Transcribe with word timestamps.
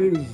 Amigos, 0.00 0.28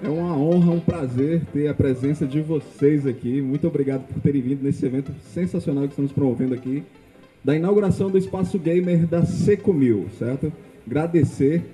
é 0.00 0.08
uma 0.08 0.38
honra, 0.38 0.70
um 0.70 0.78
prazer 0.78 1.42
ter 1.52 1.66
a 1.66 1.74
presença 1.74 2.24
de 2.24 2.40
vocês 2.40 3.04
aqui. 3.04 3.42
Muito 3.42 3.66
obrigado 3.66 4.06
por 4.06 4.22
terem 4.22 4.40
vindo 4.40 4.62
nesse 4.62 4.86
evento 4.86 5.12
sensacional 5.34 5.82
que 5.86 5.90
estamos 5.90 6.12
promovendo 6.12 6.54
aqui, 6.54 6.84
da 7.42 7.56
inauguração 7.56 8.08
do 8.08 8.16
Espaço 8.16 8.60
Gamer 8.60 9.04
da 9.04 9.24
Secomil, 9.24 10.06
certo? 10.16 10.52
Agradecer 10.86 11.64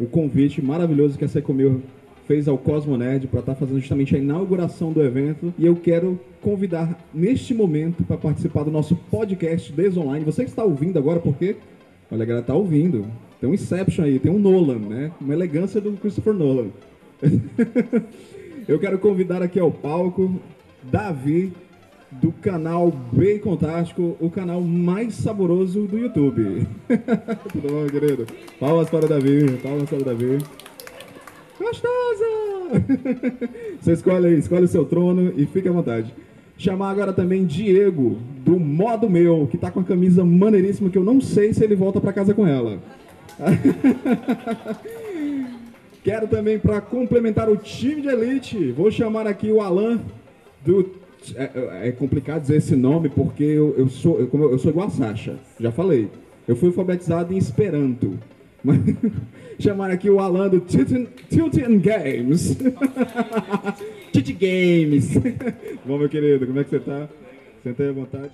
o 0.00 0.06
convite 0.06 0.60
maravilhoso 0.60 1.16
que 1.16 1.24
a 1.24 1.28
Secomil 1.28 1.80
fez 2.26 2.48
ao 2.48 2.58
Cosmo 2.58 2.96
Nerd 2.96 3.28
para 3.28 3.38
estar 3.38 3.54
fazendo 3.54 3.78
justamente 3.78 4.16
a 4.16 4.18
inauguração 4.18 4.92
do 4.92 5.00
evento. 5.00 5.54
E 5.56 5.64
eu 5.64 5.76
quero 5.76 6.18
convidar 6.40 6.98
neste 7.14 7.54
momento 7.54 8.02
para 8.02 8.16
participar 8.16 8.64
do 8.64 8.70
nosso 8.72 8.96
podcast 8.96 9.72
Desonline. 9.72 10.24
Você 10.24 10.42
que 10.42 10.50
está 10.50 10.64
ouvindo 10.64 10.98
agora, 10.98 11.20
porque 11.20 11.54
olha, 12.10 12.24
a 12.24 12.26
galera 12.26 12.40
está 12.40 12.54
ouvindo. 12.54 13.06
Tem 13.42 13.50
um 13.50 13.54
Inception 13.54 14.04
aí, 14.04 14.20
tem 14.20 14.30
um 14.30 14.38
Nolan, 14.38 14.78
né? 14.78 15.10
Uma 15.20 15.34
elegância 15.34 15.80
do 15.80 15.90
Christopher 15.94 16.32
Nolan. 16.32 16.68
eu 18.68 18.78
quero 18.78 19.00
convidar 19.00 19.42
aqui 19.42 19.58
ao 19.58 19.68
palco 19.68 20.40
Davi 20.84 21.52
do 22.08 22.30
canal 22.30 22.92
Bacon 22.92 23.56
Tático, 23.56 24.16
o 24.20 24.30
canal 24.30 24.60
mais 24.60 25.14
saboroso 25.14 25.88
do 25.88 25.98
YouTube. 25.98 26.68
Tudo 27.52 27.68
bom, 27.68 27.86
querido? 27.88 28.26
Palmas 28.60 28.88
para 28.88 29.06
o 29.06 29.08
Davi, 29.08 29.58
palmas 29.60 29.90
para 29.90 29.98
o 29.98 30.04
Davi. 30.04 30.38
Gostosa! 31.58 32.78
Você 33.82 33.92
escolhe 33.94 34.28
aí, 34.28 34.38
escolhe 34.38 34.66
o 34.66 34.68
seu 34.68 34.84
trono 34.84 35.32
e 35.36 35.46
fique 35.46 35.68
à 35.68 35.72
vontade. 35.72 36.14
Chamar 36.56 36.92
agora 36.92 37.12
também 37.12 37.44
Diego, 37.44 38.18
do 38.44 38.60
Modo 38.60 39.10
Meu, 39.10 39.48
que 39.50 39.58
tá 39.58 39.68
com 39.68 39.80
a 39.80 39.84
camisa 39.84 40.24
maneiríssima 40.24 40.90
que 40.90 40.98
eu 40.98 41.02
não 41.02 41.20
sei 41.20 41.52
se 41.52 41.64
ele 41.64 41.74
volta 41.74 42.00
para 42.00 42.12
casa 42.12 42.32
com 42.32 42.46
ela. 42.46 42.78
Quero 46.04 46.26
também, 46.26 46.58
para 46.58 46.80
complementar 46.80 47.48
o 47.48 47.56
time 47.56 48.02
de 48.02 48.08
elite, 48.08 48.72
vou 48.72 48.90
chamar 48.90 49.26
aqui 49.26 49.52
o 49.52 49.60
Alan 49.60 50.00
do. 50.64 51.00
É, 51.36 51.88
é 51.88 51.92
complicado 51.92 52.42
dizer 52.42 52.56
esse 52.56 52.74
nome 52.74 53.08
porque 53.08 53.44
eu, 53.44 53.72
eu 53.78 53.88
sou, 53.88 54.18
eu, 54.18 54.28
eu 54.50 54.58
sou 54.58 54.72
igual 54.72 54.88
a 54.88 54.90
Sasha, 54.90 55.36
já 55.60 55.70
falei. 55.70 56.08
Eu 56.48 56.56
fui 56.56 56.68
alfabetizado 56.68 57.32
em 57.32 57.36
Esperanto. 57.36 58.18
Mas, 58.64 58.80
chamar 59.60 59.92
aqui 59.92 60.10
o 60.10 60.18
Alan 60.18 60.48
do 60.48 60.60
Tilted 60.60 61.78
Games. 61.78 62.56
Tilted 64.12 64.32
Games. 64.32 65.14
Bom, 65.84 65.98
meu 65.98 66.08
querido, 66.08 66.46
como 66.46 66.58
é 66.58 66.64
que 66.64 66.70
você 66.70 66.80
tá? 66.80 67.08
Senta 67.62 67.84
aí 67.84 67.88
à 67.88 67.92
vontade. 67.92 68.32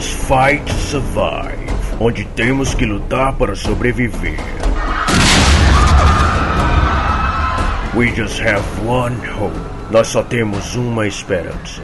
Must 0.00 0.16
fight 0.16 0.66
survive. 0.88 1.60
Onde 2.00 2.24
temos 2.34 2.74
que 2.74 2.86
lutar 2.86 3.34
para 3.34 3.54
sobreviver. 3.54 4.38
We 7.94 8.10
just 8.12 8.40
have 8.40 8.64
one 8.88 9.14
hope. 9.16 9.52
Nós 9.90 10.06
só 10.06 10.22
temos 10.22 10.74
uma 10.74 11.06
esperança. 11.06 11.82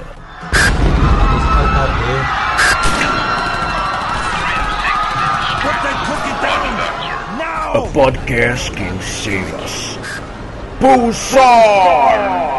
A 7.74 7.82
podcast 7.92 8.72
can 8.72 8.98
save 9.02 9.44
us. 9.62 9.98
Pulsar! 10.80 12.55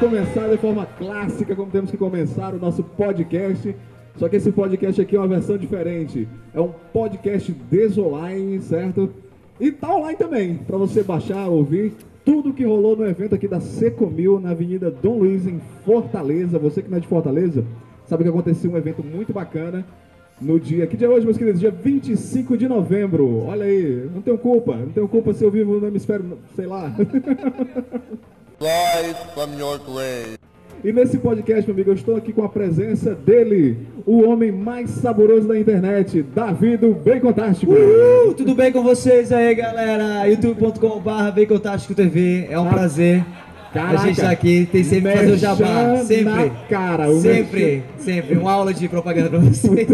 Começar 0.00 0.48
de 0.48 0.56
forma 0.56 0.86
clássica, 0.86 1.54
como 1.54 1.70
temos 1.70 1.90
que 1.90 1.96
começar 1.98 2.54
o 2.54 2.58
nosso 2.58 2.82
podcast. 2.82 3.76
Só 4.16 4.30
que 4.30 4.36
esse 4.36 4.50
podcast 4.50 4.98
aqui 4.98 5.14
é 5.14 5.18
uma 5.18 5.28
versão 5.28 5.58
diferente. 5.58 6.26
É 6.54 6.60
um 6.60 6.72
podcast 6.90 7.52
desonline, 7.70 8.58
certo? 8.60 9.10
E 9.60 9.70
tá 9.70 9.94
online 9.94 10.16
também, 10.16 10.56
para 10.56 10.78
você 10.78 11.02
baixar, 11.02 11.48
ouvir 11.48 11.92
tudo 12.24 12.54
que 12.54 12.64
rolou 12.64 12.96
no 12.96 13.06
evento 13.06 13.34
aqui 13.34 13.46
da 13.46 13.60
Secomil, 13.60 14.40
na 14.40 14.52
Avenida 14.52 14.90
Dom 14.90 15.18
Luiz, 15.18 15.46
em 15.46 15.60
Fortaleza. 15.84 16.58
Você 16.58 16.80
que 16.80 16.90
não 16.90 16.96
é 16.96 17.00
de 17.00 17.06
Fortaleza, 17.06 17.62
sabe 18.06 18.24
que 18.24 18.30
aconteceu 18.30 18.70
um 18.70 18.78
evento 18.78 19.04
muito 19.04 19.34
bacana 19.34 19.84
no 20.40 20.58
dia. 20.58 20.86
Que 20.86 20.96
dia 20.96 21.08
é 21.08 21.10
hoje, 21.10 21.26
meus 21.26 21.36
queridos? 21.36 21.60
Dia 21.60 21.70
25 21.70 22.56
de 22.56 22.66
novembro. 22.66 23.40
Olha 23.40 23.66
aí, 23.66 24.08
não 24.14 24.22
tenho 24.22 24.38
culpa. 24.38 24.74
Não 24.76 24.88
tenho 24.88 25.06
culpa 25.06 25.34
se 25.34 25.44
eu 25.44 25.50
vivo 25.50 25.78
no 25.78 25.86
hemisfério, 25.86 26.38
sei 26.56 26.66
lá. 26.66 26.90
Live 28.60 29.16
from 29.34 29.58
your 29.58 29.78
grave. 29.78 30.38
E 30.84 30.92
nesse 30.92 31.16
podcast, 31.16 31.66
meu 31.66 31.74
amigo, 31.74 31.90
eu 31.90 31.94
estou 31.94 32.14
aqui 32.16 32.30
com 32.30 32.44
a 32.44 32.48
presença 32.48 33.14
dele, 33.14 33.78
o 34.06 34.22
homem 34.28 34.52
mais 34.52 34.90
saboroso 34.90 35.48
da 35.48 35.58
internet, 35.58 36.22
Davi 36.22 36.76
do 36.76 36.92
Bacon 36.94 37.32
Tástico. 37.32 37.72
Uh, 37.72 38.34
tudo 38.34 38.54
bem 38.54 38.70
com 38.70 38.82
vocês 38.82 39.32
aí, 39.32 39.54
galera? 39.54 40.26
youtube.com.br 40.26 41.10
Bacontástico 41.34 41.94
TV. 41.94 42.48
É 42.50 42.58
um 42.60 42.66
Ah, 42.66 42.70
prazer. 42.70 43.24
caraca. 43.72 43.94
a 44.02 44.06
gente 44.06 44.20
tá 44.20 44.30
aqui, 44.30 44.68
tem 44.70 44.84
sempre 44.84 45.10
que 45.12 45.18
fazer 45.18 45.32
o 45.32 45.38
jabá. 45.38 45.96
Sempre. 46.04 46.24
na 46.24 46.50
cara, 46.68 47.10
o 47.10 47.18
sempre, 47.18 47.82
sempre. 47.98 48.36
Uma 48.36 48.52
aula 48.52 48.74
de 48.74 48.86
propaganda 48.90 49.30
pra 49.30 49.38
vocês. 49.38 49.88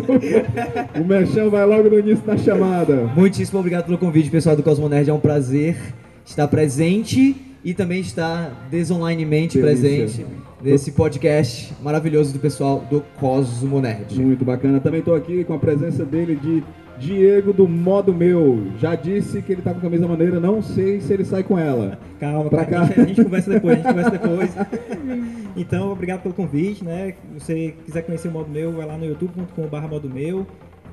O 1.01 1.05
Merchan 1.05 1.49
vai 1.51 1.65
logo 1.65 1.89
no 1.89 2.01
início 2.01 2.25
da 2.27 2.37
chamada. 2.37 3.09
Muitíssimo 3.15 3.61
obrigado 3.61 3.85
pelo 3.87 3.99
convite, 3.99 4.29
pessoal 4.29 4.57
do 4.57 4.63
Cosmo 4.65 4.89
Nerd. 4.89 5.09
É 5.09 5.13
um 5.15 5.21
prazer 5.21 5.77
estar 6.25 6.49
presente 6.49 7.37
e 7.67 7.75
também 7.75 7.99
estar 7.99 8.69
desonlinemente 8.71 9.59
presente 9.59 10.25
nesse 10.63 10.93
podcast 10.93 11.75
maravilhoso 11.83 12.33
do 12.33 12.39
pessoal 12.39 12.79
do 12.89 13.01
Cosmo 13.19 13.81
Nerd. 13.81 14.23
Muito 14.23 14.45
bacana. 14.45 14.79
Também 14.79 15.01
estou 15.01 15.17
aqui 15.17 15.43
com 15.43 15.53
a 15.55 15.59
presença 15.59 16.05
dele 16.05 16.37
de 16.37 16.63
Diego 16.97 17.53
do 17.53 17.67
Modo 17.67 18.15
Meu. 18.15 18.69
Já 18.79 18.95
disse 18.95 19.43
que 19.43 19.51
ele 19.51 19.63
tá 19.63 19.75
com 19.75 19.81
camisa 19.81 20.07
maneira, 20.07 20.39
não 20.39 20.63
sei 20.63 21.01
se 21.01 21.13
ele 21.13 21.25
sai 21.25 21.43
com 21.43 21.59
ela. 21.59 21.99
Calma, 22.21 22.49
Pra 22.49 22.65
cá. 22.65 22.83
a 22.83 23.05
gente 23.05 23.25
conversa 23.25 23.51
depois, 23.51 23.73
a 23.73 23.77
gente 23.79 23.89
conversa 23.89 24.11
depois. 24.13 24.51
Então, 25.59 25.91
obrigado 25.91 26.21
pelo 26.21 26.35
convite, 26.35 26.85
né? 26.85 27.15
Se 27.33 27.41
você 27.41 27.75
quiser 27.85 28.03
conhecer 28.03 28.29
o 28.29 28.31
Modo 28.31 28.51
Meu, 28.51 28.73
vai 28.73 28.87
lá 28.87 28.97
no 28.99 29.07
youtube.com.br 29.07 29.89
Modo 29.89 30.09
Meu. 30.09 30.47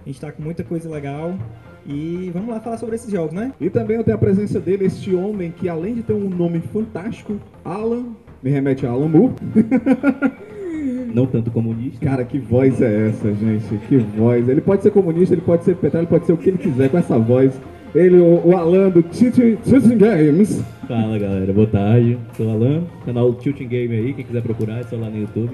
A 0.03 0.09
gente 0.09 0.19
tá 0.21 0.31
com 0.31 0.41
muita 0.41 0.63
coisa 0.63 0.89
legal. 0.89 1.37
E 1.85 2.31
vamos 2.33 2.49
lá 2.49 2.59
falar 2.59 2.77
sobre 2.77 2.95
esses 2.95 3.11
jogos, 3.11 3.33
né? 3.33 3.51
E 3.59 3.69
também 3.69 3.97
eu 3.97 4.03
tenho 4.03 4.15
a 4.15 4.19
presença 4.19 4.59
dele, 4.59 4.85
este 4.85 5.13
homem 5.13 5.51
que 5.51 5.67
além 5.67 5.95
de 5.95 6.03
ter 6.03 6.13
um 6.13 6.29
nome 6.29 6.59
fantástico, 6.59 7.35
Alan, 7.63 8.05
me 8.41 8.49
remete 8.49 8.85
a 8.85 8.91
Alan 8.91 9.07
Moore. 9.07 9.33
Não 11.13 11.25
tanto 11.25 11.51
comunista. 11.51 12.03
Cara, 12.03 12.25
que 12.25 12.39
voz 12.39 12.81
é 12.81 13.09
essa, 13.09 13.33
gente? 13.33 13.77
Que 13.87 13.97
voz. 13.97 14.49
Ele 14.49 14.61
pode 14.61 14.81
ser 14.81 14.91
comunista, 14.91 15.33
ele 15.33 15.41
pode 15.41 15.63
ser 15.63 15.75
petróleo, 15.75 16.03
ele 16.03 16.09
pode 16.09 16.25
ser 16.25 16.33
o 16.33 16.37
que 16.37 16.49
ele 16.49 16.57
quiser 16.57 16.89
com 16.89 16.97
essa 16.97 17.17
voz. 17.17 17.53
Ele, 17.93 18.17
o, 18.17 18.47
o 18.47 18.57
Alan 18.57 18.89
do 18.89 19.03
Titi 19.03 19.57
Games. 19.95 20.63
Fala 20.87 21.17
galera, 21.19 21.53
boa 21.53 21.67
tarde. 21.67 22.17
Sou 22.35 22.47
o 22.47 22.51
Alan, 22.51 22.83
canal 23.05 23.33
Tilting 23.33 23.67
Game 23.67 23.95
aí, 23.95 24.13
quem 24.13 24.25
quiser 24.25 24.41
procurar 24.41 24.79
é 24.79 24.83
só 24.83 24.95
lá 24.95 25.09
no 25.09 25.17
YouTube. 25.17 25.51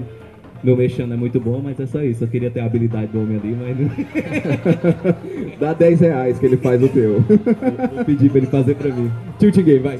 Meu 0.62 0.76
mexendo 0.76 1.14
é 1.14 1.16
muito 1.16 1.40
bom, 1.40 1.60
mas 1.62 1.80
é 1.80 1.86
só 1.86 2.02
isso. 2.02 2.24
Eu 2.24 2.28
queria 2.28 2.50
ter 2.50 2.60
a 2.60 2.66
habilidade 2.66 3.06
do 3.08 3.20
homem 3.20 3.38
ali, 3.42 3.56
mas. 3.58 3.76
Dá 5.58 5.72
10 5.72 6.00
reais 6.00 6.38
que 6.38 6.46
ele 6.46 6.56
faz 6.58 6.82
o 6.82 6.88
teu. 6.88 7.24
vou 7.94 8.04
pedir 8.04 8.28
pra 8.30 8.38
ele 8.38 8.46
fazer 8.46 8.74
pra 8.74 8.92
mim. 8.94 9.10
Tilting 9.38 9.62
Game, 9.62 9.78
vai. 9.80 9.98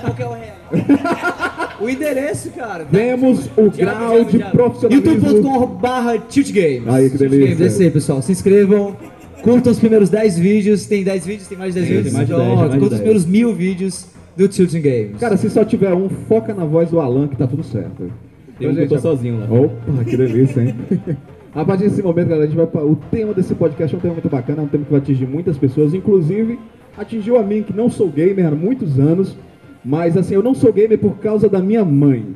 Qual 0.00 0.14
que 0.14 0.22
é 0.22 0.26
o 0.26 0.32
real? 0.32 0.56
O 1.78 1.90
endereço, 1.90 2.50
cara. 2.52 2.86
Vemos 2.90 3.50
o 3.54 3.70
grau 3.70 4.24
de 4.24 4.38
profissionalismo. 4.38 5.12
youtube.com.br 5.12 6.22
tiltgame 6.26 6.82
Aí, 6.86 7.10
que 7.10 7.18
delícia. 7.18 7.46
Games, 7.48 7.60
é 7.60 7.66
isso 7.66 7.82
aí, 7.82 7.90
pessoal. 7.90 8.22
Se 8.22 8.32
inscrevam, 8.32 8.96
Curtam 9.42 9.70
os 9.72 9.78
primeiros 9.78 10.08
10 10.08 10.38
vídeos. 10.38 10.86
Tem 10.86 11.04
10 11.04 11.26
vídeos? 11.26 11.48
Tem 11.48 11.58
mais 11.58 11.74
de 11.74 11.80
10 11.80 11.88
Tem, 11.88 11.96
vídeos? 11.98 12.12
tem 12.14 12.16
mais 12.18 12.28
de 12.28 12.34
Pronto, 12.34 12.48
10, 12.48 12.58
mais 12.58 12.72
de 12.72 12.78
curta 12.78 12.94
os 12.94 13.00
10. 13.00 13.00
primeiros 13.02 13.26
mil 13.26 13.54
vídeos 13.54 14.06
do 14.36 14.48
Tilting 14.48 14.80
Games. 14.80 15.16
Cara, 15.20 15.36
se 15.36 15.48
só 15.50 15.64
tiver 15.64 15.92
um, 15.92 16.08
foca 16.08 16.52
na 16.54 16.64
voz 16.64 16.90
do 16.90 16.98
Alan 16.98 17.28
que 17.28 17.36
tá 17.36 17.46
tudo 17.46 17.62
certo. 17.62 18.10
Eu 18.60 18.70
Então, 18.70 18.80
não 18.82 18.88
tô 18.88 18.94
gente, 18.94 19.02
sozinho 19.02 19.40
lá. 19.40 19.46
Opa, 19.50 20.04
que 20.04 20.16
delícia, 20.16 20.60
hein? 20.62 20.74
A 21.54 21.64
partir 21.64 21.84
desse 21.84 22.02
momento, 22.02 22.28
galera, 22.28 22.44
a 22.44 22.46
gente 22.46 22.56
vai 22.56 22.66
pra... 22.66 22.84
O 22.84 22.94
tema 23.10 23.32
desse 23.32 23.54
podcast 23.54 23.94
é 23.94 23.98
um 23.98 24.00
tema 24.00 24.14
muito 24.14 24.28
bacana, 24.28 24.60
é 24.60 24.64
um 24.64 24.68
tema 24.68 24.84
que 24.84 24.90
vai 24.90 25.00
atingir 25.00 25.26
muitas 25.26 25.56
pessoas, 25.56 25.94
inclusive 25.94 26.58
atingiu 26.98 27.38
a 27.38 27.42
mim, 27.42 27.62
que 27.62 27.74
não 27.74 27.88
sou 27.90 28.08
gamer 28.08 28.46
há 28.46 28.50
muitos 28.50 28.98
anos, 28.98 29.36
mas 29.84 30.16
assim, 30.16 30.34
eu 30.34 30.42
não 30.42 30.54
sou 30.54 30.70
gamer 30.72 30.98
por 30.98 31.16
causa 31.18 31.48
da 31.48 31.60
minha 31.60 31.84
mãe. 31.84 32.26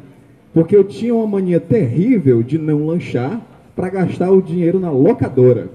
Porque 0.54 0.74
eu 0.74 0.84
tinha 0.84 1.14
uma 1.14 1.26
mania 1.26 1.60
terrível 1.60 2.42
de 2.42 2.58
não 2.58 2.86
lanchar 2.86 3.40
para 3.76 3.88
gastar 3.90 4.30
o 4.30 4.40
dinheiro 4.42 4.80
na 4.80 4.90
locadora. 4.90 5.68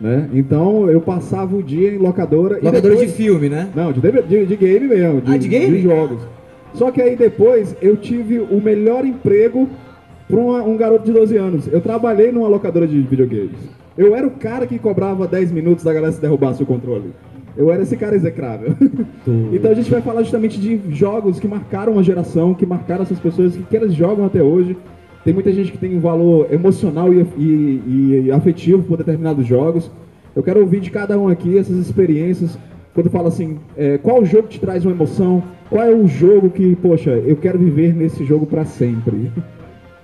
Né? 0.00 0.28
Então 0.34 0.88
eu 0.90 1.00
passava 1.00 1.56
o 1.56 1.62
dia 1.62 1.90
em 1.94 1.98
locadora. 1.98 2.58
e 2.60 2.64
Locadora 2.64 2.94
depois- 2.94 3.10
de 3.10 3.16
filme, 3.16 3.48
né? 3.48 3.68
não, 3.74 3.90
de, 3.92 4.00
de, 4.00 4.46
de 4.46 4.56
game 4.56 4.86
mesmo. 4.88 5.20
De, 5.22 5.32
Ah, 5.32 5.36
de 5.38 5.48
game? 5.48 5.80
jogos. 5.80 6.20
Só 6.76 6.90
que 6.90 7.00
aí 7.02 7.16
depois 7.16 7.74
eu 7.82 7.96
tive 7.96 8.38
o 8.38 8.60
melhor 8.60 9.04
emprego 9.04 9.68
para 10.28 10.38
um 10.38 10.76
garoto 10.76 11.04
de 11.04 11.12
12 11.12 11.36
anos. 11.36 11.66
Eu 11.72 11.80
trabalhei 11.80 12.30
numa 12.30 12.48
locadora 12.48 12.86
de 12.86 13.00
videogames. 13.00 13.58
Eu 13.96 14.14
era 14.14 14.26
o 14.26 14.30
cara 14.32 14.66
que 14.66 14.78
cobrava 14.78 15.26
10 15.26 15.52
minutos 15.52 15.82
da 15.84 15.92
galera 15.92 16.12
se 16.12 16.20
derrubasse 16.20 16.62
o 16.62 16.66
controle. 16.66 17.12
Eu 17.56 17.72
era 17.72 17.82
esse 17.82 17.96
cara 17.96 18.14
execrável. 18.14 18.74
então 19.54 19.70
a 19.70 19.74
gente 19.74 19.90
vai 19.90 20.02
falar 20.02 20.22
justamente 20.22 20.60
de 20.60 20.78
jogos 20.94 21.40
que 21.40 21.48
marcaram 21.48 21.94
uma 21.94 22.02
geração, 22.02 22.52
que 22.52 22.66
marcaram 22.66 23.02
essas 23.02 23.18
pessoas 23.18 23.56
que, 23.56 23.62
que 23.62 23.76
elas 23.76 23.94
jogam 23.94 24.26
até 24.26 24.42
hoje. 24.42 24.76
Tem 25.24 25.32
muita 25.32 25.50
gente 25.52 25.72
que 25.72 25.78
tem 25.78 25.96
um 25.96 26.00
valor 26.00 26.46
emocional 26.52 27.12
e, 27.12 27.26
e- 27.38 28.22
e 28.26 28.32
afetivo 28.32 28.82
por 28.82 28.98
determinados 28.98 29.46
jogos. 29.46 29.90
Eu 30.36 30.42
quero 30.42 30.60
ouvir 30.60 30.80
de 30.80 30.90
cada 30.90 31.18
um 31.18 31.28
aqui 31.28 31.56
essas 31.56 31.78
experiências. 31.78 32.58
Quando 32.96 33.10
fala 33.10 33.28
assim, 33.28 33.58
é, 33.76 33.98
qual 33.98 34.24
jogo 34.24 34.48
te 34.48 34.58
traz 34.58 34.82
uma 34.86 34.92
emoção? 34.94 35.42
Qual 35.68 35.84
é 35.84 35.94
o 35.94 36.08
jogo 36.08 36.48
que, 36.48 36.74
poxa, 36.76 37.10
eu 37.10 37.36
quero 37.36 37.58
viver 37.58 37.94
nesse 37.94 38.24
jogo 38.24 38.46
pra 38.46 38.64
sempre? 38.64 39.30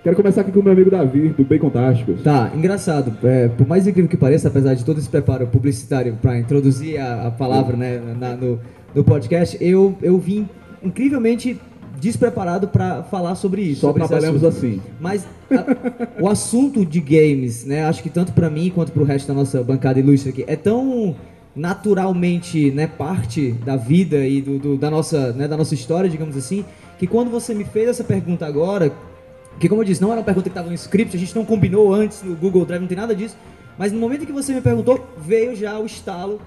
Quero 0.05 0.17
começar 0.17 0.41
aqui 0.41 0.51
com 0.51 0.59
o 0.59 0.63
meu 0.65 0.73
amigo 0.73 0.91
Davi, 0.91 1.29
do 1.29 1.45
Bacon 1.45 1.71
Tásticos. 1.71 2.23
Tá, 2.23 2.51
engraçado. 2.57 3.17
É, 3.25 3.47
por 3.47 3.67
mais 3.69 3.87
incrível 3.87 4.11
que 4.11 4.17
pareça, 4.17 4.49
apesar 4.49 4.75
de 4.75 4.85
todo 4.85 4.99
esse 4.99 5.09
preparo 5.09 5.47
publicitário 5.47 6.19
para 6.21 6.37
introduzir 6.41 6.99
a, 7.01 7.29
a 7.29 7.31
palavra 7.31 7.77
né, 7.77 8.01
na- 8.19 8.35
no, 8.37 8.59
no 8.93 9.05
podcast, 9.05 9.57
eu, 9.61 9.95
eu 10.03 10.19
vim 10.19 10.49
incrivelmente 10.83 11.57
despreparado 12.01 12.67
para 12.67 13.05
falar 13.05 13.37
sobre 13.37 13.63
isso. 13.63 13.83
Só 13.83 13.87
sobre 13.93 14.03
trabalhamos 14.05 14.43
assim. 14.43 14.81
Mas 15.01 15.25
a- 15.53 16.21
o 16.21 16.29
assunto 16.29 16.85
de 16.85 17.01
games, 17.01 17.65
né, 17.65 17.85
acho 17.85 18.03
que 18.03 18.11
tanto 18.11 18.33
para 18.33 18.51
mim 18.51 18.73
quanto 18.75 18.91
para 18.91 19.03
o 19.03 19.07
resto 19.07 19.29
da 19.29 19.35
nossa 19.35 19.63
bancada 19.63 20.01
ilustre 20.01 20.31
aqui, 20.31 20.45
é 20.49 20.57
tão 20.57 21.15
naturalmente 21.55 22.71
né, 22.71 22.87
parte 22.87 23.53
da 23.53 23.77
vida 23.77 24.27
e 24.27 24.41
do, 24.41 24.59
do- 24.59 24.77
da, 24.77 24.91
nossa, 24.91 25.33
né, 25.33 25.47
da 25.47 25.57
nossa 25.57 25.75
história, 25.75 26.09
digamos 26.09 26.37
assim, 26.37 26.65
que 26.99 27.07
quando 27.07 27.31
você 27.31 27.53
me 27.55 27.65
fez 27.65 27.89
essa 27.89 28.05
pergunta 28.05 28.47
agora, 28.47 28.93
que 29.61 29.69
como 29.69 29.83
eu 29.83 29.85
disse, 29.85 30.01
não 30.01 30.11
era 30.11 30.19
uma 30.21 30.25
pergunta 30.25 30.45
que 30.45 30.51
estava 30.51 30.69
no 30.69 30.75
script, 30.75 31.17
a 31.17 31.19
gente 31.21 31.35
não 31.37 31.45
combinou 31.45 31.93
antes 31.93 32.23
no 32.23 32.35
Google 32.35 32.65
Drive, 32.65 32.81
não 32.81 32.89
tem 32.89 32.97
nada 32.97 33.15
disso, 33.15 33.37
mas 33.79 33.93
no 33.93 33.99
momento 33.99 34.25
que 34.27 34.33
você 34.33 34.53
me 34.55 34.61
perguntou, 34.61 35.05
veio 35.19 35.55
já 35.55 35.79
o 35.79 35.87
estalo 35.87 36.41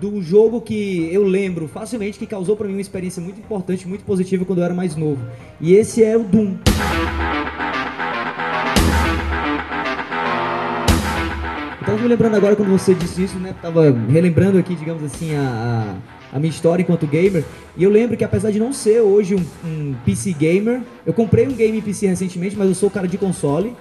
do 0.00 0.22
jogo 0.22 0.60
que 0.60 1.08
eu 1.12 1.22
lembro 1.22 1.68
facilmente 1.68 2.18
que 2.18 2.26
causou 2.26 2.56
para 2.56 2.66
mim 2.66 2.74
uma 2.74 2.80
experiência 2.80 3.22
muito 3.22 3.38
importante, 3.40 3.86
muito 3.86 4.04
positiva 4.04 4.44
quando 4.44 4.60
eu 4.60 4.64
era 4.64 4.74
mais 4.74 4.96
novo. 4.96 5.20
E 5.60 5.74
esse 5.74 6.02
é 6.02 6.16
o 6.16 6.22
Doom. 6.24 6.54
Então, 11.92 12.02
me 12.02 12.08
lembrando 12.08 12.34
agora 12.36 12.56
quando 12.56 12.70
você 12.70 12.94
disse 12.94 13.22
isso, 13.22 13.38
né? 13.38 13.54
Tava 13.60 13.94
relembrando 14.08 14.56
aqui, 14.56 14.74
digamos 14.74 15.04
assim, 15.04 15.34
a, 15.34 15.94
a, 16.32 16.38
minha 16.38 16.48
história 16.48 16.82
enquanto 16.82 17.06
gamer. 17.06 17.44
E 17.76 17.84
eu 17.84 17.90
lembro 17.90 18.16
que 18.16 18.24
apesar 18.24 18.50
de 18.50 18.58
não 18.58 18.72
ser 18.72 19.02
hoje 19.02 19.34
um, 19.34 19.44
um 19.62 19.94
PC 20.02 20.32
gamer, 20.32 20.80
eu 21.04 21.12
comprei 21.12 21.46
um 21.46 21.52
game 21.52 21.82
PC 21.82 22.06
recentemente, 22.06 22.56
mas 22.56 22.66
eu 22.66 22.74
sou 22.74 22.88
cara 22.88 23.06
de 23.06 23.18
console. 23.18 23.76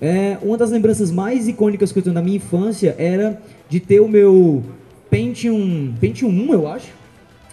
É, 0.00 0.36
uma 0.42 0.56
das 0.56 0.72
lembranças 0.72 1.12
mais 1.12 1.46
icônicas 1.46 1.92
que 1.92 2.00
eu 2.00 2.02
tenho 2.02 2.14
da 2.14 2.20
minha 2.20 2.38
infância 2.38 2.96
era 2.98 3.40
de 3.68 3.78
ter 3.78 4.00
o 4.00 4.08
meu 4.08 4.64
Pentium, 5.08 5.94
Pentium 6.00 6.30
1, 6.30 6.52
eu 6.52 6.66
acho, 6.66 6.88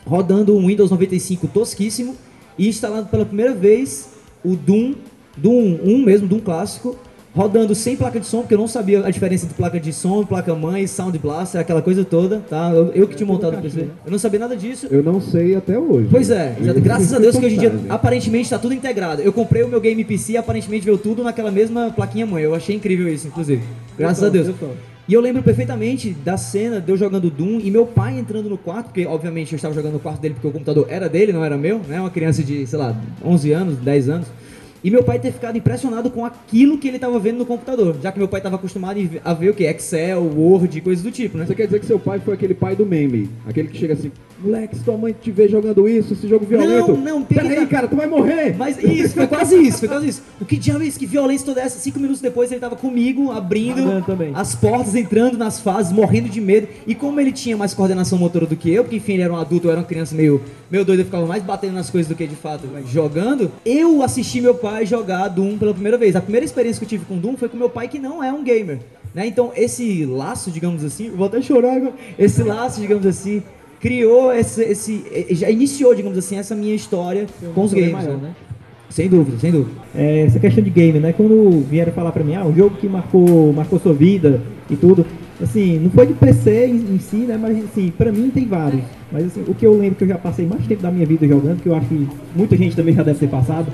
rodando 0.03 0.57
um 0.57 0.65
Windows 0.65 0.89
95 0.89 1.47
tosquíssimo 1.49 2.15
e 2.57 2.67
instalando 2.67 3.07
pela 3.09 3.23
primeira 3.23 3.53
vez 3.53 4.09
o 4.43 4.55
Doom, 4.55 4.95
Doom 5.37 5.79
1 5.83 6.03
mesmo, 6.03 6.27
Doom 6.27 6.39
clássico, 6.39 6.97
rodando 7.35 7.75
sem 7.75 7.97
placa 7.97 8.19
de 8.19 8.25
som, 8.25 8.39
porque 8.39 8.53
eu 8.53 8.57
não 8.57 8.67
sabia 8.67 9.05
a 9.05 9.11
diferença 9.11 9.45
entre 9.45 9.57
placa 9.57 9.79
de 9.79 9.91
som, 9.91 10.25
placa 10.25 10.55
mãe, 10.55 10.87
Sound 10.87 11.17
Blaster, 11.19 11.59
aquela 11.59 11.81
coisa 11.81 12.05
toda, 12.05 12.39
tá? 12.49 12.71
Eu, 12.73 12.91
eu 12.93 13.07
que 13.07 13.15
tinha 13.15 13.27
montado 13.27 13.57
o 13.57 13.61
PC. 13.61 13.87
Eu 14.05 14.11
não 14.11 14.17
sabia 14.17 14.39
nada 14.39 14.55
disso. 14.55 14.87
Eu 14.89 15.03
não 15.03 15.19
sei 15.19 15.55
até 15.55 15.77
hoje. 15.77 16.07
Pois 16.09 16.29
é, 16.29 16.55
graças 16.81 17.13
a 17.13 17.19
Deus 17.19 17.35
que 17.37 17.45
hoje 17.45 17.55
em 17.55 17.59
dia 17.59 17.73
aparentemente 17.89 18.43
está 18.45 18.57
tudo 18.57 18.73
integrado. 18.73 19.21
Eu 19.21 19.33
comprei 19.33 19.63
o 19.63 19.67
meu 19.67 19.81
Game 19.81 20.03
PC 20.05 20.33
e 20.33 20.37
aparentemente 20.37 20.85
veio 20.85 20.97
tudo 20.97 21.23
naquela 21.23 21.51
mesma 21.51 21.91
plaquinha 21.91 22.25
mãe. 22.25 22.43
Eu 22.43 22.55
achei 22.55 22.75
incrível 22.75 23.07
isso, 23.09 23.27
inclusive. 23.27 23.61
Graças 23.97 24.23
a 24.23 24.29
Deus. 24.29 24.47
E 25.07 25.13
eu 25.13 25.21
lembro 25.21 25.43
perfeitamente 25.43 26.11
da 26.11 26.35
cena 26.35 26.81
de 26.81 26.91
eu 26.91 26.97
jogando 26.97 27.29
Doom 27.29 27.59
e 27.59 27.69
meu 27.69 27.85
pai 27.85 28.17
entrando 28.17 28.49
no 28.49 28.57
quarto, 28.57 28.85
porque 28.85 29.05
obviamente 29.05 29.51
eu 29.51 29.57
estava 29.57 29.73
jogando 29.73 29.93
no 29.93 29.99
quarto 29.99 30.19
dele 30.19 30.33
porque 30.33 30.47
o 30.47 30.51
computador 30.51 30.87
era 30.89 31.07
dele, 31.07 31.31
não 31.31 31.45
era 31.45 31.55
meu, 31.55 31.79
né? 31.87 31.99
Uma 31.99 32.09
criança 32.09 32.41
de, 32.41 32.65
sei 32.65 32.79
lá, 32.79 32.99
11 33.23 33.51
anos, 33.51 33.77
10 33.77 34.09
anos. 34.09 34.27
E 34.85 34.91
meu 34.91 35.03
pai 35.03 35.17
ter 35.17 35.31
ficado 35.31 35.57
impressionado 35.57 36.11
com 36.11 36.23
aquilo 36.23 36.77
que 36.77 36.87
ele 36.87 36.97
estava 36.97 37.17
vendo 37.17 37.39
no 37.39 37.45
computador, 37.47 37.95
já 38.03 38.11
que 38.11 38.19
meu 38.19 38.27
pai 38.27 38.39
estava 38.39 38.55
acostumado 38.55 38.99
a 39.23 39.33
ver 39.33 39.49
o 39.49 39.53
que? 39.55 39.63
Excel, 39.63 40.21
Word, 40.21 40.79
coisas 40.81 41.03
do 41.03 41.09
tipo, 41.09 41.39
né? 41.39 41.45
Você 41.47 41.55
quer 41.55 41.65
dizer 41.65 41.79
que 41.79 41.87
seu 41.87 41.97
pai 41.97 42.19
foi 42.19 42.35
aquele 42.35 42.53
pai 42.53 42.75
do 42.75 42.85
meme? 42.85 43.27
Aquele 43.47 43.67
que 43.69 43.79
chega 43.79 43.95
assim, 43.95 44.11
moleque, 44.39 44.75
se 44.75 44.83
tua 44.83 44.95
mãe 44.95 45.15
te 45.19 45.31
vê 45.31 45.47
jogando 45.47 45.89
isso, 45.89 46.13
esse 46.13 46.27
jogo 46.27 46.45
violento. 46.45 46.89
Não, 46.93 46.97
não, 46.97 47.23
pega- 47.23 47.49
Peraí, 47.49 47.65
cara, 47.65 47.87
tu 47.87 47.95
vai 47.95 48.05
morrer! 48.05 48.55
Mas 48.55 48.77
isso, 48.77 49.15
foi 49.15 49.25
quase 49.25 49.55
isso, 49.57 49.79
foi 49.79 49.87
quase 49.87 50.07
isso. 50.07 50.21
O 50.39 50.45
que 50.45 50.55
diabo 50.55 50.83
é 50.83 50.85
isso? 50.85 50.99
Que 50.99 51.07
violência 51.07 51.47
toda 51.47 51.61
essa? 51.61 51.79
Cinco 51.79 51.99
minutos 51.99 52.21
depois 52.21 52.51
ele 52.51 52.61
tava 52.61 52.75
comigo, 52.75 53.31
abrindo 53.31 53.81
as 54.35 54.53
portas, 54.53 54.93
entrando 54.93 55.35
nas 55.35 55.59
fases, 55.59 55.91
morrendo 55.91 56.29
de 56.29 56.39
medo. 56.39 56.67
E 56.85 56.93
como 56.93 57.19
ele 57.19 57.31
tinha 57.31 57.57
mais 57.57 57.73
coordenação 57.73 58.19
motora 58.19 58.45
do 58.45 58.55
que 58.55 58.69
eu, 58.71 58.83
porque 58.83 58.97
enfim, 58.97 59.13
ele 59.13 59.23
era 59.23 59.33
um 59.33 59.37
adulto, 59.37 59.65
eu 59.65 59.71
era 59.71 59.79
uma 59.79 59.87
criança 59.87 60.13
meio, 60.13 60.39
meio 60.69 60.85
doida, 60.85 61.01
eu 61.01 61.05
ficava 61.05 61.25
mais 61.25 61.41
batendo 61.41 61.73
nas 61.73 61.89
coisas 61.89 62.07
do 62.07 62.15
que 62.15 62.27
de 62.27 62.35
fato 62.35 62.67
jogando, 62.91 63.51
eu 63.65 64.03
assisti 64.03 64.41
meu 64.41 64.53
pai 64.53 64.74
jogar 64.83 65.27
Doom 65.27 65.57
pela 65.57 65.73
primeira 65.73 65.97
vez. 65.97 66.15
A 66.15 66.21
primeira 66.21 66.45
experiência 66.45 66.79
que 66.79 66.85
eu 66.85 66.89
tive 66.89 67.05
com 67.05 67.17
Doom 67.17 67.37
foi 67.37 67.47
com 67.47 67.55
meu 67.55 67.69
pai, 67.69 67.87
que 67.87 67.99
não 67.99 68.23
é 68.23 68.33
um 68.33 68.43
gamer. 68.43 68.79
Né? 69.13 69.27
Então, 69.27 69.51
esse 69.55 70.05
laço, 70.05 70.51
digamos 70.51 70.83
assim, 70.83 71.09
vou 71.11 71.27
até 71.27 71.41
chorar 71.41 71.75
agora. 71.75 71.93
Esse 72.19 72.43
laço, 72.43 72.81
digamos 72.81 73.05
assim, 73.05 73.41
criou 73.79 74.33
esse, 74.33 74.61
esse. 74.63 75.05
Já 75.31 75.49
iniciou, 75.49 75.95
digamos 75.95 76.17
assim, 76.17 76.37
essa 76.37 76.55
minha 76.55 76.75
história 76.75 77.27
com 77.53 77.63
os 77.63 77.73
games. 77.73 77.91
maior, 77.91 78.17
né? 78.17 78.29
né? 78.29 78.35
Sem 78.89 79.09
dúvida, 79.09 79.37
sem 79.39 79.51
dúvida. 79.51 79.71
É, 79.93 80.21
essa 80.21 80.39
questão 80.39 80.63
de 80.63 80.69
game, 80.69 80.99
né? 80.99 81.13
Quando 81.13 81.61
vieram 81.69 81.91
falar 81.91 82.11
pra 82.11 82.23
mim, 82.23 82.35
ah, 82.35 82.45
um 82.45 82.55
jogo 82.55 82.77
que 82.77 82.87
marcou, 82.87 83.51
marcou 83.53 83.79
sua 83.79 83.93
vida 83.93 84.41
e 84.69 84.75
tudo, 84.75 85.05
assim, 85.41 85.79
não 85.79 85.89
foi 85.89 86.07
de 86.07 86.13
PC 86.13 86.67
em, 86.67 86.95
em 86.95 86.99
si, 86.99 87.17
né? 87.17 87.37
Mas 87.37 87.57
assim, 87.63 87.91
pra 87.97 88.11
mim 88.11 88.29
tem 88.29 88.45
vários. 88.45 88.83
Mas 89.11 89.25
assim, 89.25 89.43
o 89.47 89.53
que 89.53 89.65
eu 89.65 89.77
lembro 89.77 89.95
que 89.95 90.03
eu 90.03 90.07
já 90.07 90.17
passei 90.17 90.45
mais 90.45 90.65
tempo 90.65 90.81
da 90.81 90.91
minha 90.91 91.05
vida 91.05 91.27
jogando, 91.27 91.61
que 91.61 91.69
eu 91.69 91.75
acho 91.75 91.87
que 91.87 92.07
muita 92.35 92.55
gente 92.55 92.75
também 92.75 92.93
já 92.93 93.03
deve 93.03 93.19
ter 93.19 93.27
passado, 93.27 93.67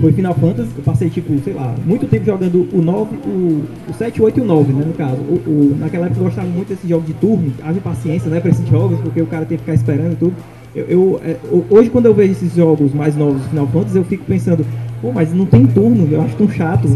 foi 0.00 0.12
Final 0.12 0.34
Fantasy. 0.34 0.68
Eu 0.76 0.82
passei, 0.84 1.08
tipo, 1.10 1.32
sei 1.42 1.52
lá, 1.54 1.74
muito 1.84 2.06
tempo 2.06 2.24
jogando 2.26 2.68
o 2.72 2.82
9, 2.82 3.16
o, 3.26 3.62
o 3.90 3.94
7, 3.96 4.20
o 4.20 4.24
8 4.24 4.38
e 4.38 4.42
o 4.42 4.44
9, 4.44 4.72
né? 4.72 4.84
No 4.86 4.92
caso. 4.94 5.16
O, 5.16 5.34
o- 5.46 5.76
naquela 5.78 6.06
época 6.06 6.20
eu 6.20 6.24
gostava 6.24 6.48
muito 6.48 6.68
desse 6.68 6.86
jogo 6.88 7.04
de 7.06 7.14
turno, 7.14 7.52
haja 7.62 7.80
paciência, 7.80 8.28
né? 8.30 8.40
Pra 8.40 8.50
esses 8.50 8.66
jogos, 8.68 9.00
porque 9.00 9.20
o 9.22 9.26
cara 9.26 9.44
tem 9.44 9.56
que 9.56 9.64
ficar 9.64 9.74
esperando 9.74 10.12
e 10.12 10.16
tudo. 10.16 10.34
Eu, 10.74 10.84
eu, 10.84 11.20
é, 11.24 11.36
ho- 11.50 11.64
hoje, 11.70 11.88
quando 11.90 12.06
eu 12.06 12.14
vejo 12.14 12.32
esses 12.32 12.54
jogos 12.54 12.92
mais 12.92 13.16
novos 13.16 13.40
do 13.42 13.48
Final 13.48 13.66
Fantasy, 13.68 13.96
eu 13.96 14.04
fico 14.04 14.24
pensando, 14.24 14.66
pô, 15.00 15.10
mas 15.12 15.32
não 15.32 15.46
tem 15.46 15.66
turno, 15.66 16.06
eu 16.10 16.20
acho 16.20 16.36
tão 16.36 16.48
chato. 16.50 16.86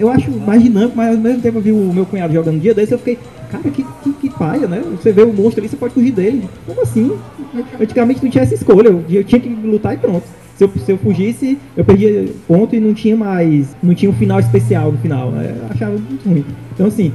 Eu 0.00 0.08
acho 0.08 0.30
mais 0.30 0.62
dinâmico, 0.62 0.96
mas 0.96 1.14
ao 1.14 1.20
mesmo 1.20 1.42
tempo 1.42 1.58
eu 1.58 1.62
vi 1.62 1.72
o 1.72 1.92
meu 1.92 2.06
cunhado 2.06 2.32
jogando 2.32 2.58
dia 2.60 2.72
desse, 2.72 2.92
eu 2.92 2.98
fiquei, 2.98 3.18
cara, 3.50 3.64
que, 3.64 3.84
que, 4.02 4.12
que 4.14 4.30
paia, 4.30 4.66
né? 4.66 4.82
Você 4.92 5.12
vê 5.12 5.22
o 5.22 5.32
monstro 5.32 5.60
ali, 5.60 5.68
você 5.68 5.76
pode 5.76 5.92
fugir 5.92 6.12
dele. 6.12 6.44
Como 6.66 6.80
assim? 6.80 7.12
Antigamente 7.78 8.22
não 8.24 8.30
tinha 8.30 8.42
essa 8.44 8.54
escolha, 8.54 8.88
eu, 8.88 9.04
eu 9.10 9.24
tinha 9.24 9.40
que 9.40 9.48
lutar 9.48 9.92
e 9.94 9.98
pronto. 9.98 10.22
Se 10.58 10.64
eu, 10.64 10.70
se 10.84 10.90
eu 10.90 10.98
fugisse, 10.98 11.56
eu 11.76 11.84
perdia 11.84 12.26
ponto 12.48 12.74
e 12.74 12.80
não 12.80 12.92
tinha 12.92 13.16
mais. 13.16 13.76
Não 13.80 13.94
tinha 13.94 14.10
um 14.10 14.14
final 14.14 14.40
especial 14.40 14.90
no 14.90 14.98
final. 14.98 15.30
Eu 15.30 15.66
achava 15.70 15.92
muito 15.92 16.28
ruim. 16.28 16.44
Então, 16.74 16.88
assim, 16.88 17.12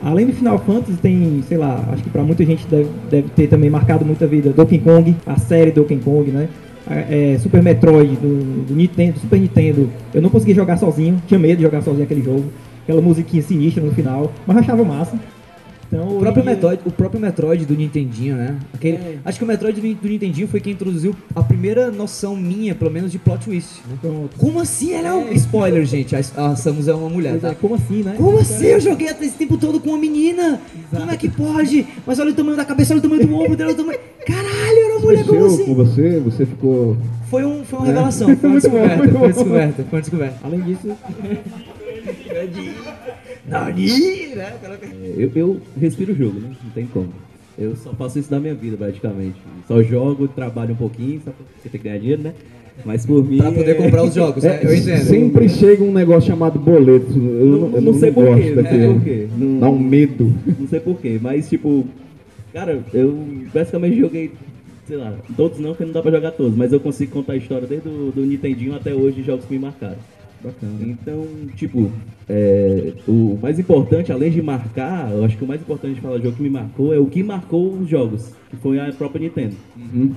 além 0.00 0.26
do 0.26 0.32
Final 0.32 0.60
Fantasy, 0.60 0.96
tem, 0.98 1.42
sei 1.48 1.58
lá, 1.58 1.84
acho 1.92 2.04
que 2.04 2.10
pra 2.10 2.22
muita 2.22 2.44
gente 2.44 2.64
deve, 2.68 2.88
deve 3.10 3.28
ter 3.30 3.48
também 3.48 3.68
marcado 3.68 4.04
muita 4.04 4.28
vida. 4.28 4.50
Donkey 4.50 4.78
Kong, 4.78 5.16
a 5.26 5.36
série 5.36 5.72
Donkey 5.72 5.96
Kong, 5.96 6.30
né? 6.30 6.48
É, 6.88 7.32
é, 7.34 7.38
Super 7.40 7.64
Metroid 7.64 8.14
do, 8.14 8.64
do 8.68 8.76
Nintendo, 8.76 9.18
Super 9.18 9.40
Nintendo. 9.40 9.90
Eu 10.14 10.22
não 10.22 10.30
consegui 10.30 10.54
jogar 10.54 10.76
sozinho, 10.76 11.20
tinha 11.26 11.40
medo 11.40 11.56
de 11.56 11.62
jogar 11.64 11.82
sozinho 11.82 12.04
aquele 12.04 12.22
jogo. 12.22 12.44
Aquela 12.84 13.02
musiquinha 13.02 13.42
sinistra 13.42 13.82
no 13.82 13.90
final, 13.90 14.30
mas 14.46 14.58
achava 14.58 14.84
massa. 14.84 15.18
Então, 15.86 16.16
O 16.16 16.18
próprio, 16.20 16.42
dia- 16.42 16.52
Metroid, 16.54 16.80
o 16.84 16.90
próprio 16.90 17.20
Metroid 17.20 17.64
do 17.66 17.74
Nintendinho, 17.76 18.36
né? 18.36 18.56
Aquele- 18.72 18.96
É. 18.96 19.18
Acho 19.24 19.38
que 19.38 19.44
o 19.44 19.46
Metroid 19.46 19.80
do, 19.80 19.94
do 19.94 20.08
Nintendinho 20.08 20.48
foi 20.48 20.60
quem 20.60 20.72
introduziu 20.72 21.14
a 21.34 21.42
primeira 21.42 21.90
noção 21.90 22.34
minha, 22.36 22.74
pelo 22.74 22.90
menos, 22.90 23.12
de 23.12 23.18
plot 23.18 23.44
twist. 23.44 23.80
né? 23.88 23.96
Pronto. 24.00 24.36
Como 24.36 24.60
assim? 24.60 24.92
Ela 24.92 25.08
é 25.08 25.12
um... 25.12 25.32
Spoiler, 25.32 25.84
gente. 25.84 26.16
A, 26.16 26.18
a 26.18 26.56
Samus 26.56 26.88
é 26.88 26.94
uma 26.94 27.08
mulher, 27.08 27.30
Pois 27.32 27.42
tá? 27.42 27.48
é, 27.50 27.54
como 27.54 27.74
assim, 27.74 28.02
né? 28.02 28.14
Como 28.16 28.38
assim? 28.38 28.66
Eu 28.66 28.80
joguei 28.80 29.08
esse 29.08 29.30
tempo 29.36 29.56
todo 29.56 29.78
com 29.80 29.90
uma 29.90 29.98
menina? 29.98 30.60
Como 30.90 31.10
é 31.10 31.16
que 31.16 31.28
pode? 31.28 31.86
Mas 32.06 32.18
olha 32.18 32.30
o 32.30 32.34
tamanho 32.34 32.56
da 32.56 32.64
cabeça, 32.64 32.92
olha 32.94 32.98
o 32.98 33.02
tamanho 33.02 33.26
do 33.26 33.34
ombro 33.34 33.56
dela, 33.56 33.70
olha 33.70 33.80
o 33.80 33.82
tamanho... 33.84 33.98
Caralho, 34.26 34.78
era 34.78 34.94
uma 34.94 35.00
mulher, 35.00 35.24
como 35.24 35.40
Mexeu 35.42 35.56
com 35.58 35.62
assim? 35.62 35.74
você, 35.74 36.20
você 36.20 36.46
ficou. 36.46 36.96
Foi, 37.28 37.44
um, 37.44 37.62
foi 37.62 37.78
uma 37.78 37.86
revelação, 37.88 38.34
foi 38.36 38.48
uma 38.50 38.58
descoberta, 38.60 38.96
foi 38.96 39.16
uma 39.16 39.28
descoberta, 39.28 39.84
foi 39.84 39.96
uma 39.98 40.00
descoberta. 40.00 40.36
Além 40.42 40.60
disso, 40.62 40.88
Nani, 43.46 43.86
né? 44.34 44.54
É, 44.82 45.14
Eu, 45.16 45.30
eu 45.34 45.60
respiro 45.80 46.12
o 46.12 46.16
jogo, 46.16 46.40
né? 46.40 46.50
Não 46.62 46.70
tem 46.70 46.86
como. 46.86 47.08
Eu 47.58 47.76
só 47.76 47.92
faço 47.92 48.18
isso 48.18 48.30
da 48.30 48.40
minha 48.40 48.54
vida, 48.54 48.76
praticamente. 48.76 49.36
Só 49.68 49.82
jogo, 49.82 50.26
trabalho 50.26 50.72
um 50.72 50.76
pouquinho, 50.76 51.20
só 51.24 51.30
porque 51.30 51.68
tem 51.68 51.80
que 51.80 51.86
ganhar 51.88 51.98
dinheiro, 52.00 52.22
né? 52.22 52.32
Mas 52.84 53.06
por 53.06 53.24
mim. 53.24 53.38
Pra 53.38 53.52
poder 53.52 53.70
é- 53.70 53.74
comprar 53.74 54.02
os 54.02 54.14
jogos, 54.14 54.42
né? 54.44 54.58
Eu 54.62 54.74
entendo. 54.74 55.04
Sempre 55.04 55.48
chega 55.48 55.84
um 55.84 55.92
negócio 55.92 56.28
chamado 56.28 56.58
boleto. 56.58 57.12
Eu 57.12 57.16
Não, 57.46 57.68
não, 57.68 57.76
eu 57.76 57.80
não 57.82 57.94
sei 57.94 58.10
gosto 58.10 58.30
porquê, 58.30 58.50
não 58.50 58.54
sei 58.54 58.62
daquilo. 58.64 58.94
porquê. 58.94 59.26
Não, 59.38 59.60
Dá 59.60 59.70
um 59.70 59.78
medo. 59.78 60.34
não 60.58 60.66
sei 60.68 60.80
porquê, 60.80 61.18
mas 61.22 61.48
tipo. 61.48 61.86
Cara, 62.52 62.80
eu 62.92 63.16
basicamente 63.52 63.98
joguei. 63.98 64.32
Sei 64.86 64.96
lá, 64.98 65.14
todos 65.36 65.58
não, 65.60 65.70
porque 65.70 65.84
não 65.84 65.92
dá 65.92 66.02
pra 66.02 66.10
jogar 66.10 66.32
todos, 66.32 66.54
mas 66.56 66.70
eu 66.72 66.78
consigo 66.78 67.10
contar 67.12 67.32
a 67.32 67.36
história 67.36 67.66
desde 67.66 67.88
o 67.88 68.12
do 68.14 68.20
Nintendinho 68.26 68.74
até 68.74 68.92
hoje 68.94 69.16
de 69.16 69.22
jogos 69.22 69.46
que 69.46 69.54
me 69.54 69.58
marcaram. 69.60 69.96
Bacana. 70.44 70.72
Então, 70.82 71.26
tipo, 71.56 71.90
é, 72.28 72.92
o 73.08 73.38
mais 73.40 73.58
importante, 73.58 74.12
além 74.12 74.30
de 74.30 74.42
marcar, 74.42 75.10
eu 75.10 75.24
acho 75.24 75.38
que 75.38 75.44
o 75.44 75.46
mais 75.46 75.60
importante 75.60 75.94
de 75.94 76.00
falar 76.02 76.18
de 76.18 76.24
jogo 76.24 76.36
que 76.36 76.42
me 76.42 76.50
marcou 76.50 76.92
é 76.92 76.98
o 76.98 77.06
que 77.06 77.22
marcou 77.22 77.72
os 77.72 77.88
jogos, 77.88 78.34
que 78.50 78.56
foi 78.56 78.78
a 78.78 78.92
própria 78.92 79.20
Nintendo. 79.20 79.56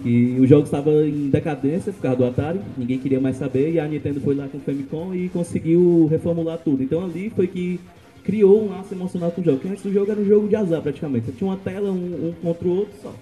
Que 0.03 0.37
os 0.39 0.49
jogos 0.49 0.65
estavam 0.65 1.05
em 1.05 1.29
decadência 1.29 1.93
por 1.93 2.01
causa 2.01 2.17
do 2.17 2.25
Atari, 2.25 2.59
ninguém 2.77 2.99
queria 2.99 3.21
mais 3.21 3.37
saber, 3.37 3.71
e 3.71 3.79
a 3.79 3.87
Nintendo 3.87 4.19
foi 4.19 4.35
lá 4.35 4.47
com 4.49 4.57
o 4.57 4.61
Famicom 4.61 5.15
e 5.15 5.29
conseguiu 5.29 6.07
reformular 6.11 6.57
tudo. 6.57 6.83
Então 6.83 7.05
ali 7.05 7.29
foi 7.29 7.47
que 7.47 7.79
criou 8.25 8.65
um 8.65 8.69
laço 8.69 8.93
emocional 8.93 9.31
com 9.31 9.39
o 9.39 9.43
jogo, 9.43 9.57
porque 9.57 9.71
antes 9.71 9.83
do 9.83 9.93
jogo 9.93 10.11
era 10.11 10.19
um 10.19 10.25
jogo 10.25 10.49
de 10.49 10.55
azar 10.57 10.81
praticamente. 10.81 11.27
Você 11.27 11.31
tinha 11.31 11.49
uma 11.49 11.57
tela, 11.57 11.89
um, 11.89 12.27
um 12.27 12.33
contra 12.41 12.67
o 12.67 12.71
outro 12.71 12.93
só. 13.01 13.13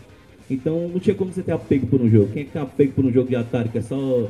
Então 0.49 0.87
não 0.87 0.99
tinha 0.99 1.15
como 1.15 1.31
você 1.31 1.43
ter 1.43 1.51
apego 1.51 1.85
por 1.85 2.01
um 2.01 2.09
jogo. 2.09 2.31
Quem 2.33 2.41
é 2.41 2.45
que 2.45 2.51
tem 2.51 2.61
apego 2.61 2.93
por 2.93 3.05
um 3.05 3.11
jogo 3.11 3.29
de 3.29 3.35
Atari 3.35 3.69
que 3.69 3.77
é 3.77 3.81
só 3.81 4.27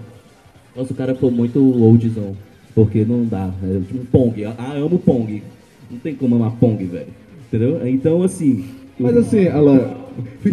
se 0.83 0.91
o 0.91 0.95
cara 0.95 1.15
for 1.15 1.31
muito 1.31 1.59
oldzão. 1.81 2.35
Porque 2.75 3.05
não 3.05 3.25
dá. 3.25 3.49
É 3.63 3.79
tipo 3.87 4.05
Pong. 4.07 4.43
Ah, 4.45 4.73
amo 4.73 4.99
Pong. 4.99 5.41
Não 5.89 5.97
tem 5.97 6.13
como 6.13 6.35
amar 6.35 6.51
Pong, 6.59 6.83
velho. 6.83 7.07
Entendeu? 7.47 7.87
Então, 7.87 8.21
assim. 8.21 8.65
Mas 8.99 9.15
assim, 9.15 9.47
Alan, 9.47 10.04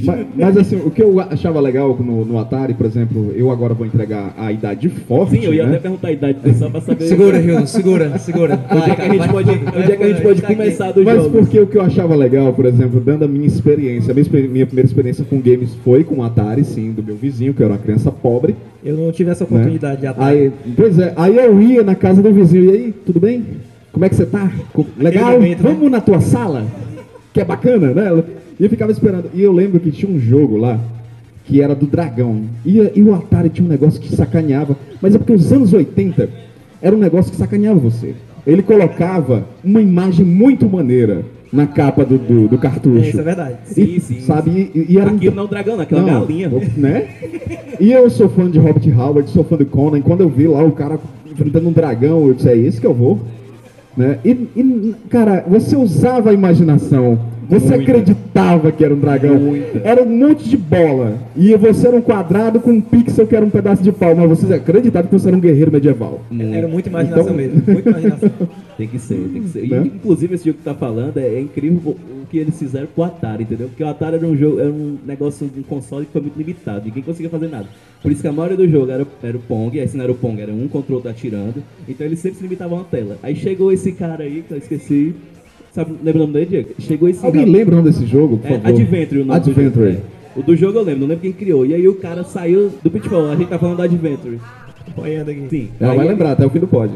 mas, 0.04 0.26
mas 0.34 0.56
assim, 0.56 0.76
o 0.76 0.90
que 0.90 1.02
eu 1.02 1.20
achava 1.20 1.60
legal 1.60 1.96
no, 1.98 2.24
no 2.24 2.38
Atari, 2.38 2.74
por 2.74 2.86
exemplo, 2.86 3.32
eu 3.36 3.50
agora 3.50 3.74
vou 3.74 3.86
entregar 3.86 4.34
a 4.36 4.50
idade 4.50 4.88
forte, 4.88 5.36
Sim, 5.36 5.44
eu 5.44 5.54
ia 5.54 5.64
né? 5.64 5.70
até 5.70 5.80
perguntar 5.80 6.08
a 6.08 6.12
idade 6.12 6.38
pessoal 6.40 6.70
pra 6.70 6.80
saber. 6.80 7.04
Segura, 7.04 7.40
Hilton, 7.40 7.66
segura, 7.66 8.18
segura. 8.18 8.60
Onde 8.70 8.90
é 8.90 8.94
que 8.94 9.02
a 9.02 9.08
gente 9.08 9.28
pode, 9.28 9.50
onde 9.50 9.92
é 9.92 9.96
que 9.96 10.02
a 10.02 10.08
gente 10.08 10.22
pode 10.22 10.42
começar 10.42 10.92
do 10.92 11.04
Mas 11.04 11.16
jogo? 11.22 11.38
porque 11.38 11.60
o 11.60 11.66
que 11.66 11.76
eu 11.76 11.82
achava 11.82 12.14
legal, 12.14 12.52
por 12.52 12.66
exemplo, 12.66 13.00
dando 13.00 13.24
a 13.24 13.28
minha 13.28 13.46
experiência, 13.46 14.12
a 14.12 14.14
minha, 14.14 14.48
minha 14.48 14.66
primeira 14.66 14.86
experiência 14.86 15.24
com 15.24 15.40
games 15.40 15.74
foi 15.84 16.04
com 16.04 16.16
o 16.16 16.22
Atari, 16.22 16.64
sim, 16.64 16.92
do 16.92 17.02
meu 17.02 17.16
vizinho, 17.16 17.54
que 17.54 17.62
era 17.62 17.72
uma 17.72 17.78
criança 17.78 18.10
pobre. 18.10 18.56
eu 18.84 18.96
não 18.96 19.12
tive 19.12 19.30
essa 19.30 19.44
né? 19.44 19.50
oportunidade 19.50 20.00
de 20.00 20.06
atar. 20.06 20.28
Aí, 20.28 20.52
pois 20.76 20.98
é, 20.98 21.12
aí 21.16 21.36
eu 21.36 21.60
ia 21.60 21.82
na 21.82 21.94
casa 21.94 22.22
do 22.22 22.32
vizinho, 22.32 22.64
e 22.66 22.70
aí, 22.70 22.94
tudo 23.04 23.20
bem? 23.20 23.44
Como 23.92 24.04
é 24.04 24.08
que 24.08 24.14
você 24.14 24.24
tá? 24.26 24.50
Legal? 24.96 25.32
momento, 25.32 25.62
né? 25.62 25.70
Vamos 25.70 25.90
na 25.90 26.00
tua 26.00 26.20
sala? 26.20 26.66
Que 27.32 27.40
é 27.40 27.44
bacana, 27.44 27.92
né? 27.92 28.22
E 28.58 28.64
eu 28.64 28.70
ficava 28.70 28.92
esperando. 28.92 29.30
E 29.34 29.42
eu 29.42 29.52
lembro 29.52 29.80
que 29.80 29.90
tinha 29.90 30.10
um 30.10 30.18
jogo 30.18 30.56
lá 30.56 30.78
que 31.44 31.60
era 31.60 31.74
do 31.74 31.86
dragão. 31.86 32.42
E, 32.64 32.78
e 32.94 33.02
o 33.02 33.14
Atari 33.14 33.48
tinha 33.48 33.64
um 33.66 33.70
negócio 33.70 34.00
que 34.00 34.14
sacaneava. 34.14 34.76
Mas 35.00 35.14
é 35.14 35.18
porque 35.18 35.32
os 35.32 35.52
anos 35.52 35.72
80 35.72 36.28
era 36.80 36.94
um 36.94 36.98
negócio 36.98 37.30
que 37.30 37.36
sacaneava 37.36 37.78
você. 37.78 38.14
Ele 38.46 38.62
colocava 38.62 39.44
uma 39.62 39.80
imagem 39.80 40.24
muito 40.24 40.68
maneira 40.68 41.24
na 41.52 41.66
capa 41.66 42.04
do, 42.04 42.16
do, 42.16 42.48
do 42.48 42.58
cartucho. 42.58 43.04
É, 43.04 43.08
isso 43.08 43.20
é 43.20 43.22
verdade. 43.22 43.56
Sim, 43.66 43.82
E, 43.82 44.00
sim. 44.00 44.20
Sabe? 44.22 44.70
E, 44.74 44.86
e 44.94 44.98
era 44.98 45.10
um- 45.10 45.16
Aquilo 45.16 45.34
não 45.36 45.42
é 45.42 45.46
um 45.46 45.48
dragão, 45.48 45.76
não, 45.76 45.82
aquilo 45.82 46.00
é 46.00 46.02
uma 46.04 46.20
galinha. 46.20 46.48
né? 46.76 47.08
E 47.78 47.92
eu 47.92 48.08
sou 48.08 48.28
fã 48.28 48.50
de 48.50 48.58
Robert 48.58 48.82
Howard, 48.98 49.28
sou 49.30 49.44
fã 49.44 49.56
do 49.56 49.66
Conan. 49.66 49.98
E 49.98 50.02
quando 50.02 50.22
eu 50.22 50.28
vi 50.28 50.46
lá 50.48 50.62
o 50.64 50.72
cara 50.72 50.98
enfrentando 51.30 51.68
um 51.68 51.72
dragão, 51.72 52.26
eu 52.26 52.34
disse, 52.34 52.48
é 52.48 52.56
isso 52.56 52.80
que 52.80 52.86
eu 52.86 52.94
vou. 52.94 53.20
Né? 53.96 54.18
E, 54.24 54.30
e, 54.30 54.94
cara, 55.10 55.44
você 55.46 55.76
usava 55.76 56.30
a 56.30 56.32
imaginação. 56.32 57.18
Você 57.48 57.76
Muita. 57.76 57.82
acreditava 57.82 58.72
que 58.72 58.84
era 58.84 58.94
um 58.94 58.98
dragão. 58.98 59.38
Era 59.84 60.02
um 60.02 60.08
monte 60.08 60.48
de 60.48 60.56
bola. 60.56 61.18
E 61.36 61.54
você 61.56 61.88
era 61.88 61.96
um 61.96 62.00
quadrado 62.02 62.60
com 62.60 62.70
um 62.70 62.80
pixel 62.80 63.26
que 63.26 63.34
era 63.36 63.44
um 63.44 63.50
pedaço 63.50 63.82
de 63.82 63.90
pau. 63.92 64.14
Mas 64.14 64.28
você 64.28 64.54
acreditava 64.54 65.06
que 65.08 65.12
você 65.12 65.28
era 65.28 65.36
um 65.36 65.40
guerreiro 65.40 65.72
medieval. 65.72 66.20
Era 66.52 66.68
muita 66.68 66.88
imaginação 66.88 67.24
Então- 67.24 67.36
mesmo, 67.36 67.62
muita 67.66 67.90
imaginação. 67.90 68.30
Tem 68.74 68.88
que 68.88 68.98
ser, 68.98 69.16
tem 69.32 69.42
que 69.42 69.48
ser. 69.50 69.64
E, 69.66 69.68
Né? 69.68 69.82
inclusive, 69.94 70.34
esse 70.34 70.46
jogo 70.46 70.56
que 70.58 70.64
tá 70.64 70.74
falando 70.74 71.18
é, 71.18 71.26
é 71.26 71.40
incrível 71.40 71.94
o, 71.94 72.26
que 72.26 72.38
eles 72.38 72.58
fizeram 72.58 72.88
com 72.96 73.02
o 73.02 73.04
Atari, 73.04 73.42
entendeu? 73.42 73.68
Porque 73.68 73.84
o 73.84 73.86
Atari 73.86 74.16
era 74.16 74.26
um 74.26 74.34
jogo, 74.34 74.58
era 74.58 74.70
um 74.70 74.96
negócio, 75.06 75.48
um 75.56 75.62
console 75.62 76.06
que 76.06 76.12
foi 76.12 76.22
muito 76.22 76.38
limitado, 76.38 76.86
ninguém 76.86 77.02
conseguia 77.02 77.28
fazer 77.28 77.48
nada. 77.48 77.66
Por 78.02 78.10
isso 78.10 78.22
que 78.22 78.28
a 78.28 78.32
maioria 78.32 78.56
do 78.56 78.66
jogo 78.66 78.90
era, 78.90 79.06
era 79.22 79.36
o 79.36 79.40
Pong, 79.40 79.78
aí 79.78 79.86
se 79.86 79.94
não 79.96 80.04
era 80.04 80.10
o 80.12 80.16
Pong, 80.16 80.40
era 80.40 80.50
um 80.50 80.66
contra 80.68 80.90
o 80.90 80.94
outro 80.96 81.10
atirando. 81.10 81.62
Então 81.86 82.04
eles 82.06 82.18
sempre 82.20 82.38
se 82.38 82.42
limitavam 82.44 82.80
a 82.80 82.84
tela. 82.84 83.18
Aí 83.22 83.36
chegou 83.36 83.70
esse 83.70 83.92
cara 83.92 84.24
aí, 84.24 84.42
que 84.48 84.52
eu 84.54 84.58
esqueci. 84.58 85.14
Sabe, 85.72 85.92
lembra 86.02 86.22
o 86.22 86.26
nome 86.26 86.32
dele, 86.34 86.46
Diego? 86.46 86.68
Chegou 86.78 87.08
esse 87.08 87.24
Alguém 87.24 87.40
rapaz- 87.42 87.56
lembra 87.58 87.74
o 87.74 87.76
nome 87.78 87.90
desse 87.90 88.06
jogo, 88.06 88.38
por 88.38 88.46
É, 88.50 88.58
favor? 88.58 88.68
Adventure, 88.68 89.20
o 89.20 89.24
nome 89.24 89.40
do 89.40 89.50
Adventure. 89.50 89.92
jogo. 89.92 90.02
É. 90.36 90.38
O 90.38 90.42
do 90.42 90.56
jogo 90.56 90.78
eu 90.78 90.82
lembro, 90.82 91.00
não 91.00 91.06
lembro 91.08 91.22
quem 91.22 91.32
criou. 91.32 91.64
E 91.66 91.74
aí 91.74 91.88
o 91.88 91.94
cara 91.94 92.24
saiu 92.24 92.70
do 92.82 92.90
Pitfall, 92.90 93.30
a 93.30 93.36
gente 93.36 93.48
tá 93.48 93.58
falando 93.58 93.76
do 93.76 93.82
Adventure. 93.82 94.38
Apoiando 94.88 95.30
aqui. 95.30 95.46
Sim. 95.48 95.68
Ela 95.80 95.92
Aí 95.92 95.98
vai 95.98 96.08
lembrar 96.08 96.32
até 96.32 96.44
o 96.46 96.50
fim 96.50 96.58
do 96.58 96.66
pod. 96.66 96.92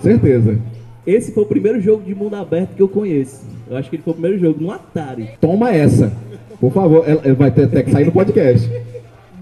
Certeza. 0.00 0.58
Esse 1.06 1.32
foi 1.32 1.42
o 1.42 1.46
primeiro 1.46 1.80
jogo 1.80 2.02
de 2.04 2.14
mundo 2.14 2.34
aberto 2.36 2.74
que 2.76 2.82
eu 2.82 2.88
conheço. 2.88 3.42
Eu 3.68 3.76
acho 3.76 3.90
que 3.90 3.96
ele 3.96 4.02
foi 4.04 4.12
o 4.12 4.14
primeiro 4.14 4.38
jogo 4.38 4.60
no 4.62 4.70
Atari. 4.70 5.30
Toma 5.40 5.72
essa. 5.72 6.12
Por 6.60 6.72
favor, 6.72 7.02
ela, 7.08 7.20
ela 7.24 7.34
vai 7.34 7.50
ter 7.50 7.64
até 7.64 7.82
que 7.82 7.90
sair 7.90 8.04
no 8.04 8.12
podcast. 8.12 8.70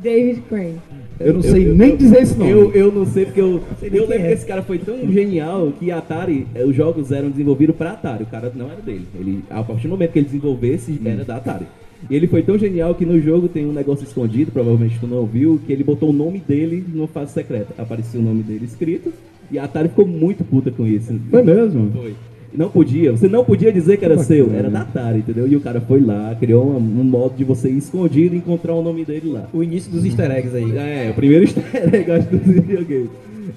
David 0.02 0.40
Crane. 0.48 0.76
Eu 1.20 1.34
não 1.34 1.42
sei 1.42 1.72
nem 1.74 1.96
dizer 1.96 2.22
esse 2.22 2.36
nome. 2.36 2.50
Eu, 2.50 2.72
eu 2.72 2.90
não 2.90 3.04
sei 3.04 3.26
porque 3.26 3.40
eu. 3.40 3.62
nem 3.82 3.92
Eu 3.92 4.08
lembro 4.08 4.24
é. 4.24 4.28
que 4.28 4.34
esse 4.34 4.46
cara 4.46 4.62
foi 4.62 4.78
tão 4.78 4.96
genial 5.12 5.70
que 5.78 5.90
a 5.90 5.98
Atari, 5.98 6.46
eh, 6.54 6.64
os 6.64 6.74
jogos 6.74 7.12
eram 7.12 7.28
desenvolvidos 7.28 7.76
para 7.76 7.92
Atari. 7.92 8.24
O 8.24 8.26
cara 8.26 8.50
não 8.54 8.70
era 8.70 8.80
dele. 8.80 9.06
Ele, 9.14 9.44
a 9.50 9.62
partir 9.62 9.82
do 9.82 9.90
momento 9.90 10.12
que 10.12 10.18
ele 10.18 10.26
desenvolvesse, 10.26 10.98
era 11.04 11.22
da 11.22 11.36
Atari. 11.36 11.66
E 12.08 12.16
ele 12.16 12.26
foi 12.26 12.42
tão 12.42 12.58
genial 12.58 12.94
que 12.94 13.04
no 13.04 13.20
jogo 13.20 13.48
tem 13.48 13.66
um 13.66 13.72
negócio 13.72 14.04
escondido, 14.04 14.50
provavelmente 14.50 14.98
tu 14.98 15.06
não 15.06 15.26
viu, 15.26 15.60
que 15.66 15.70
ele 15.70 15.84
botou 15.84 16.08
o 16.08 16.12
nome 16.14 16.38
dele 16.38 16.82
numa 16.88 17.06
fase 17.06 17.32
secreta. 17.32 17.74
Aparecia 17.76 18.18
o 18.18 18.22
nome 18.22 18.42
dele 18.42 18.64
escrito 18.64 19.12
e 19.50 19.58
a 19.58 19.64
Atari 19.64 19.90
ficou 19.90 20.06
muito 20.06 20.42
puta 20.42 20.70
com 20.70 20.86
isso. 20.86 21.14
Foi 21.30 21.42
mesmo? 21.42 21.90
Foi. 21.92 22.14
Não 22.52 22.68
podia, 22.68 23.12
você 23.12 23.28
não 23.28 23.44
podia 23.44 23.72
dizer 23.72 23.96
que 23.96 24.04
era 24.04 24.16
Que 24.16 24.24
seu, 24.24 24.46
bacana. 24.46 24.58
era 24.58 24.70
da 24.70 24.80
Atari, 24.82 25.18
entendeu? 25.20 25.46
E 25.46 25.54
o 25.56 25.60
cara 25.60 25.80
foi 25.80 26.00
lá, 26.00 26.34
criou 26.38 26.66
um, 26.66 26.76
um 26.76 27.04
modo 27.04 27.36
de 27.36 27.44
você 27.44 27.68
ir 27.70 27.78
escondido 27.78 28.34
e 28.34 28.38
encontrar 28.38 28.74
o 28.74 28.82
nome 28.82 29.04
dele 29.04 29.30
lá. 29.30 29.48
O 29.52 29.62
início 29.62 29.90
dos 29.90 30.04
easter 30.04 30.30
eggs 30.30 30.54
aí. 30.56 30.76
É, 30.76 31.10
o 31.10 31.14
primeiro 31.14 31.44
easter 31.46 31.64
egg, 31.94 32.08
eu 32.10 32.14
acho, 32.16 32.28
dos 32.28 32.40
videogames. 32.42 33.10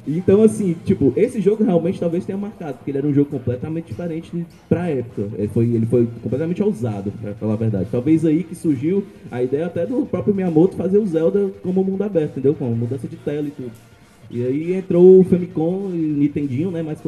Então, 0.07 0.43
assim, 0.43 0.75
tipo, 0.85 1.13
esse 1.15 1.39
jogo 1.39 1.63
realmente 1.63 1.99
talvez 1.99 2.25
tenha 2.25 2.37
marcado, 2.37 2.75
porque 2.77 2.91
ele 2.91 2.97
era 2.97 3.07
um 3.07 3.13
jogo 3.13 3.29
completamente 3.29 3.87
diferente 3.87 4.31
pra 4.67 4.89
época. 4.89 5.29
Ele 5.37 5.47
foi, 5.47 5.65
ele 5.65 5.85
foi 5.85 6.07
completamente 6.21 6.61
ousado, 6.63 7.11
pra 7.21 7.33
falar 7.33 7.53
a 7.53 7.57
verdade. 7.57 7.87
Talvez 7.91 8.25
aí 8.25 8.43
que 8.43 8.55
surgiu 8.55 9.03
a 9.31 9.41
ideia 9.41 9.65
até 9.67 9.85
do 9.85 10.05
próprio 10.05 10.33
Miyamoto 10.33 10.75
fazer 10.75 10.97
o 10.97 11.05
Zelda 11.05 11.49
como 11.61 11.83
mundo 11.83 12.03
aberto, 12.03 12.31
entendeu? 12.31 12.53
Com 12.53 12.65
mudança 12.65 13.07
de 13.07 13.15
tela 13.17 13.47
e 13.47 13.51
tudo. 13.51 13.71
E 14.31 14.43
aí 14.43 14.73
entrou 14.73 15.19
o 15.19 15.23
Famicom 15.23 15.91
e 15.93 15.97
o 15.99 16.17
Nintendinho, 16.17 16.71
né, 16.71 16.81
mais 16.81 16.99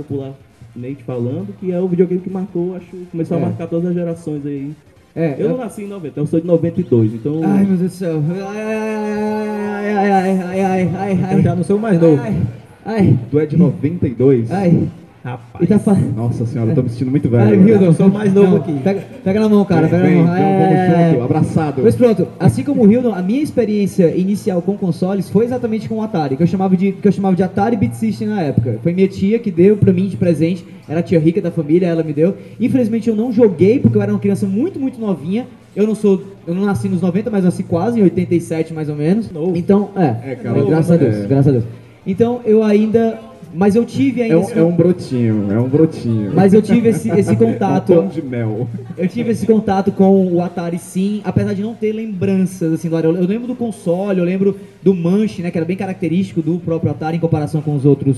Nate 0.75 1.03
falando, 1.03 1.53
que 1.59 1.71
é 1.71 1.79
o 1.79 1.87
videogame 1.87 2.21
que 2.21 2.29
marcou, 2.29 2.75
acho, 2.75 2.95
começou 3.11 3.37
é. 3.37 3.41
a 3.41 3.45
marcar 3.45 3.67
todas 3.67 3.89
as 3.89 3.95
gerações 3.95 4.45
aí. 4.45 4.71
É, 5.15 5.35
eu, 5.37 5.45
eu, 5.45 5.49
não 5.49 5.57
nasci 5.57 5.83
em 5.83 5.87
90, 5.87 6.19
eu 6.19 6.27
sou 6.27 6.41
de 6.41 6.47
92, 6.47 7.13
então. 7.13 7.41
Ai, 7.43 7.65
meu 7.65 7.77
Deus 7.77 7.79
do 7.79 7.89
céu. 7.89 8.21
Ai, 8.29 8.61
ai, 8.61 9.93
ai, 9.93 9.93
ai, 9.93 10.11
ai, 10.11 10.61
ai, 10.61 10.91
ai, 10.93 11.19
ai. 11.23 11.35
Eu 11.35 11.41
já 11.41 11.55
não 11.55 11.63
sou 11.63 11.79
mais 11.79 11.99
novo. 11.99 12.21
Ai, 12.21 12.41
ai. 12.83 13.19
Tu 13.31 13.39
é 13.39 13.45
de 13.45 13.55
92? 13.55 14.51
Ai. 14.51 14.89
Rapaz. 15.25 15.63
E 15.63 15.65
tá 15.65 15.79
falando. 15.79 16.15
Nossa 16.15 16.45
senhora, 16.45 16.69
eu 16.69 16.75
tô 16.75 16.83
me 16.83 16.89
sentindo 16.89 17.09
muito 17.09 17.27
velho. 17.27 17.43
Ai. 17.43 17.55
Hildon, 17.55 17.85
Eu 17.85 17.93
sou 17.95 18.05
o 18.05 18.13
mais 18.13 18.31
novo 18.31 18.47
Não, 18.51 18.57
aqui. 18.57 18.73
Pega, 18.83 19.03
pega 19.23 19.39
na 19.39 19.49
mão, 19.49 19.65
cara, 19.65 19.87
Vem, 19.87 19.99
pega 19.99 20.03
vem, 20.03 20.17
na 20.17 20.23
mão. 20.23 20.33
Ai, 20.33 20.85
vamos 20.93 21.09
junto, 21.11 21.23
abraçado. 21.23 21.81
Pois 21.81 21.95
pronto, 21.95 22.27
assim 22.39 22.63
como 22.63 22.83
o 22.83 22.91
Hildon, 22.91 23.11
a 23.11 23.23
minha 23.23 23.41
experiência 23.41 24.15
inicial 24.15 24.61
com 24.61 24.77
consoles 24.77 25.27
foi 25.27 25.45
exatamente 25.45 25.89
com 25.89 25.95
o 25.95 26.01
Atari, 26.03 26.37
que 26.37 26.43
eu 26.43 26.47
chamava 26.47 26.77
de, 26.77 26.91
que 26.91 27.07
eu 27.07 27.11
chamava 27.11 27.35
de 27.35 27.41
Atari 27.41 27.75
Beat 27.75 27.93
System 27.93 28.27
na 28.27 28.39
época. 28.43 28.79
Foi 28.83 28.93
minha 28.93 29.07
tia 29.07 29.39
que 29.39 29.49
deu 29.49 29.75
pra 29.75 29.91
mim 29.91 30.07
de 30.07 30.15
presente, 30.15 30.63
era 30.87 30.99
a 30.99 31.03
tia 31.03 31.19
rica 31.19 31.41
da 31.41 31.49
família, 31.49 31.87
ela 31.87 32.03
me 32.03 32.13
deu. 32.13 32.35
Infelizmente 32.59 33.09
eu 33.09 33.15
não 33.15 33.31
joguei 33.33 33.79
porque 33.79 33.97
eu 33.97 34.03
era 34.03 34.13
uma 34.13 34.19
criança 34.19 34.45
muito, 34.45 34.79
muito 34.79 35.01
novinha. 35.01 35.47
Eu 35.75 35.87
não 35.87 35.95
sou, 35.95 36.21
eu 36.45 36.53
não 36.53 36.65
nasci 36.65 36.87
nos 36.87 37.01
90, 37.01 37.31
mas 37.31 37.43
nasci 37.43 37.63
quase 37.63 37.99
em 37.99 38.03
87 38.03 38.75
mais 38.75 38.89
ou 38.89 38.95
menos. 38.95 39.31
Novo. 39.31 39.57
Então, 39.57 39.89
é, 39.95 40.33
É, 40.33 40.35
cara, 40.35 40.63
graças 40.63 40.91
a 40.91 40.97
Deus, 40.97 41.15
é. 41.15 41.27
graças 41.27 41.47
a 41.47 41.51
Deus. 41.51 41.63
Então 42.05 42.41
eu 42.45 42.61
ainda 42.61 43.19
Mas 43.55 43.75
eu 43.75 43.85
tive 43.85 44.21
ainda 44.21 44.35
É 44.35 44.37
um, 44.37 44.41
esse, 44.41 44.59
é 44.59 44.63
um 44.63 44.75
brotinho, 44.75 45.51
é 45.51 45.59
um 45.59 45.69
brotinho. 45.69 46.33
mas 46.35 46.53
eu 46.53 46.61
tive 46.61 46.89
esse, 46.89 47.09
esse 47.09 47.31
um 47.33 47.35
pão 47.35 47.53
contato. 47.53 48.07
de 48.07 48.21
mel. 48.21 48.67
Eu 48.97 49.07
tive 49.07 49.31
esse 49.31 49.45
contato 49.45 49.91
com 49.91 50.27
o 50.33 50.41
Atari 50.41 50.77
sim, 50.77 51.21
apesar 51.23 51.53
de 51.53 51.61
não 51.61 51.73
ter 51.73 51.93
lembranças 51.93 52.73
assim 52.73 52.89
do 52.89 52.97
Atari. 52.97 53.15
Eu 53.15 53.25
lembro 53.25 53.47
do 53.47 53.55
console, 53.55 54.19
eu 54.19 54.25
lembro 54.25 54.59
do 54.83 54.93
manche, 54.93 55.41
né, 55.41 55.51
que 55.51 55.57
era 55.57 55.65
bem 55.65 55.77
característico 55.77 56.41
do 56.41 56.59
próprio 56.59 56.91
Atari 56.91 57.17
em 57.17 57.19
comparação 57.19 57.61
com 57.61 57.75
os 57.75 57.85
outros 57.85 58.17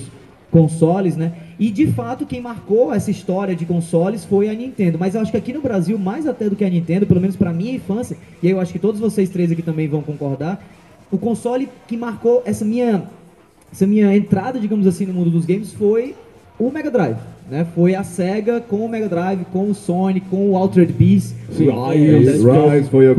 consoles, 0.50 1.16
né? 1.16 1.34
E 1.60 1.70
de 1.70 1.88
fato 1.88 2.26
quem 2.26 2.42
marcou 2.42 2.94
essa 2.94 3.12
história 3.12 3.56
de 3.56 3.66
consoles 3.66 4.24
foi 4.26 4.50
a 4.50 4.54
Nintendo, 4.54 4.98
mas 4.98 5.14
eu 5.14 5.22
acho 5.22 5.30
que 5.30 5.38
aqui 5.38 5.52
no 5.54 5.62
Brasil, 5.62 6.00
mais 6.00 6.26
até 6.26 6.50
do 6.50 6.56
que 6.56 6.64
a 6.64 6.70
Nintendo, 6.70 7.06
pelo 7.06 7.20
menos 7.20 7.36
pra 7.36 7.52
minha 7.52 7.74
infância, 7.74 8.18
e 8.42 8.48
aí 8.48 8.54
eu 8.54 8.60
acho 8.60 8.72
que 8.72 8.80
todos 8.80 9.00
vocês 9.00 9.30
três 9.30 9.52
aqui 9.52 9.62
também 9.62 9.88
vão 9.88 10.02
concordar, 10.02 10.66
o 11.12 11.18
console 11.18 11.68
que 11.88 11.96
marcou 11.98 12.42
essa 12.46 12.64
minha 12.66 13.04
essa 13.72 13.86
minha 13.88 14.16
entrada, 14.16 14.60
digamos 14.60 14.88
assim, 14.88 15.06
no 15.06 15.14
mundo 15.14 15.30
dos 15.30 15.46
games 15.46 15.72
foi 15.74 16.16
o 16.60 16.72
Mega 16.72 16.90
Drive, 16.90 17.18
né? 17.50 17.66
Foi 17.76 17.94
a 17.96 18.04
Sega 18.04 18.60
com 18.62 18.78
o 18.78 18.90
Mega 18.90 19.08
Drive, 19.08 19.46
com 19.52 19.70
o 19.70 19.76
Sonic, 19.76 20.28
com 20.30 20.50
o 20.52 20.58
Altered 20.58 20.92
Beast. 20.94 21.34
Sim, 21.52 21.66
Rise, 22.26 22.42
Rise 22.76 22.90
for 22.90 23.04
your 23.04 23.16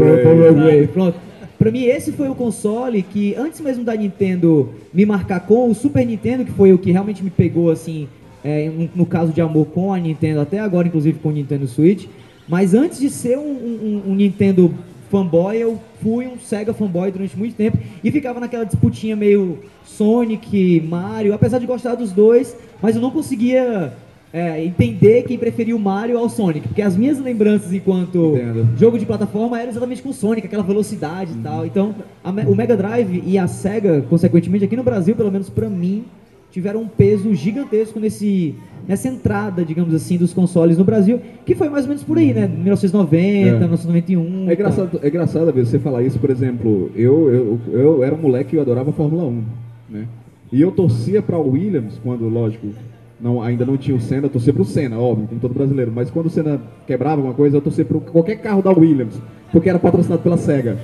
grave. 0.54 0.86
Pronto. 0.88 1.14
Pra 1.58 1.70
mim, 1.72 1.84
esse 1.84 2.12
foi 2.12 2.28
o 2.28 2.34
console 2.36 3.02
que, 3.02 3.34
antes 3.34 3.60
mesmo 3.60 3.82
da 3.84 3.94
Nintendo 3.94 4.70
me 4.94 5.04
marcar 5.04 5.40
com 5.40 5.68
o 5.70 5.74
Super 5.74 6.06
Nintendo, 6.06 6.44
que 6.44 6.52
foi 6.52 6.72
o 6.72 6.78
que 6.78 6.92
realmente 6.92 7.22
me 7.22 7.30
pegou, 7.30 7.70
assim, 7.70 8.06
é, 8.44 8.68
no, 8.70 8.88
no 8.94 9.06
caso 9.06 9.32
de 9.32 9.40
amor 9.40 9.66
com 9.66 9.92
a 9.92 9.98
Nintendo, 9.98 10.40
até 10.40 10.60
agora, 10.60 10.86
inclusive, 10.86 11.18
com 11.18 11.30
o 11.30 11.32
Nintendo 11.32 11.66
Switch. 11.66 12.06
Mas 12.48 12.74
antes 12.74 12.98
de 13.00 13.10
ser 13.10 13.36
um, 13.38 13.42
um- 13.42 14.02
um 14.08 14.14
Nintendo 14.14 14.72
fanboy, 15.10 15.56
eu 15.56 15.80
fui 16.02 16.26
um 16.26 16.38
Sega 16.38 16.72
fanboy 16.72 17.10
durante 17.10 17.36
muito 17.36 17.54
tempo 17.54 17.78
e 18.02 18.10
ficava 18.10 18.40
naquela 18.40 18.64
disputinha 18.64 19.16
meio 19.16 19.58
Sonic, 19.84 20.80
Mario, 20.88 21.34
apesar 21.34 21.58
de 21.58 21.66
gostar 21.66 21.94
dos 21.94 22.12
dois, 22.12 22.56
mas 22.80 22.94
eu 22.94 23.02
não 23.02 23.10
conseguia 23.10 23.92
é, 24.32 24.62
entender 24.62 25.22
quem 25.22 25.38
preferia 25.38 25.74
o 25.74 25.78
Mario 25.78 26.18
ao 26.18 26.28
Sonic, 26.28 26.68
porque 26.68 26.82
as 26.82 26.96
minhas 26.96 27.18
lembranças 27.18 27.72
enquanto 27.72 28.36
Entendo. 28.36 28.68
jogo 28.78 28.98
de 28.98 29.06
plataforma 29.06 29.60
era 29.60 29.70
exatamente 29.70 30.02
com 30.02 30.10
o 30.10 30.14
Sonic, 30.14 30.46
aquela 30.46 30.62
velocidade 30.62 31.32
e 31.32 31.42
tal. 31.42 31.66
Então, 31.66 31.94
a 32.22 32.30
o 32.30 32.54
Mega 32.54 32.76
Drive 32.76 33.22
e 33.26 33.38
a 33.38 33.46
Sega, 33.46 34.04
consequentemente, 34.08 34.64
aqui 34.64 34.76
no 34.76 34.82
Brasil, 34.82 35.16
pelo 35.16 35.32
menos 35.32 35.48
pra 35.48 35.68
mim, 35.68 36.04
tiveram 36.58 36.82
um 36.82 36.88
peso 36.88 37.32
gigantesco 37.34 38.00
nesse, 38.00 38.56
nessa 38.86 39.06
entrada, 39.08 39.64
digamos 39.64 39.94
assim, 39.94 40.18
dos 40.18 40.34
consoles 40.34 40.76
no 40.76 40.82
Brasil, 40.82 41.20
que 41.46 41.54
foi 41.54 41.68
mais 41.68 41.84
ou 41.84 41.90
menos 41.90 42.02
por 42.02 42.18
aí, 42.18 42.34
né? 42.34 42.48
1990, 42.48 43.48
É. 43.48 43.52
1991. 43.52 44.50
É 44.50 44.54
engraçado, 44.54 45.00
é 45.00 45.08
engraçado 45.08 45.52
ver 45.52 45.64
você 45.64 45.78
falar 45.78 46.02
isso, 46.02 46.18
por 46.18 46.30
exemplo, 46.30 46.90
eu, 46.96 47.32
eu, 47.32 47.60
eu 47.72 48.02
era 48.02 48.12
um 48.12 48.18
moleque 48.18 48.56
e 48.56 48.58
eu 48.58 48.62
adorava 48.62 48.90
a 48.90 48.92
Fórmula 48.92 49.24
1, 49.24 49.42
né? 49.88 50.06
E 50.50 50.60
eu 50.60 50.72
torcia 50.72 51.22
para 51.22 51.38
o 51.38 51.50
Williams, 51.50 52.00
quando, 52.02 52.28
lógico, 52.28 52.66
não, 53.20 53.40
ainda 53.40 53.64
não 53.64 53.76
tinha 53.76 53.96
o 53.96 54.00
Senna, 54.00 54.26
eu 54.26 54.30
torcia 54.30 54.52
pro 54.52 54.64
Senna, 54.64 54.98
óbvio, 54.98 55.28
como 55.28 55.40
todo 55.40 55.54
brasileiro, 55.54 55.92
mas 55.94 56.10
quando 56.10 56.26
o 56.26 56.30
Senna 56.30 56.60
quebrava 56.88 57.16
alguma 57.16 57.34
coisa, 57.34 57.56
eu 57.58 57.60
torcia 57.60 57.84
para 57.84 58.00
qualquer 58.00 58.36
carro 58.36 58.62
da 58.62 58.72
Williams, 58.72 59.14
porque 59.52 59.68
era 59.68 59.78
patrocinado 59.78 60.22
pela 60.22 60.36
SEGA. 60.36 60.76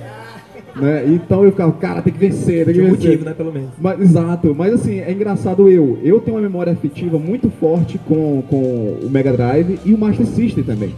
Né? 0.75 1.05
Então 1.07 1.43
eu 1.45 1.51
ficava, 1.51 1.71
cara, 1.73 2.01
tem 2.01 2.11
que 2.11 2.19
vencer, 2.19 2.65
tem 2.65 2.73
que 2.73 2.81
um 2.81 2.85
vencer. 2.91 3.05
motivo, 3.09 3.25
né, 3.25 3.33
pelo 3.33 3.51
menos. 3.53 3.69
Mas, 3.79 4.01
exato, 4.01 4.53
mas 4.53 4.73
assim, 4.73 4.99
é 4.99 5.11
engraçado 5.11 5.69
eu. 5.69 5.97
Eu 6.03 6.19
tenho 6.19 6.35
uma 6.35 6.43
memória 6.43 6.73
afetiva 6.73 7.17
muito 7.17 7.49
forte 7.49 7.97
com, 7.97 8.43
com 8.49 8.57
o 9.01 9.09
Mega 9.09 9.31
Drive 9.31 9.79
e 9.85 9.93
o 9.93 9.97
Master 9.97 10.25
System 10.25 10.63
também. 10.63 10.93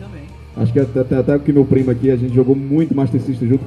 Acho 0.56 0.74
que 0.74 0.80
até, 0.80 1.16
até, 1.20 1.38
que 1.38 1.54
meu 1.54 1.64
primo 1.64 1.92
aqui, 1.92 2.10
a 2.10 2.16
gente 2.16 2.34
jogou 2.34 2.56
muito 2.56 2.96
Master 2.96 3.22
System 3.22 3.50
junto. 3.50 3.64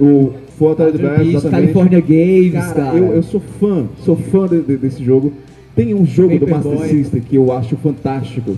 O 0.00 0.32
Fortaleza 0.58 0.96
Altered 1.08 1.28
Advance. 1.36 1.48
California 1.48 2.00
Games, 2.00 2.52
Cara, 2.52 2.74
cara. 2.74 2.96
Eu, 2.98 3.12
eu 3.14 3.22
sou 3.22 3.40
fã, 3.40 3.86
sou 4.04 4.16
fã 4.16 4.48
de- 4.48 4.62
de- 4.62 4.76
desse 4.76 5.04
jogo. 5.04 5.32
Tem 5.76 5.94
um 5.94 6.04
jogo 6.04 6.36
do 6.38 6.48
Master 6.48 6.72
Paperboy. 6.72 6.88
System 6.88 7.20
que 7.20 7.36
eu 7.36 7.52
acho 7.52 7.76
fantástico. 7.76 8.56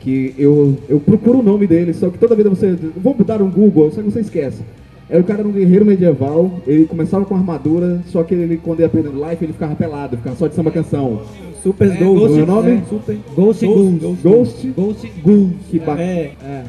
Que 0.00 0.34
eu, 0.36 0.76
eu 0.88 0.98
procuro 0.98 1.38
o 1.38 1.42
nome 1.42 1.66
dele, 1.66 1.92
só 1.92 2.08
que 2.10 2.18
toda 2.18 2.34
vida 2.34 2.50
você. 2.50 2.76
Vou 2.96 3.14
dar 3.24 3.40
um 3.40 3.50
Google, 3.50 3.90
só 3.92 4.02
que 4.02 4.10
você 4.10 4.20
esquece. 4.20 4.62
Era 5.08 5.20
o 5.20 5.24
cara 5.24 5.40
era 5.40 5.48
um 5.48 5.52
guerreiro 5.52 5.84
medieval, 5.84 6.60
ele 6.66 6.84
começava 6.86 7.24
com 7.24 7.34
armadura, 7.36 8.02
só 8.06 8.22
que 8.24 8.34
ele, 8.34 8.56
quando 8.56 8.80
ia 8.80 8.88
perdendo 8.88 9.24
life, 9.24 9.44
ele 9.44 9.52
ficava 9.52 9.74
pelado, 9.76 10.16
ficava 10.16 10.34
só 10.36 10.48
de 10.48 10.54
samba 10.54 10.70
canção. 10.70 11.22
Super 11.62 11.90
É, 11.92 11.96
Ghost. 11.96 12.26
Como 12.28 12.38
é 12.40 12.42
o 12.42 12.46
nome? 12.46 12.70
é. 12.72 12.82
Super. 12.88 13.16
Ghost, 13.34 13.66
Ghost, 13.66 13.98
Ghost, 14.00 14.22
Ghost. 14.22 14.66
Ghost 14.76 15.12
Ghouls. 15.24 15.50
Que 15.70 15.78
bacana. 15.78 16.02
É, 16.02 16.32
É. 16.44 16.64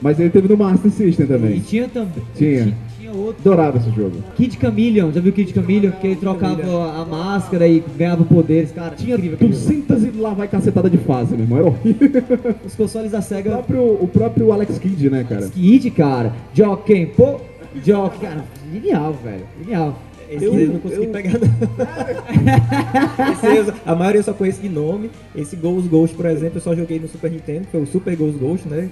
Mas 0.00 0.18
ele 0.18 0.30
teve 0.30 0.48
no 0.48 0.56
Master 0.56 0.90
System 0.90 1.24
E 1.24 1.28
também. 1.28 1.60
tinha 1.60 1.86
também. 1.88 2.24
Tinha. 2.34 2.74
Tinha 2.98 3.12
outro. 3.12 3.36
Adorava 3.40 3.78
esse 3.78 3.88
jogo. 3.92 4.16
Kid 4.36 4.58
Chameleon, 4.60 5.12
já 5.12 5.20
viu 5.20 5.32
Kid 5.32 5.52
Chameleon? 5.54 5.92
Que 5.92 6.08
ele 6.08 6.16
trocava 6.16 7.00
a 7.00 7.04
máscara 7.04 7.68
e 7.68 7.82
ganhava 7.96 8.24
poderes, 8.24 8.72
cara. 8.72 8.96
Tinha 8.96 9.14
incrível. 9.14 9.38
200 9.48 10.02
e 10.04 10.10
lá 10.18 10.34
vai 10.34 10.48
cacetada 10.48 10.90
de 10.90 10.98
fase, 10.98 11.36
meu 11.36 11.42
irmão. 11.44 11.58
Era 11.58 11.66
horrível. 11.68 12.22
Os 12.66 12.74
consoles 12.74 13.12
da 13.12 13.20
O 13.20 13.22
SEGA. 13.22 13.50
próprio, 13.50 13.82
o 14.00 14.08
próprio 14.08 14.50
Alex 14.52 14.76
Kidd, 14.78 15.08
né, 15.08 15.24
cara? 15.28 15.48
Kid, 15.48 15.88
cara. 15.92 16.32
Jockey, 16.52 17.06
pô. 17.06 17.36
Jockey, 17.84 18.18
cara. 18.20 18.44
Genial, 18.72 19.12
velho. 19.22 19.44
Genial. 19.62 19.98
esse 20.30 20.44
Eu- 20.46 20.58
eu 20.58 20.68
não 20.72 20.80
consegui 20.80 21.04
eu- 21.04 21.10
pegar, 21.10 21.32
não. 21.38 21.42
Eu- 23.54 23.74
a 23.84 23.94
maioria 23.94 24.20
eu 24.20 24.24
só 24.24 24.32
conheço 24.32 24.60
de 24.62 24.68
nome. 24.68 25.10
Esse 25.36 25.56
Ghost 25.56 25.88
Ghost, 25.88 26.16
por 26.16 26.24
exemplo, 26.26 26.56
eu 26.56 26.60
só 26.62 26.74
joguei 26.74 26.98
no 26.98 27.06
Super 27.08 27.30
Nintendo, 27.30 27.66
foi 27.70 27.82
o 27.82 27.86
Super 27.86 28.16
Ghost 28.16 28.38
Ghost, 28.38 28.68
né? 28.68 28.88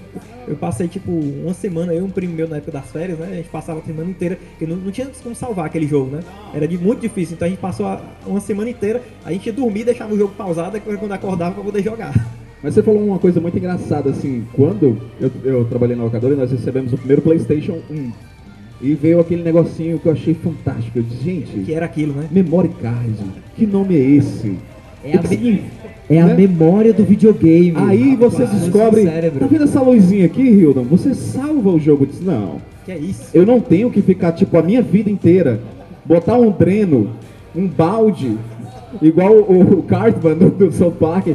Eu 0.47 0.57
passei, 0.57 0.87
tipo, 0.89 1.11
uma 1.11 1.55
semana, 1.55 1.95
eu 1.95 2.01
e 2.01 2.03
um 2.03 2.11
primo 2.11 2.35
meu 2.35 2.47
na 2.49 2.57
época 2.57 2.73
das 2.73 2.91
férias, 2.91 3.19
né? 3.19 3.29
A 3.31 3.35
gente 3.37 3.49
passava 3.49 3.81
a 3.81 3.83
semana 3.83 4.11
inteira, 4.11 4.39
porque 4.51 4.67
não, 4.67 4.77
não 4.77 4.91
tinha 4.91 5.09
como 5.23 5.35
salvar 5.35 5.67
aquele 5.67 5.87
jogo, 5.87 6.11
né? 6.17 6.21
Era 6.55 6.67
de 6.69 6.77
muito 6.77 7.01
difícil, 7.01 7.35
então 7.37 7.47
a 7.47 7.51
gente 7.51 7.61
passou 7.61 7.87
a- 7.87 8.01
uma 8.27 8.41
semana 8.41 8.69
inteira, 8.69 9.01
a 9.25 9.33
gente 9.33 9.47
ia 9.47 9.53
dormir, 9.53 9.85
deixava 9.85 10.13
o 10.13 10.19
jogo 10.19 10.35
pausado, 10.37 10.77
e 10.77 10.81
quando 10.81 11.13
acordava 11.13 11.55
pra 11.55 11.65
poder 11.65 11.83
jogar. 11.83 12.13
Mas 12.63 12.75
você 12.75 12.83
falou 12.83 13.03
uma 13.03 13.19
coisa 13.19 13.41
muito 13.41 13.57
engraçada, 13.57 14.11
assim, 14.11 14.45
quando 14.53 14.99
eu, 15.19 15.31
eu 15.45 15.65
trabalhei 15.65 15.97
na 15.97 16.05
locadora 16.05 16.35
e 16.35 16.37
nós 16.37 16.51
recebemos 16.53 16.93
o 16.93 16.99
primeiro 16.99 17.23
Playstation 17.23 17.79
1. 17.91 18.13
E 18.83 18.95
veio 18.95 19.21
aquele 19.21 19.43
negocinho 19.43 19.99
que 19.99 20.07
eu 20.07 20.13
achei 20.13 20.33
fantástico. 20.35 20.99
Eu 20.99 21.03
disse, 21.03 21.23
gente, 21.23 21.61
Que 21.67 21.75
era 21.75 21.85
aquilo, 21.87 22.15
né? 22.15 22.27
memory 22.31 22.71
card, 22.81 23.13
que 23.57 23.67
nome 23.67 23.95
é 23.95 24.01
esse? 24.01 24.57
É 25.05 25.17
a, 25.17 25.23
me- 25.23 25.63
é 26.09 26.21
a 26.21 26.27
né? 26.27 26.35
memória 26.35 26.93
do 26.93 27.05
videogame. 27.05 27.75
Aí 27.77 28.17
você 28.17 28.45
Rapaz, 28.45 28.61
descobre, 28.63 29.05
no 29.05 29.11
cérebro. 29.11 29.41
tá 29.41 29.47
vendo 29.47 29.65
essa 29.65 29.81
luzinha 29.83 30.27
aqui, 30.27 30.43
Hildon? 30.43 30.85
Você 30.85 31.15
salva 31.15 31.71
o 31.71 31.79
jogo. 31.79 32.05
Eu 32.05 32.09
disse, 32.09 32.23
não, 32.25 32.57
Que 32.87 32.93
é 32.93 32.99
isso? 32.99 33.31
eu 33.35 33.45
não 33.45 33.61
tenho 33.61 33.91
que 33.91 34.01
ficar, 34.01 34.33
tipo, 34.33 34.57
a 34.57 34.63
minha 34.63 34.81
vida 34.83 35.11
inteira, 35.11 35.61
botar 36.05 36.39
um 36.39 36.51
dreno, 36.51 37.11
um 37.55 37.67
balde, 37.67 38.37
igual 39.03 39.33
o, 39.35 39.79
o 39.79 39.83
Cartman 39.83 40.35
do, 40.37 40.51
do 40.51 40.73
South 40.73 40.93
Park. 40.93 41.29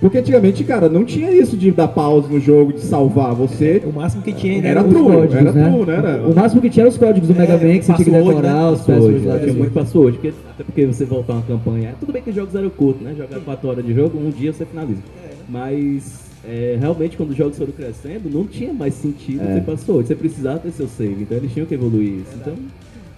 Porque 0.00 0.16
antigamente, 0.18 0.64
cara, 0.64 0.88
não 0.88 1.04
tinha 1.04 1.30
isso 1.30 1.56
de 1.58 1.70
dar 1.70 1.88
pause 1.88 2.32
no 2.32 2.40
jogo, 2.40 2.72
de 2.72 2.80
salvar. 2.80 3.34
Você 3.34 3.82
O 3.84 3.92
máximo 3.92 4.22
que 4.22 4.32
tinha 4.32 4.58
Era 4.58 4.68
era 4.68 4.82
Os 4.82 4.88
true, 4.90 5.02
códigos, 5.04 5.34
era 5.36 5.52
né? 5.52 5.70
true, 5.70 5.84
né? 5.86 5.94
Era- 5.96 6.26
O 6.26 6.34
máximo 6.34 6.62
que 6.62 6.70
tinha 6.70 6.82
era 6.84 6.90
os 6.90 6.96
códigos 6.96 7.28
do 7.28 7.34
É, 7.34 7.38
Mega 7.38 7.52
Man 7.52 7.58
que 7.78 7.82
você 7.84 7.92
tinha 7.92 7.96
que 7.98 8.04
password, 8.10 8.28
decorar, 8.28 8.54
né? 8.64 8.70
os 8.70 8.78
passwords 8.80 8.86
Password, 8.86 9.26
lá. 9.26 9.34
eu 9.34 9.40
tinha 9.40 9.52
do- 9.52 9.58
muito 9.58 9.72
password, 9.74 10.12
porque, 10.18 10.32
até 10.50 10.64
porque 10.64 10.86
você 10.86 11.04
voltar 11.04 11.32
uma 11.34 11.42
campanha. 11.42 11.94
Tudo 12.00 12.12
bem 12.12 12.22
que 12.22 12.30
os 12.30 12.36
jogos 12.36 12.54
eram 12.54 12.70
curtos, 12.70 13.02
né? 13.02 13.14
Jogar 13.16 13.40
4 13.40 13.68
horas 13.68 13.84
de 13.84 13.92
jogo, 13.94 14.18
um 14.18 14.30
dia 14.30 14.52
você 14.54 14.64
finaliza. 14.64 15.02
Mas 15.48 16.30
é, 16.48 16.76
realmente 16.80 17.16
quando 17.18 17.30
os 17.30 17.36
jogos 17.36 17.58
foram 17.58 17.72
crescendo, 17.72 18.30
não 18.32 18.44
tinha 18.46 18.72
mais 18.72 18.94
sentido 18.94 19.42
É. 19.42 19.54
ter 19.56 19.60
password. 19.62 20.06
Você 20.08 20.14
precisava 20.14 20.58
ter 20.60 20.70
seu 20.70 20.88
save, 20.88 21.22
então 21.22 21.36
eles 21.36 21.52
tinham 21.52 21.66
que 21.66 21.74
evoluir 21.74 22.20
isso. 22.20 22.30
Então, 22.40 22.54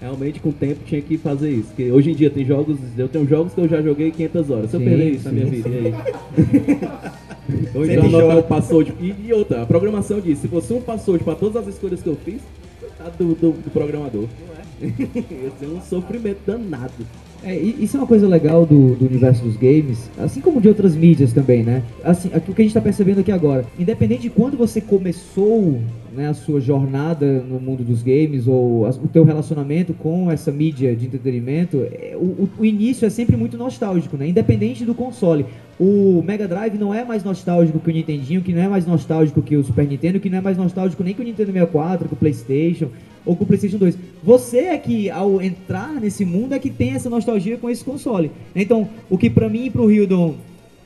realmente 0.03 0.41
com 0.41 0.49
o 0.49 0.53
tempo 0.53 0.81
tinha 0.85 1.01
que 1.01 1.17
fazer 1.17 1.51
isso. 1.51 1.69
Porque 1.69 1.91
hoje 1.91 2.11
em 2.11 2.15
dia 2.15 2.29
tem 2.29 2.45
jogos, 2.45 2.77
eu 2.99 3.09
tenho 3.09 3.27
jogos 3.27 3.55
que 3.55 3.61
eu 3.61 3.69
já 3.69 3.81
joguei 3.81 4.11
500 4.11 4.51
horas. 4.51 4.71
Se 4.71 4.77
eu 4.77 4.81
Sim, 4.81 4.87
perder 4.87 5.11
isso 5.11 5.25
na 5.25 5.31
sim, 5.31 5.37
minha 5.37 5.47
vida, 5.47 5.69
e 5.69 5.79
aí? 5.79 5.95
Ou 7.75 7.85
então 7.85 8.05
anotar 8.05 8.21
chora. 8.21 8.39
o 8.39 8.43
password. 8.43 8.95
E, 9.01 9.15
e 9.27 9.33
outra, 9.33 9.63
a 9.63 9.67
programação 9.67 10.21
diz, 10.21 10.39
se 10.39 10.49
fosse 10.49 10.73
um 10.73 10.81
password 10.81 11.23
para 11.23 11.37
todas 11.37 11.57
as 11.57 11.75
escolhas 11.75 12.03
que 12.03 12.09
eu 12.09 12.17
fiz, 12.17 12.41
coitado 12.81 13.17
do, 13.17 13.35
do, 13.35 13.53
do 13.53 13.71
programador. 13.71 14.27
Ia 14.83 15.51
ser 15.59 15.67
um 15.67 15.81
sofrimento 15.81 16.41
danado. 16.45 17.07
É, 17.45 17.57
isso 17.57 17.97
é 17.97 18.01
uma 18.01 18.07
coisa 18.07 18.29
legal 18.29 18.65
do, 18.65 18.95
do 18.95 19.05
universo 19.07 19.43
dos 19.43 19.57
games, 19.57 20.09
assim 20.17 20.41
como 20.41 20.61
de 20.61 20.69
outras 20.69 20.95
mídias 20.95 21.33
também, 21.33 21.65
né? 21.65 21.83
Assim, 22.05 22.29
o 22.29 22.41
que 22.41 22.53
a 22.53 22.65
gente 22.65 22.67
está 22.69 22.81
percebendo 22.81 23.19
aqui 23.21 23.33
agora, 23.33 23.65
independente 23.77 24.23
de 24.23 24.31
quando 24.31 24.57
você 24.57 24.81
começou 24.81 25.81
né, 26.15 26.29
a 26.29 26.35
sua 26.35 26.61
jornada 26.61 27.41
no 27.43 27.59
mundo 27.59 27.83
dos 27.83 28.03
games 28.03 28.47
ou 28.47 28.87
as- 28.87 28.97
o 28.97 29.09
teu 29.09 29.25
relacionamento 29.25 29.93
com 29.95 30.31
essa 30.31 30.53
mídia 30.53 30.95
de 30.95 31.07
entretenimento, 31.07 31.85
é, 31.91 32.15
o- 32.15 32.49
o 32.61 32.65
início 32.65 33.07
é 33.07 33.11
sempre 33.11 33.35
muito 33.37 33.57
nostálgico, 33.57 34.17
né? 34.17 34.29
Independente 34.29 34.85
do 34.85 34.95
console. 34.95 35.45
O 35.81 36.23
Mega 36.25 36.47
Drive 36.47 36.79
não 36.79 36.95
é 36.95 37.03
mais 37.05 37.25
nostálgico 37.25 37.81
que 37.81 37.91
o 37.91 37.93
Nintendinho, 37.93 38.43
que 38.43 38.53
não 38.53 38.63
é 38.63 38.69
mais 38.69 38.87
nostálgico 38.87 39.43
que 39.43 39.57
o 39.57 39.65
Super 39.65 39.89
Nintendo, 39.89 40.21
que 40.21 40.31
não 40.31 40.39
é 40.39 40.41
mais 40.41 40.57
nostálgico 40.57 41.03
nem 41.03 41.13
que 41.15 41.23
o 41.23 41.25
Nintendo 41.25 41.51
64, 41.51 42.07
que 42.07 42.15
o 42.15 42.17
PlayStation 42.17 42.89
ou 43.25 43.37
com 43.37 43.45
o 43.45 43.47
PlayStation 43.47 43.79
2. 43.79 43.97
Você 44.25 44.59
é 44.59 44.79
que, 44.79 45.09
ao 45.11 45.41
entrar 45.41 45.93
nesse 46.01 46.25
mundo, 46.25 46.55
é 46.55 46.59
que 46.59 46.71
tem 46.71 46.93
essa 46.95 47.09
nostalgia 47.11 47.57
com 47.57 47.69
esse 47.71 47.85
console. 47.85 48.31
Então, 48.55 48.89
o 49.11 49.17
que 49.19 49.29
pra 49.31 49.49
mim 49.49 49.67
e 49.67 49.71
pro 49.71 49.91
Hildon 49.91 50.35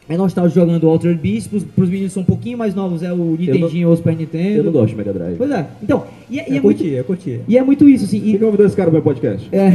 é 0.08 0.16
nostálgico 0.16 0.60
jogando 0.60 0.88
Altered 0.88 1.20
Beast, 1.20 1.48
pros, 1.50 1.64
pros 1.64 1.88
meninos 1.88 2.10
que 2.12 2.14
são 2.14 2.22
um 2.22 2.26
pouquinho 2.26 2.56
mais 2.56 2.74
novos 2.74 3.02
é 3.02 3.12
o 3.12 3.36
Nintendinho 3.38 3.88
ou 3.88 3.94
o 3.94 3.96
Super 3.96 4.16
Nintendo. 4.16 4.58
Eu 4.58 4.64
não 4.64 4.72
gosto 4.72 4.90
de 4.90 4.96
Mega 4.96 5.12
Drive. 5.12 5.36
Pois 5.36 5.50
é. 5.50 5.66
Então, 5.82 6.04
e, 6.30 6.38
é- 6.38 6.48
e 6.48 6.52
Eu 6.52 6.56
é 6.58 6.60
muito, 6.60 6.78
curti, 6.78 6.92
eu 6.94 7.04
curti. 7.04 7.40
e 7.48 7.58
é 7.58 7.62
muito 7.64 7.88
isso, 7.88 8.04
assim. 8.04 8.20
Quem 8.20 8.34
E, 8.34 8.38
convidou 8.38 8.66
esse 8.66 8.76
cara 8.76 8.88
pro 8.90 8.94
meu 8.94 9.02
podcast? 9.02 9.48
é... 9.52 9.72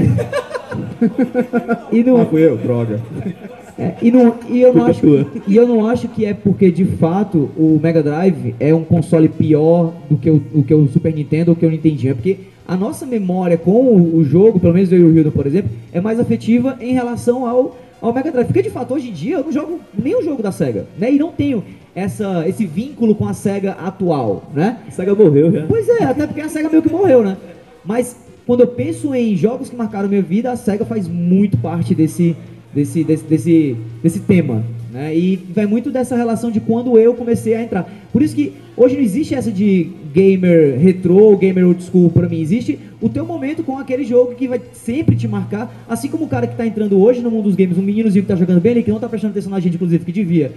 e 1.91 2.01
no, 2.03 2.17
Ah, 2.21 2.25
fui 2.25 2.41
eu, 2.45 2.57
droga. 2.57 2.99
É, 3.77 3.93
e, 4.01 4.11
não, 4.11 4.35
e, 4.49 4.61
eu 4.61 4.73
não 4.73 4.85
acho, 4.85 5.05
e 5.47 5.55
eu 5.55 5.67
não 5.67 5.87
acho 5.87 6.07
que 6.07 6.25
é 6.25 6.33
porque, 6.33 6.71
de 6.71 6.85
fato, 6.85 7.49
o 7.57 7.79
Mega 7.81 8.03
Drive 8.03 8.55
é 8.59 8.73
um 8.73 8.83
console 8.83 9.29
pior 9.29 9.93
do 10.09 10.17
que 10.17 10.29
o, 10.29 10.63
que 10.65 10.73
o 10.73 10.87
Super 10.87 11.13
Nintendo 11.13 11.51
ou 11.51 11.55
que 11.55 11.65
o 11.65 11.69
Nintendinho. 11.69 12.11
É 12.11 12.13
porque 12.13 12.37
a 12.67 12.75
nossa 12.75 13.05
memória 13.05 13.57
com 13.57 13.71
o, 13.71 14.17
o 14.17 14.23
jogo, 14.23 14.59
pelo 14.59 14.73
menos 14.73 14.91
eu 14.91 14.99
e 14.99 15.03
o 15.03 15.15
Hildo, 15.15 15.31
por 15.31 15.45
exemplo, 15.47 15.71
é 15.91 15.99
mais 15.99 16.19
afetiva 16.19 16.77
em 16.79 16.93
relação 16.93 17.45
ao, 17.47 17.77
ao 18.01 18.13
Mega 18.13 18.31
Drive. 18.31 18.47
Porque, 18.47 18.61
de 18.61 18.69
fato, 18.69 18.93
hoje 18.93 19.09
em 19.09 19.13
dia 19.13 19.37
eu 19.37 19.43
não 19.43 19.51
jogo 19.51 19.79
nenhum 19.97 20.21
jogo 20.21 20.41
da 20.41 20.51
SEGA. 20.51 20.85
Né? 20.97 21.13
E 21.13 21.17
não 21.17 21.31
tenho 21.31 21.63
essa, 21.95 22.47
esse 22.47 22.65
vínculo 22.65 23.15
com 23.15 23.27
a 23.27 23.33
SEGA 23.33 23.71
atual, 23.73 24.43
né? 24.53 24.77
A 24.87 24.91
SEGA 24.91 25.13
morreu 25.13 25.51
já. 25.51 25.65
Pois 25.67 25.87
é, 25.89 26.03
até 26.03 26.25
porque 26.25 26.41
a 26.41 26.49
SEGA 26.49 26.69
meio 26.69 26.81
que 26.81 26.91
morreu, 26.91 27.23
né? 27.23 27.37
Mas 27.83 28.15
quando 28.45 28.61
eu 28.61 28.67
penso 28.67 29.13
em 29.13 29.35
jogos 29.35 29.69
que 29.69 29.75
marcaram 29.75 30.09
minha 30.09 30.21
vida, 30.21 30.51
a 30.51 30.55
SEGA 30.55 30.85
faz 30.85 31.07
muito 31.07 31.57
parte 31.57 31.93
desse, 31.93 32.35
desse, 32.73 33.03
desse, 33.03 33.23
desse, 33.23 33.75
desse 34.01 34.19
tema. 34.21 34.63
Né? 34.91 35.15
E 35.15 35.35
vai 35.53 35.65
muito 35.65 35.89
dessa 35.89 36.15
relação 36.15 36.51
de 36.51 36.59
quando 36.59 36.97
eu 36.99 37.13
comecei 37.13 37.53
a 37.53 37.63
entrar. 37.63 37.89
Por 38.11 38.21
isso 38.21 38.35
que 38.35 38.53
hoje 38.75 38.95
não 38.95 39.03
existe 39.03 39.33
essa 39.33 39.51
de 39.51 39.89
gamer 40.13 40.77
retrô, 40.77 41.35
gamer 41.37 41.65
old 41.65 41.81
school 41.81 42.09
pra 42.09 42.27
mim. 42.27 42.41
Existe 42.41 42.77
o 43.01 43.07
teu 43.07 43.25
momento 43.25 43.63
com 43.63 43.77
aquele 43.77 44.03
jogo 44.03 44.35
que 44.35 44.47
vai 44.47 44.61
sempre 44.73 45.15
te 45.15 45.27
marcar. 45.27 45.73
Assim 45.87 46.09
como 46.09 46.25
o 46.25 46.27
cara 46.27 46.45
que 46.45 46.57
tá 46.57 46.65
entrando 46.65 46.99
hoje 47.01 47.21
no 47.21 47.31
mundo 47.31 47.43
dos 47.43 47.55
games, 47.55 47.77
um 47.77 47.81
meninozinho 47.81 48.23
que 48.23 48.27
tá 48.27 48.35
jogando 48.35 48.59
bem 48.59 48.73
ali, 48.73 48.83
que 48.83 48.91
não 48.91 48.99
tá 48.99 49.07
prestando 49.07 49.31
atenção 49.31 49.51
na 49.51 49.59
gente, 49.59 49.75
inclusive, 49.75 50.03
que 50.03 50.11
devia. 50.11 50.51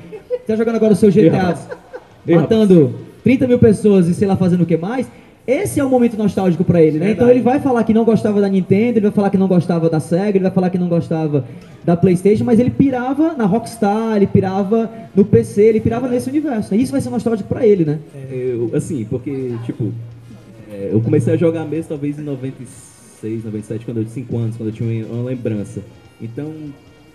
Tá 0.47 0.57
jogando 0.57 0.77
agora 0.77 0.93
o 0.93 0.97
seu 0.97 1.11
GTA, 1.11 1.57
matando 2.27 2.95
30 3.23 3.47
mil 3.47 3.59
pessoas 3.59 4.09
e 4.09 4.15
sei 4.15 4.27
lá 4.27 4.37
fazendo 4.37 4.63
o 4.63 4.67
que 4.67 4.77
mais. 4.77 5.07
Esse 5.47 5.79
é 5.79 5.85
o 5.85 5.91
momento 5.91 6.17
nostálgico 6.17 6.65
pra 6.65 6.81
ele, 6.81 6.99
né? 6.99 7.11
Então 7.11 7.29
ele 7.29 7.41
vai 7.43 7.61
falar 7.61 7.85
que 7.85 7.93
não 7.93 8.05
gostava 8.05 8.41
da 8.41 8.49
Nintendo, 8.49 8.99
ele 8.99 9.07
vai 9.07 9.11
falar 9.13 9.29
que 9.31 9.37
não 9.37 9.47
gostava 9.47 9.91
da 9.91 10.01
Sega, 10.01 10.39
ele 10.39 10.45
vai 10.45 10.51
falar 10.51 10.71
que 10.71 10.79
não 10.79 10.89
gostava 10.89 11.45
da 11.85 11.95
PlayStation, 11.95 12.45
mas 12.45 12.59
ele 12.59 12.71
pirava 12.71 13.35
na 13.35 13.45
Rockstar, 13.45 14.17
ele 14.17 14.27
pirava 14.27 14.91
no 15.15 15.23
PC, 15.23 15.63
ele 15.65 15.81
pirava 15.81 16.09
nesse 16.09 16.31
universo. 16.31 16.75
né? 16.75 16.81
Isso 16.81 16.93
vai 16.93 17.01
ser 17.03 17.11
nostálgico 17.11 17.47
pra 17.47 17.67
ele, 17.67 17.85
né? 17.85 17.99
Eu, 18.31 18.71
assim, 18.75 19.05
porque, 19.05 19.55
tipo, 19.67 19.93
é, 20.73 20.89
eu 20.93 21.01
comecei 21.03 21.35
a 21.35 21.37
jogar 21.37 21.67
mesmo 21.67 21.91
talvez 21.91 22.19
em 22.19 22.23
96, 22.23 23.45
97, 23.45 23.85
quando 23.85 23.99
eu 23.99 24.05
tinha 24.05 24.15
5 24.15 24.39
anos, 24.39 24.57
quando 24.57 24.69
eu 24.71 24.75
tinha 24.75 25.07
uma 25.07 25.25
lembrança. 25.25 25.83
Então, 26.23 26.51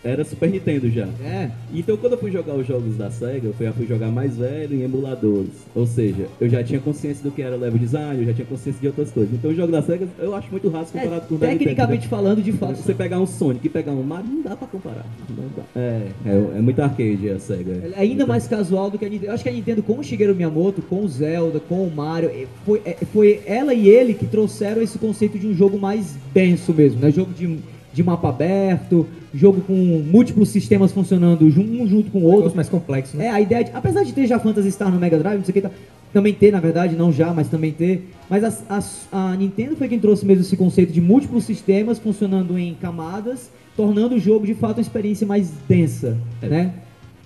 era 0.04 0.24
Super 0.24 0.50
Nintendo 0.50 0.90
já. 0.90 1.08
É. 1.24 1.50
Então, 1.74 1.98
quando 1.98 2.14
eu 2.14 2.20
fui 2.20 2.32
jogar 2.32 2.56
os 2.56 2.66
jogos 2.66 2.96
da 2.98 3.10
SEGA, 3.12 3.48
eu 3.48 3.54
fui- 3.54 3.66
já 3.66 3.74
fui 3.74 3.86
jogar 3.86 4.08
mais 4.10 4.38
velho 4.38 4.76
em 4.76 4.82
emuladores. 4.84 5.50
Ou 5.76 5.86
seja, 5.86 6.26
eu 6.40 6.50
já 6.50 6.64
tinha 6.64 6.80
consciência 6.80 7.24
do 7.24 7.32
que 7.32 7.42
era 7.42 7.56
level 7.56 7.78
design, 7.80 8.22
eu 8.22 8.26
já 8.28 8.34
tinha 8.34 8.46
consciência 8.48 8.80
de 8.82 8.88
outras 8.88 9.12
coisas. 9.12 9.34
Então, 9.34 9.52
o 9.52 9.54
jogo 9.56 9.72
da 9.72 9.82
SEGA 9.82 10.08
eu 10.20 10.34
acho 10.36 10.50
muito 10.52 10.70
raso 10.70 10.92
É, 10.96 11.00
comparado 11.02 11.28
com 11.28 11.36
o 11.36 11.38
da 11.38 11.48
Nintendo. 11.48 11.64
tecnicamente 11.66 12.04
né? 12.04 12.10
falando, 12.10 12.42
de 12.42 12.52
fato. 12.54 12.76
Se 12.78 12.84
você 12.84 12.94
pegar 12.94 13.20
um 13.20 13.26
Sonic 13.28 13.66
e 13.66 13.70
pegar 13.70 13.92
um 13.92 14.04
Mario, 14.04 14.30
não 14.32 14.42
dá 14.42 14.56
pra 14.56 14.68
comparar. 14.68 15.06
Não 15.30 15.46
dá. 15.56 15.64
É, 15.76 16.08
é, 16.26 16.58
é 16.58 16.62
muito 16.62 16.80
arcade 16.82 17.30
a 17.30 17.40
SEGA. 17.40 17.92
É 17.96 18.00
ainda 18.02 18.26
mais 18.26 18.48
casual 18.48 18.90
do 18.90 18.98
que 18.98 19.06
a 19.06 19.10
Nintendo. 19.10 19.32
Eu 19.32 19.34
acho 19.34 19.44
que 19.44 19.50
a 19.50 19.54
Nintendo 19.54 19.84
com 19.84 20.00
o 20.00 20.04
Shigeru 20.04 20.36
Miyamoto, 20.36 20.82
com 20.82 21.04
o 21.04 21.08
Zelda, 21.08 21.60
com 21.60 21.84
o 21.86 21.92
Mario, 21.94 22.30
eh, 22.30 22.48
foi, 22.66 22.82
eh, 22.86 22.98
foi 23.12 23.42
ela 23.46 23.74
e 23.74 23.88
ele 23.90 24.14
que 24.14 24.26
trouxeram 24.26 24.82
esse 24.82 24.98
conceito 24.98 25.38
de 25.38 25.48
um 25.48 25.54
jogo 25.54 25.78
mais 25.78 26.16
denso 26.34 26.74
mesmo, 26.74 27.00
né? 27.02 27.12
Jogo 27.12 27.34
de, 27.34 27.60
de 27.94 28.04
mapa 28.04 28.30
aberto, 28.30 29.08
jogo 29.34 29.62
com 29.62 29.74
múltiplos 29.74 30.50
sistemas 30.50 30.92
funcionando 30.92 31.46
um 31.46 31.88
junto 31.88 32.12
com 32.12 32.20
o 32.20 32.24
outro. 32.24 32.38
Outros 32.38 32.56
mais 32.56 32.70
complexos, 32.70 33.16
né? 33.16 33.26
É, 33.26 33.30
a 33.30 33.42
ideia 33.42 33.64
de, 33.64 33.72
apesar 33.74 34.04
de 34.04 34.14
ter 34.14 34.28
já 34.28 34.40
Phantasy 34.40 34.72
Star 34.72 34.92
no 34.92 35.00
Mega 35.00 35.18
Drive, 35.18 35.38
não 35.38 35.46
sei 35.46 35.52
o 35.52 35.54
que, 35.54 35.62
tá, 35.62 35.72
também 36.14 36.34
ter, 36.34 36.52
na 36.52 36.60
verdade, 36.60 36.96
não 36.96 37.12
já, 37.12 37.34
mas 37.34 37.48
também 37.50 37.72
ter. 37.72 38.10
Mas 38.30 38.44
as- 38.44 38.64
as- 38.70 39.08
a, 39.12 39.36
Nintendo 39.36 39.76
foi 39.76 39.88
quem 39.88 40.00
trouxe 40.00 40.26
mesmo 40.26 40.42
esse 40.44 40.58
conceito 40.58 40.92
de 40.92 41.02
múltiplos 41.02 41.44
sistemas 41.44 42.00
funcionando 42.00 42.58
em 42.58 42.74
camadas, 42.76 43.50
tornando 43.76 44.16
o 44.16 44.20
jogo 44.20 44.46
de 44.46 44.54
fato 44.54 44.78
uma 44.78 44.82
experiência 44.82 45.26
mais 45.28 45.52
densa, 45.68 46.18
É. 46.42 46.48
né? 46.48 46.74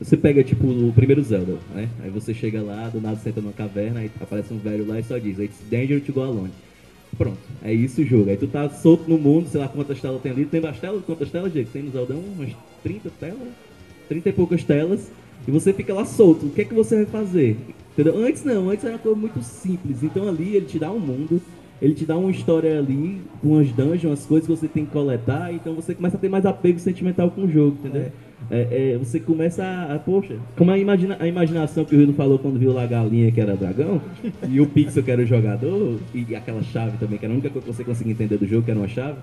Você 0.02 0.18
pega, 0.18 0.44
tipo, 0.44 0.68
o 0.68 0.92
primeiro 0.94 1.24
Zelda, 1.24 1.56
né? 1.74 1.88
Aí 2.04 2.10
você 2.10 2.34
chega 2.34 2.62
lá, 2.62 2.90
do 2.90 3.00
nada 3.00 3.16
senta 3.18 3.40
numa 3.40 3.54
caverna, 3.54 4.02
aí 4.02 4.12
aparece 4.20 4.54
um 4.54 4.58
velho 4.58 4.86
lá 4.86 5.00
e 5.00 5.04
só 5.04 5.18
diz, 5.18 5.40
It's 5.40 5.60
danger 5.70 6.02
to 6.02 6.12
go 6.12 6.22
alone. 6.22 6.50
Pronto, 7.18 7.38
é 7.64 7.74
isso 7.74 8.02
o 8.02 8.06
jogo. 8.06 8.30
Aí 8.30 8.38
tu 8.38 8.48
tá 8.48 8.68
solto 8.70 9.10
no 9.10 9.18
mundo, 9.18 9.48
sei 9.48 9.62
lá 9.62 9.68
quantas 9.68 10.00
telas 10.02 10.22
tem 10.22 10.32
ali. 10.32 10.46
Tem 10.46 10.62
bastante? 10.62 11.04
Quantas 11.04 11.30
telas, 11.30 11.54
Diego? 11.54 11.70
Tem 11.72 11.84
no 11.84 11.92
Zeldão 11.92 12.20
umas 12.20 12.50
30 12.82 13.10
telas? 13.20 13.50
30 14.10 14.30
e 14.30 14.34
poucas 14.34 14.64
telas. 14.64 15.12
E 15.48 15.52
você 15.52 15.74
fica 15.74 15.94
lá 15.94 16.06
solto. 16.06 16.48
O 16.48 16.50
que 16.50 16.62
é 16.62 16.66
que 16.66 16.74
você 16.74 16.98
vai 16.98 17.06
fazer? 17.06 17.58
Entendeu? 17.94 18.18
Antes 18.18 18.44
não, 18.44 18.70
antes 18.70 18.84
era 18.84 18.96
uma 18.96 19.00
coisa 19.00 19.20
muito 19.20 19.42
simples. 19.44 20.02
Então 20.02 20.28
ali 20.28 20.56
ele 20.56 20.66
te 20.66 20.80
dá 20.80 20.92
um 20.92 21.00
mundo, 21.00 21.42
ele 21.82 21.94
te 21.94 22.06
dá 22.06 22.18
uma 22.18 22.32
história 22.32 22.80
ali, 22.80 23.22
umas 23.44 23.70
dungeons, 23.72 24.04
umas 24.06 24.26
coisas 24.26 24.48
que 24.48 24.56
você 24.56 24.68
tem 24.68 24.86
que 24.86 24.92
coletar. 24.92 25.54
Então 25.54 25.76
você 25.76 25.94
começa 25.94 26.18
a 26.18 26.20
ter 26.20 26.30
mais 26.30 26.46
apego 26.46 26.80
sentimental 26.80 27.30
com 27.30 27.44
o 27.44 27.52
jogo, 27.52 27.78
entendeu? 27.80 28.12
É, 28.52 28.94
é, 28.94 28.98
você 28.98 29.20
começa 29.20 29.64
a, 29.64 29.96
a- 29.96 30.00
poxa, 30.00 30.36
como 30.58 30.70
a, 30.72 30.78
imagina, 30.78 31.18
a 31.20 31.28
imaginação 31.28 31.86
que 31.86 31.96
o 31.96 31.98
Rio 31.98 32.14
falou 32.14 32.38
quando 32.38 32.60
viu 32.60 32.74
lá 32.74 32.84
a 32.84 32.88
galinha 32.88 33.32
que 33.32 33.40
era 33.42 33.56
dragão, 33.56 34.02
e 34.50 34.60
o 34.62 34.68
Pixel 34.68 35.02
que 35.04 35.10
era 35.12 35.22
o 35.22 35.26
jogador, 35.26 35.98
e 36.14 36.36
aquela 36.36 36.62
chave 36.62 36.98
também, 36.98 37.18
que 37.18 37.26
era 37.26 37.34
a 37.34 37.38
única 37.38 37.50
coisa 37.50 37.66
que 37.68 37.74
você 37.74 37.84
conseguia 37.84 38.14
entender 38.14 38.38
do 38.38 38.46
jogo, 38.48 38.64
que 38.64 38.72
era 38.72 38.80
uma 38.80 38.88
chave, 38.90 39.18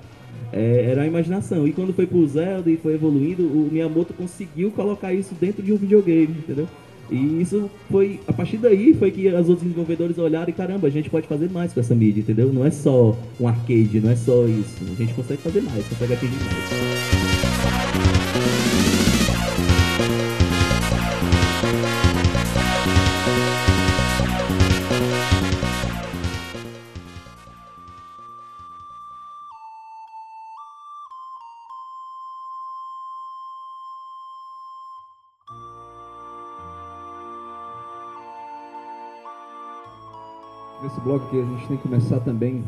é, 0.53 0.87
era 0.91 1.03
a 1.03 1.07
imaginação. 1.07 1.67
E 1.69 1.73
quando 1.73 1.93
foi 1.93 2.07
pro 2.07 2.27
Zelda 2.27 2.71
e 2.71 2.77
foi 2.77 2.95
evoluindo, 2.95 3.43
o 3.45 3.69
Miyamoto 3.71 4.13
conseguiu 4.15 4.71
colocar 4.71 5.13
isso 5.13 5.35
dentro 5.41 5.63
de 5.63 5.73
um 5.73 5.77
videogame, 5.77 6.35
entendeu? 6.39 6.67
E 7.11 7.43
isso 7.43 7.69
foi, 7.91 8.21
a 8.27 8.33
partir 8.33 8.57
daí 8.57 8.95
foi 8.95 9.11
que 9.11 9.27
os 9.29 9.49
outros 9.49 9.63
desenvolvedores 9.63 10.17
olharam 10.17 10.49
e 10.49 10.53
caramba, 10.53 10.87
a 10.87 10.91
gente 10.91 11.11
pode 11.11 11.27
fazer 11.27 11.51
mais 11.51 11.73
com 11.73 11.81
essa 11.81 11.95
mídia, 11.95 12.21
entendeu? 12.21 12.53
Não 12.53 12.65
é 12.65 12.71
só 12.71 13.17
um 13.41 13.47
arcade, 13.49 14.01
não 14.01 14.11
é 14.11 14.17
só 14.17 14.47
isso. 14.47 14.77
A 14.91 14.95
gente 14.95 15.13
consegue 15.15 15.43
fazer 15.43 15.61
mais, 15.61 15.85
consegue 15.89 16.13
atingir 16.15 16.37
mais. 16.45 17.10
Nesse 41.01 41.05
bloco 41.05 41.27
aqui 41.27 41.41
a 41.41 41.45
gente 41.45 41.69
tem 41.69 41.77
que 41.77 41.83
começar 41.83 42.21
também 42.21 42.63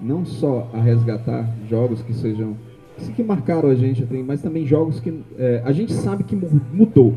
não 0.00 0.24
só 0.24 0.68
a 0.72 0.80
resgatar 0.80 1.48
jogos 1.68 2.00
que 2.02 2.14
sejam 2.14 2.56
que, 2.96 3.12
que 3.12 3.22
marcaram 3.22 3.68
a 3.68 3.74
gente, 3.74 4.06
mas 4.26 4.40
também 4.40 4.64
jogos 4.66 5.00
que 5.00 5.22
é, 5.38 5.62
a 5.64 5.72
gente 5.72 5.92
sabe 5.92 6.24
que 6.24 6.34
mu- 6.36 6.60
mudou. 6.72 7.14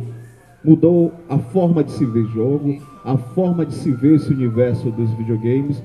Mudou 0.64 1.14
a 1.30 1.38
forma 1.38 1.84
de 1.84 1.92
se 1.92 2.06
ver 2.06 2.26
jogo, 2.28 2.78
a 3.06 3.16
forma 3.18 3.66
de 3.66 3.76
se 3.76 3.92
ver 3.92 4.16
esse 4.16 4.34
universo 4.34 4.90
dos 4.90 5.10
videogames. 5.12 5.82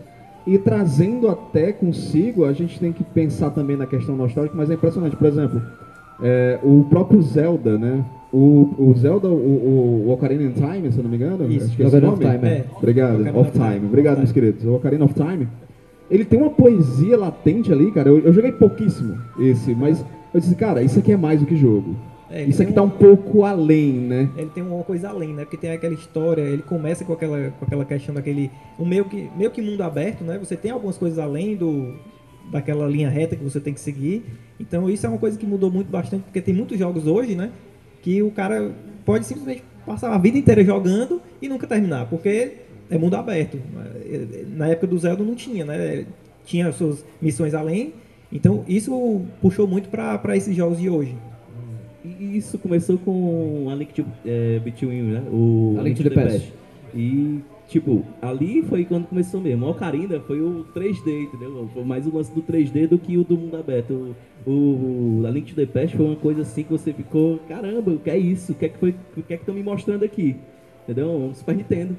E 0.47 0.59
trazendo 0.59 1.29
até 1.29 1.73
consigo, 1.73 2.45
a 2.45 2.53
gente 2.53 2.81
tem 2.81 2.92
que 2.92 3.05
pensar 3.05 3.51
também 3.51 3.77
na 3.77 3.87
questão 3.87 4.16
nostálgica, 4.16 4.57
mas 4.57 4.71
é 4.71 4.75
impressionante. 4.75 5.14
Por 5.14 5.27
exemplo, 5.29 5.62
é, 6.22 6.58
o 6.62 6.85
próprio 6.88 7.20
Zelda, 7.22 7.76
né? 7.78 8.04
O, 8.32 8.74
o 8.78 8.94
Zelda, 8.96 9.28
o, 9.28 9.32
o, 9.32 10.04
o 10.06 10.12
Ocarina 10.12 10.48
of 10.48 10.54
Time, 10.54 10.90
se 10.90 10.98
eu 10.98 11.02
não 11.02 11.11
me 11.11 11.16
engano, 11.16 11.50
Isso, 11.52 11.66
acho 11.66 11.76
que 11.76 11.82
é 11.82 11.87
esse 11.87 11.96
of. 11.96 12.18
Time, 12.18 12.48
é. 12.48 12.64
Obrigado, 12.76 13.20
Ocarina 13.20 13.38
of 13.38 13.50
Time. 13.50 13.74
Time. 13.74 13.87
Obrigado, 13.87 14.18
meus 14.18 14.32
queridos. 14.32 14.64
O 14.64 14.74
Ocarina 14.74 15.04
of 15.04 15.14
Time, 15.14 15.48
ele 16.11 16.24
tem 16.24 16.40
uma 16.40 16.50
poesia 16.50 17.18
latente 17.18 17.70
ali, 17.72 17.90
cara. 17.90 18.08
Eu, 18.08 18.20
eu 18.20 18.32
joguei 18.32 18.52
pouquíssimo 18.52 19.18
esse, 19.38 19.74
mas 19.74 20.02
eu 20.32 20.40
disse, 20.40 20.54
cara, 20.54 20.82
isso 20.82 20.98
aqui 20.98 21.12
é 21.12 21.16
mais 21.16 21.40
do 21.40 21.46
que 21.46 21.56
jogo. 21.56 21.94
É, 22.32 22.44
Isso 22.44 22.62
aqui 22.62 22.72
tem 22.72 22.76
tá 22.76 22.82
um 22.82 22.88
pouco 22.88 23.44
além, 23.44 23.92
né? 23.92 24.30
ele 24.38 24.48
tem 24.48 24.62
uma 24.62 24.82
coisa 24.82 25.11
além, 25.11 25.35
né? 25.35 25.44
Porque 25.44 25.58
tem 25.58 25.70
aquela 25.70 25.92
história, 25.92 26.40
ele 26.40 26.62
começa 26.62 27.04
com 27.04 27.12
aquela, 27.12 27.50
com 27.58 27.64
aquela 27.66 27.85
questão 27.85 28.14
daquele. 28.14 28.50
Um 28.78 28.87
meio 28.87 29.04
que, 29.04 29.28
meio 29.37 29.50
que 29.50 29.61
mundo 29.61 29.82
aberto, 29.82 30.24
né? 30.24 30.38
Você 30.38 30.56
tem 30.56 30.70
algumas 30.70 30.96
coisas 30.96 31.18
além 31.18 31.54
do 31.54 31.94
daquela 32.50 32.87
linha 32.88 33.09
reta 33.09 33.37
que 33.37 33.44
você 33.44 33.61
tem 33.61 33.72
que 33.72 33.81
seguir. 33.81 34.24
Então 34.59 34.88
isso 34.88 35.07
é 35.07 35.09
uma 35.09 35.18
coisa 35.18 35.38
que 35.38 35.46
mudou 35.46 35.70
muito 35.70 35.88
bastante, 35.88 36.22
porque 36.22 36.40
tem 36.40 36.55
muitos 36.55 36.78
jogos 36.78 37.07
hoje, 37.07 37.35
né? 37.35 37.50
Que 38.00 38.22
o 38.22 38.31
cara 38.31 38.72
pode 39.05 39.26
simplesmente 39.26 39.62
passar 39.87 40.14
a 40.14 40.18
vida 40.18 40.38
inteira 40.38 40.64
jogando 40.64 41.20
e 41.40 41.48
nunca 41.48 41.66
terminar, 41.66 42.07
porque 42.09 42.55
é 42.90 42.98
mundo 42.98 43.14
aberto. 43.14 43.59
Na 44.57 44.68
época 44.68 44.87
do 44.87 44.98
Zelda 44.98 45.24
não 45.24 45.35
tinha, 45.35 45.64
né? 45.64 46.07
Tinha 46.44 46.68
as 46.68 46.76
suas 46.76 47.05
missões 47.20 47.55
além. 47.55 47.94
Então 48.31 48.64
isso 48.66 49.22
puxou 49.40 49.66
muito 49.66 49.88
para 49.88 50.37
esses 50.37 50.55
jogos 50.55 50.78
de 50.78 50.88
hoje. 50.88 51.16
E 52.05 52.37
isso 52.37 52.59
começou 52.59 52.98
com 52.98 53.68
a 53.70 53.74
Link 53.74 53.94
to, 53.94 54.05
é, 54.26 54.59
Between, 54.59 55.02
né? 55.02 55.22
O 55.31 55.76
A 55.78 55.83
Link 55.83 56.02
to 56.02 56.09
the 56.09 56.14
Past. 56.14 56.52
E, 56.94 57.40
tipo, 57.68 58.05
ali 58.20 58.62
foi 58.62 58.85
quando 58.85 59.07
começou 59.07 59.40
mesmo. 59.40 59.66
O 59.66 59.70
Ocarina 59.70 60.20
foi 60.20 60.40
o 60.40 60.64
3D, 60.75 61.25
entendeu? 61.25 61.68
Foi 61.72 61.85
mais 61.85 62.07
o 62.07 62.14
lance 62.14 62.33
do 62.35 62.42
3D 62.42 62.87
do 62.88 62.98
que 62.98 63.16
o 63.16 63.25
do 63.25 63.37
mundo 63.37 63.57
aberto. 63.57 64.14
O, 64.46 64.51
o, 64.51 65.22
a 65.27 65.31
Link 65.31 65.53
to 65.53 65.55
the 65.55 65.66
Past 65.66 65.96
foi 65.96 66.05
uma 66.07 66.16
coisa 66.16 66.42
assim 66.42 66.64
que 66.64 66.70
você 66.70 66.92
ficou, 66.92 67.38
caramba, 67.48 67.92
o 67.92 67.98
que 67.98 68.11
é 68.11 68.18
isso? 68.18 68.53
O 68.53 68.55
que 68.55 68.66
é 68.66 68.68
que 68.68 68.79
foi, 68.79 68.94
o 69.16 69.22
que 69.22 69.33
é 69.35 69.37
que 69.37 69.42
estão 69.42 69.55
me 69.55 69.62
mostrando 69.62 70.05
aqui? 70.05 70.37
Entendeu? 70.85 71.09
Um 71.11 71.33
Super 71.35 71.55
Nintendo. 71.57 71.96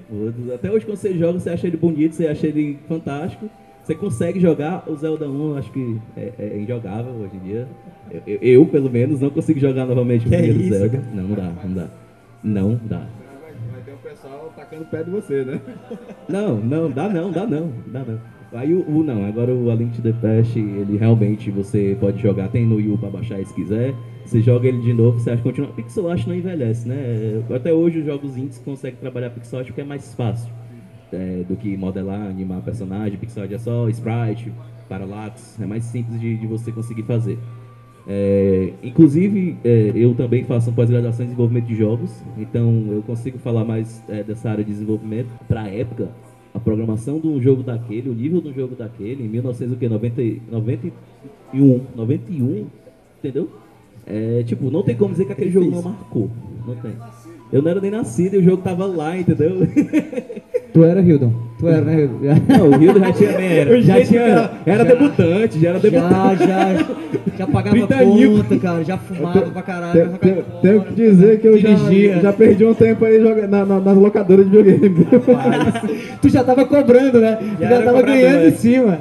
Até 0.53 0.69
hoje 0.71 0.85
quando 0.85 0.97
você 0.97 1.13
joga, 1.17 1.39
você 1.39 1.49
acha 1.49 1.65
ele 1.67 1.77
bonito, 1.77 2.13
você 2.13 2.27
acha 2.27 2.45
ele 2.47 2.77
fantástico. 2.87 3.49
Você 3.81 3.95
consegue 3.95 4.39
jogar 4.39 4.83
o 4.89 4.95
Zelda 4.95 5.27
1, 5.29 5.57
acho 5.57 5.71
que 5.71 5.97
é, 6.15 6.31
é 6.39 6.57
injogável 6.59 7.13
hoje 7.13 7.35
em 7.35 7.39
dia. 7.39 7.67
Eu, 8.11 8.21
eu- 8.27 8.39
eu, 8.41 8.65
pelo 8.65 8.89
menos, 8.89 9.19
não 9.19 9.29
consigo 9.29 9.59
jogar 9.59 9.85
novamente 9.85 10.25
o 10.25 10.29
primeiro 10.29 10.59
isso, 10.61 10.69
Zelda. 10.77 11.03
Não, 11.13 11.23
não 11.23 11.35
dá, 11.35 11.53
não 11.63 11.73
dá. 11.73 11.87
Não 12.43 12.79
dá. 12.85 13.07
De 14.79 15.11
você, 15.11 15.43
né? 15.43 15.61
Não, 16.27 16.57
não, 16.57 16.89
dá 16.89 17.09
não, 17.09 17.31
dá 17.31 17.45
não, 17.45 17.71
dá 17.87 18.03
não. 18.03 18.19
Aí 18.53 18.73
o, 18.73 18.87
o 18.87 19.03
não, 19.03 19.25
agora 19.25 19.53
o 19.53 19.71
A 19.71 19.75
Link 19.75 19.99
the 20.01 20.13
ele 20.55 20.97
realmente 20.97 21.49
você 21.49 21.97
pode 21.99 22.21
jogar, 22.21 22.49
tem 22.49 22.65
no 22.65 22.75
Wii 22.75 22.91
U 22.91 22.97
pra 22.97 23.09
baixar 23.09 23.43
se 23.43 23.53
quiser. 23.53 23.93
Você 24.25 24.41
joga 24.41 24.67
ele 24.67 24.79
de 24.79 24.93
novo, 24.93 25.19
você 25.19 25.31
acha 25.31 25.41
que 25.41 25.49
continua. 25.49 25.71
Pixel 25.73 26.09
art 26.09 26.25
não 26.27 26.35
envelhece, 26.35 26.87
né? 26.87 27.43
Até 27.53 27.73
hoje 27.73 27.99
os 27.99 28.05
jogos 28.05 28.37
indies 28.37 28.59
conseguem 28.59 28.99
trabalhar 28.99 29.29
pixel 29.31 29.59
art 29.59 29.67
porque 29.67 29.81
é 29.81 29.83
mais 29.83 30.13
fácil 30.13 30.51
é, 31.11 31.43
do 31.47 31.55
que 31.55 31.75
modelar, 31.75 32.21
animar 32.21 32.61
personagem. 32.61 33.17
Pixel 33.17 33.43
art 33.43 33.51
é 33.51 33.57
só 33.57 33.89
sprite, 33.89 34.51
parallax, 34.87 35.59
é 35.59 35.65
mais 35.65 35.83
simples 35.83 36.19
de, 36.19 36.37
de 36.37 36.47
você 36.47 36.71
conseguir 36.71 37.03
fazer. 37.03 37.37
É, 38.07 38.73
inclusive, 38.83 39.57
é, 39.63 39.91
eu 39.95 40.13
também 40.13 40.43
faço 40.43 40.69
uma 40.69 40.75
pós-graduação 40.75 41.23
em 41.23 41.29
desenvolvimento 41.29 41.65
de 41.65 41.75
jogos, 41.75 42.11
então 42.37 42.87
eu 42.91 43.01
consigo 43.03 43.39
falar 43.39 43.63
mais 43.63 44.03
é, 44.09 44.21
dessa 44.23 44.49
área 44.49 44.61
de 44.63 44.71
desenvolvimento. 44.71 45.29
Para 45.47 45.61
a 45.61 45.69
época, 45.69 46.09
a 46.53 46.59
programação 46.59 47.17
de 47.19 47.27
um 47.27 47.41
jogo 47.41 47.63
daquele, 47.63 48.09
o 48.09 48.13
nível 48.13 48.43
um 48.45 48.53
jogo 48.53 48.75
daquele, 48.75 49.23
em 49.23 49.29
1991, 49.29 51.81
91, 51.95 52.67
entendeu? 53.19 53.49
É, 54.05 54.43
tipo, 54.43 54.69
não 54.69 54.83
tem 54.83 54.95
como 54.95 55.11
dizer 55.11 55.25
que 55.25 55.31
aquele 55.31 55.49
jogo 55.49 55.71
não 55.71 55.81
marcou. 55.81 56.29
Não 56.67 56.75
tem. 56.75 56.91
Eu 57.53 57.61
não 57.61 57.71
era 57.71 57.79
nem 57.79 57.91
nascido 57.91 58.33
e 58.33 58.39
o 58.39 58.43
jogo 58.43 58.57
tava 58.63 58.85
lá, 58.85 59.15
entendeu? 59.17 59.65
Tu 60.73 60.83
era, 60.83 61.01
Hildon? 61.01 61.31
Tu 61.59 61.67
era, 61.67 61.81
né, 61.81 62.01
Hildon? 62.01 62.17
Não, 62.49 62.69
o 62.71 62.81
Hildo 62.83 62.99
já 62.99 63.13
tinha. 63.13 63.29
era. 63.29 63.77
Já 63.83 63.99
Já 63.99 64.05
tinha. 64.05 64.23
tinha- 64.23 64.51
Era 64.65 64.83
já- 64.83 64.89
debutante, 64.95 65.59
já 65.59 65.69
era 65.69 65.79
debutante. 65.79 66.39
Já, 66.39 66.73
já, 66.73 66.85
já 67.37 67.47
pagava 67.47 67.77
30 67.77 67.95
aninho. 67.95 68.37
conta, 68.37 68.57
cara, 68.57 68.83
já 68.83 68.97
fumava 68.97 69.41
pra 69.51 69.61
caralho, 69.61 69.93
Tenho, 69.93 70.11
já 70.11 70.17
tenho- 70.17 70.43
fora, 70.79 70.79
que 70.79 70.93
dizer 70.95 71.39
que 71.39 71.47
eu 71.47 71.59
já, 71.59 71.73
dirigia. 71.75 72.19
já 72.21 72.33
perdi 72.33 72.65
um 72.65 72.73
tempo 72.73 73.05
aí 73.05 73.21
joga, 73.21 73.45
na, 73.45 73.63
na, 73.67 73.79
nas 73.79 73.95
locadoras 73.97 74.49
de 74.49 74.57
videogame. 74.57 75.05
Tu 76.19 76.29
já 76.29 76.43
tava 76.43 76.65
cobrando, 76.65 77.19
né? 77.21 77.35
Tu 77.35 77.61
já, 77.61 77.67
era 77.69 77.85
tava 77.85 77.97
cobrador, 77.99 78.19
ganhando 78.21 78.45
é. 78.45 78.47
em 78.47 78.55
cima. 78.55 78.99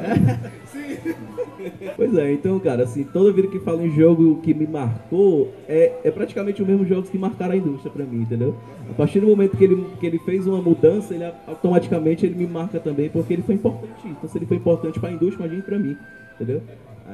Pois 2.02 2.16
é, 2.16 2.32
então, 2.32 2.58
cara, 2.58 2.82
assim, 2.82 3.04
toda 3.04 3.32
vida 3.32 3.46
que 3.46 3.60
falo 3.60 3.80
em 3.86 3.94
jogo 3.94 4.40
que 4.42 4.52
me 4.52 4.66
marcou, 4.66 5.54
é, 5.68 6.00
é 6.02 6.10
praticamente 6.10 6.60
os 6.60 6.66
mesmos 6.66 6.88
jogos 6.88 7.08
que 7.08 7.16
marcaram 7.16 7.52
a 7.52 7.56
indústria 7.56 7.92
pra 7.92 8.04
mim, 8.04 8.22
entendeu? 8.22 8.56
A 8.90 8.92
partir 8.94 9.20
do 9.20 9.28
momento 9.28 9.56
que 9.56 9.62
ele, 9.62 9.86
que 10.00 10.06
ele 10.06 10.18
fez 10.18 10.44
uma 10.44 10.60
mudança, 10.60 11.14
ele 11.14 11.24
automaticamente 11.46 12.26
ele 12.26 12.34
me 12.34 12.44
marca 12.44 12.80
também, 12.80 13.08
porque 13.08 13.32
ele 13.32 13.42
foi 13.42 13.54
importante. 13.54 14.00
Então, 14.04 14.28
se 14.28 14.36
ele 14.36 14.46
foi 14.46 14.56
importante 14.56 14.98
pra 14.98 15.12
indústria, 15.12 15.44
imagine 15.44 15.62
pra 15.62 15.78
mim, 15.78 15.96
entendeu? 16.34 16.60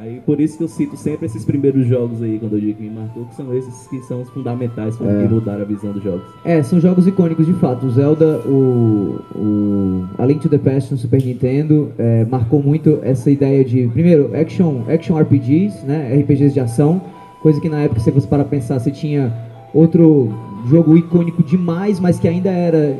Aí, 0.00 0.20
por 0.24 0.40
isso 0.40 0.56
que 0.58 0.64
eu 0.64 0.68
cito 0.68 0.96
sempre 0.96 1.26
esses 1.26 1.44
primeiros 1.44 1.86
jogos 1.86 2.22
aí, 2.22 2.38
quando 2.38 2.52
eu 2.54 2.60
digo 2.60 2.74
que 2.74 2.82
me 2.84 2.90
marcou, 2.90 3.24
que 3.24 3.34
são 3.34 3.52
esses 3.56 3.86
que 3.88 4.00
são 4.02 4.22
os 4.22 4.30
fundamentais 4.30 4.96
pra 4.96 5.10
É. 5.10 5.22
que 5.26 5.34
mudaram 5.34 5.62
a 5.62 5.64
visão 5.64 5.92
dos 5.92 6.02
jogos. 6.02 6.22
É, 6.44 6.62
são 6.62 6.78
jogos 6.80 7.06
icônicos 7.06 7.46
de 7.46 7.52
fato. 7.54 7.86
O 7.86 7.90
Zelda, 7.90 8.38
o, 8.46 9.18
o 9.34 10.04
A 10.18 10.24
Link 10.26 10.40
to 10.40 10.48
the 10.48 10.58
Past 10.58 10.92
no 10.92 10.98
Super 10.98 11.22
Nintendo 11.24 11.90
é, 11.98 12.24
marcou 12.24 12.62
muito 12.62 12.98
essa 13.02 13.30
ideia 13.30 13.64
de, 13.64 13.88
primeiro, 13.88 14.30
action, 14.36 14.82
action 14.88 15.18
RPGs, 15.18 15.84
né, 15.84 16.14
RPGs 16.22 16.52
de 16.54 16.60
ação, 16.60 17.00
coisa 17.42 17.60
que 17.60 17.68
na 17.68 17.80
época, 17.80 18.00
se 18.00 18.10
você 18.10 18.26
para 18.26 18.44
pensar, 18.44 18.78
você 18.78 18.90
tinha 18.90 19.32
outro 19.74 20.28
jogo 20.68 20.96
icônico 20.96 21.42
demais, 21.42 21.98
mas 22.00 22.18
que 22.18 22.26
ainda 22.28 22.50
era 22.50 22.96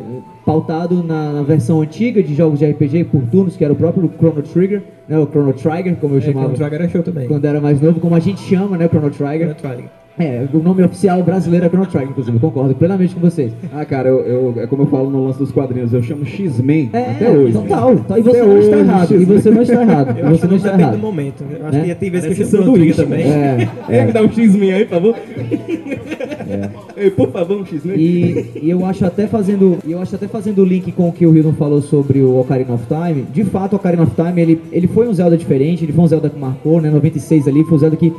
pautado 0.53 1.03
na, 1.03 1.31
na 1.35 1.43
versão 1.43 1.83
antiga 1.83 2.23
de 2.23 2.35
jogos 2.35 2.59
de 2.61 2.65
RPG 2.71 3.05
por 3.05 3.21
turnos, 3.31 3.55
que 3.55 3.63
era 3.63 3.71
o 3.73 3.77
próprio 3.77 4.11
Chrono 4.17 4.41
Trigger, 4.43 4.83
né, 5.07 5.19
o 5.19 5.27
Chrono 5.27 5.53
Trigger, 5.53 5.95
como 5.97 6.15
eu 6.15 6.19
É, 6.19 6.23
chamava 6.23 6.47
Chrono 6.47 6.57
Trigger 6.57 6.81
era 6.81 6.89
show 6.91 7.03
também. 7.03 7.29
quando 7.29 7.45
era 7.45 7.61
mais 7.61 7.79
novo, 7.83 8.01
como 8.01 8.15
a 8.15 8.19
gente 8.19 8.41
chama, 8.41 8.79
né, 8.79 8.89
Chrono 8.89 9.11
Trigger. 9.11 9.55
Chrono 9.55 9.75
Trigger. 9.75 9.91
É, 10.21 10.49
o 10.53 10.59
nome 10.59 10.83
oficial 10.83 11.23
brasileiro 11.23 11.67
é 11.67 11.69
Chrono 11.69 11.85
Trigger, 11.87 12.09
inclusive, 12.11 12.35
eu 12.37 12.41
concordo 12.41 12.75
plenamente 12.75 13.15
com 13.15 13.21
vocês. 13.21 13.53
ah, 13.73 13.85
cara, 13.85 14.09
eu, 14.09 14.21
eu- 14.21 14.55
é 14.63 14.67
como 14.67 14.85
eu 14.85 14.87
falo 14.87 15.11
no 15.11 15.27
lance 15.27 15.39
dos 15.39 15.53
quadrinhos, 15.53 15.93
eu 15.93 16.03
chamo 16.03 16.25
X-Men 16.25 16.89
É, 16.95 17.11
até 17.11 17.31
hoje. 17.31 17.53
total. 17.53 17.93
E 17.93 18.23
você 18.23 18.39
Até 18.41 18.47
não 18.47 18.59
está 18.59 18.77
errado. 18.79 19.15
E 19.15 19.25
você 19.27 19.51
não 19.51 19.63
está 19.63 19.83
errado. 19.83 20.19
Eu 20.19 20.27
acho 20.29 20.35
você 20.37 20.41
que 20.41 20.47
não 20.49 20.57
está 20.57 20.71
do 20.73 20.81
errado. 20.81 20.99
momento. 20.99 21.45
Eu 21.61 21.67
acho 21.67 21.77
Né? 21.79 21.85
que 21.85 21.95
tem 21.95 22.11
vezes 22.11 22.27
que 22.35 22.43
eu 22.43 22.47
Parece 22.49 22.57
chamo 22.65 22.73
Trigger 22.73 22.97
também. 22.97 23.23
É, 23.23 23.69
É. 23.91 24.07
Me 24.07 24.13
dá 24.17 24.23
um 24.23 24.29
X-Men 24.33 24.73
aí, 24.73 24.85
por 24.87 24.95
favor. 24.95 25.15
Ei, 26.99 27.11
por 27.11 27.31
favor, 27.31 27.59
um 27.61 27.65
X-Men. 27.67 27.97
E, 27.99 28.51
e 28.63 28.71
eu 28.71 28.85
acho 28.85 29.05
até 29.05 29.27
fazendo, 29.27 29.79
eu 29.87 30.01
acho 30.01 30.15
até 30.15 30.27
fazendo 30.27 30.63
o 30.63 30.65
link 30.65 30.91
com 30.93 31.09
o 31.09 31.13
que 31.13 31.27
o 31.27 31.35
Hildon 31.37 31.53
falou 31.53 31.81
sobre 31.81 32.21
o 32.21 32.39
Ocarina 32.41 32.75
of 32.75 32.85
Time. 32.87 33.23
De 33.33 33.45
fato, 33.45 33.75
o 33.75 33.77
Ocarina 33.77 34.03
of 34.03 34.13
Time 34.15 34.41
ele, 34.41 34.61
ele 34.73 34.87
foi 34.87 35.09
um 35.09 35.13
Zelda 35.15 35.37
diferente, 35.37 35.85
ele 35.85 35.93
foi 35.93 36.05
um 36.05 36.09
Zelda 36.09 36.29
que 36.29 36.39
marcou, 36.39 36.81
né? 36.81 36.91
96 36.91 37.47
ali, 37.49 37.63
foi 37.65 37.75
um 37.77 37.79
Zelda 37.79 37.97
que, 37.97 38.13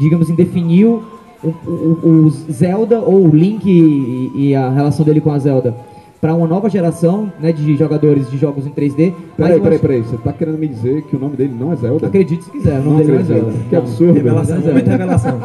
digamos 0.00 0.26
assim, 0.26 0.34
definiu 0.34 1.02
o, 1.42 1.48
o- 1.48 2.24
o 2.26 2.30
Zelda 2.50 3.00
ou 3.00 3.26
o 3.26 3.36
Link 3.36 3.64
e, 3.68 4.30
e 4.48 4.54
a 4.54 4.70
relação 4.70 5.04
dele 5.04 5.20
com 5.20 5.30
a 5.30 5.38
Zelda 5.38 5.74
para 6.20 6.34
uma 6.34 6.46
nova 6.46 6.70
geração, 6.70 7.30
né, 7.38 7.52
de 7.52 7.76
jogadores 7.76 8.30
de 8.30 8.38
jogos 8.38 8.66
em 8.66 8.70
3D. 8.70 9.12
Mas 9.36 9.48
Peraí, 9.48 9.60
peraí, 9.60 9.74
acho- 9.74 9.82
peraí, 9.82 10.00
você 10.00 10.16
tá 10.16 10.32
querendo 10.32 10.56
me 10.58 10.66
dizer 10.66 11.02
que 11.02 11.14
o 11.14 11.18
nome 11.18 11.36
dele 11.36 11.52
não 11.60 11.70
é 11.72 11.76
Zelda? 11.76 12.06
Acredite 12.06 12.44
se 12.44 12.50
quiser, 12.50 12.80
o 12.80 12.82
Não 12.84 12.92
nome 12.92 13.04
dele 13.04 13.12
não 13.12 13.20
é. 13.20 13.24
Zelda. 13.24 13.52
Que 13.68 13.74
Não. 13.76 13.82
absurdo. 13.82 14.12
Revelação, 14.14 14.56
Mas 14.56 14.64
é 14.66 14.70
Zelda. 14.74 14.90
revelação. 14.90 15.40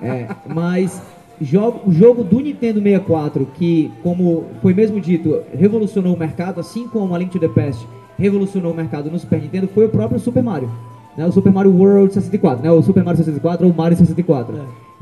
É, 0.00 0.26
mas 0.54 1.02
jogo, 1.40 1.80
o 1.86 1.92
jogo 1.92 2.22
do 2.24 2.40
Nintendo 2.40 2.80
64, 2.80 3.46
que, 3.54 3.90
como 4.02 4.44
foi 4.62 4.72
mesmo 4.74 5.00
dito, 5.00 5.40
revolucionou 5.52 6.14
o 6.14 6.18
mercado, 6.18 6.60
assim 6.60 6.86
como 6.88 7.14
a 7.14 7.18
Link 7.18 7.30
to 7.30 7.38
the 7.38 7.48
Past 7.48 7.86
revolucionou 8.18 8.72
o 8.72 8.74
mercado 8.76 9.10
no 9.10 9.18
Super 9.18 9.40
Nintendo, 9.40 9.68
foi 9.74 9.86
o 9.86 9.88
próprio 9.88 10.20
Super 10.20 10.42
Mario. 10.42 10.70
Né, 11.16 11.24
o 11.26 11.32
Super 11.32 11.52
Mario 11.52 11.72
World 11.76 12.12
64, 12.14 12.62
né, 12.62 12.70
o 12.70 12.82
Super 12.82 13.02
Mario 13.04 13.18
64 13.18 13.66
ou 13.66 13.72
o 13.72 13.76
Mario 13.76 13.96
64. 13.96 14.54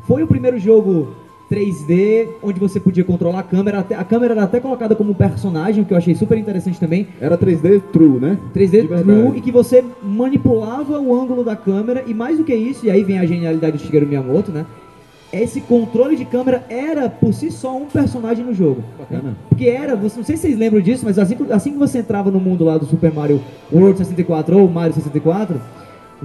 Foi 0.07 0.23
o 0.23 0.27
primeiro 0.27 0.59
jogo 0.59 1.09
3D, 1.51 2.27
onde 2.43 2.59
você 2.59 2.81
podia 2.81 3.05
controlar 3.05 3.41
a 3.41 3.43
câmera. 3.43 3.81
até- 3.81 3.95
A 3.95 4.05
câmera 4.05 4.33
era 4.35 4.43
até 4.45 4.59
colocada 4.61 4.95
como 4.95 5.11
um 5.11 5.15
personagem, 5.15 5.83
o 5.83 5.87
que 5.87 5.93
eu 5.93 5.97
achei 5.99 6.15
super 6.15 6.37
interessante 6.39 6.81
também. 6.81 7.07
Era 7.21 7.37
3D 7.37 7.81
True, 7.93 8.19
né? 8.19 8.39
3D 8.55 8.81
De 8.83 8.87
verdade. 8.89 9.21
True 9.23 9.39
e 9.39 9.41
que 9.43 9.53
você 9.53 9.85
manipulava 10.03 10.99
o 10.99 11.15
ângulo 11.15 11.45
da 11.45 11.55
câmera 11.55 12.05
e 12.07 12.15
mais 12.15 12.39
do 12.39 12.45
que 12.45 12.55
isso, 12.55 12.87
e 12.87 12.91
aí 12.91 13.03
vem 13.05 13.19
a 13.19 13.27
genialidade 13.27 13.77
do 13.77 13.83
Shigeru 13.83 14.07
Miyamoto, 14.07 14.51
né? 14.51 14.65
Esse 15.33 15.63
controle 15.63 16.15
de 16.15 16.27
câmera 16.27 16.63
era 16.69 17.09
por 17.09 17.33
si 17.33 17.51
só 17.51 17.75
um 17.75 17.87
personagem 17.87 18.45
no 18.45 18.53
jogo. 18.53 18.85
Bacana. 18.99 19.35
Porque 19.49 19.65
era, 19.67 19.97
você, 19.97 20.19
não 20.19 20.25
sei 20.25 20.37
se 20.37 20.43
vocês 20.43 20.59
lembram 20.59 20.83
disso, 20.83 21.05
mas 21.07 21.19
assim, 21.19 21.37
assim 21.51 21.73
que 21.73 21.79
você 21.79 22.01
entrava 22.01 22.31
no 22.31 22.39
mundo 22.39 22.65
lá 22.65 22.77
do 22.77 22.85
Super 22.85 23.11
Mario 23.11 23.43
World 23.73 23.97
64 23.97 24.59
ou 24.59 24.69
Mario 24.69 24.95
64, 24.95 25.59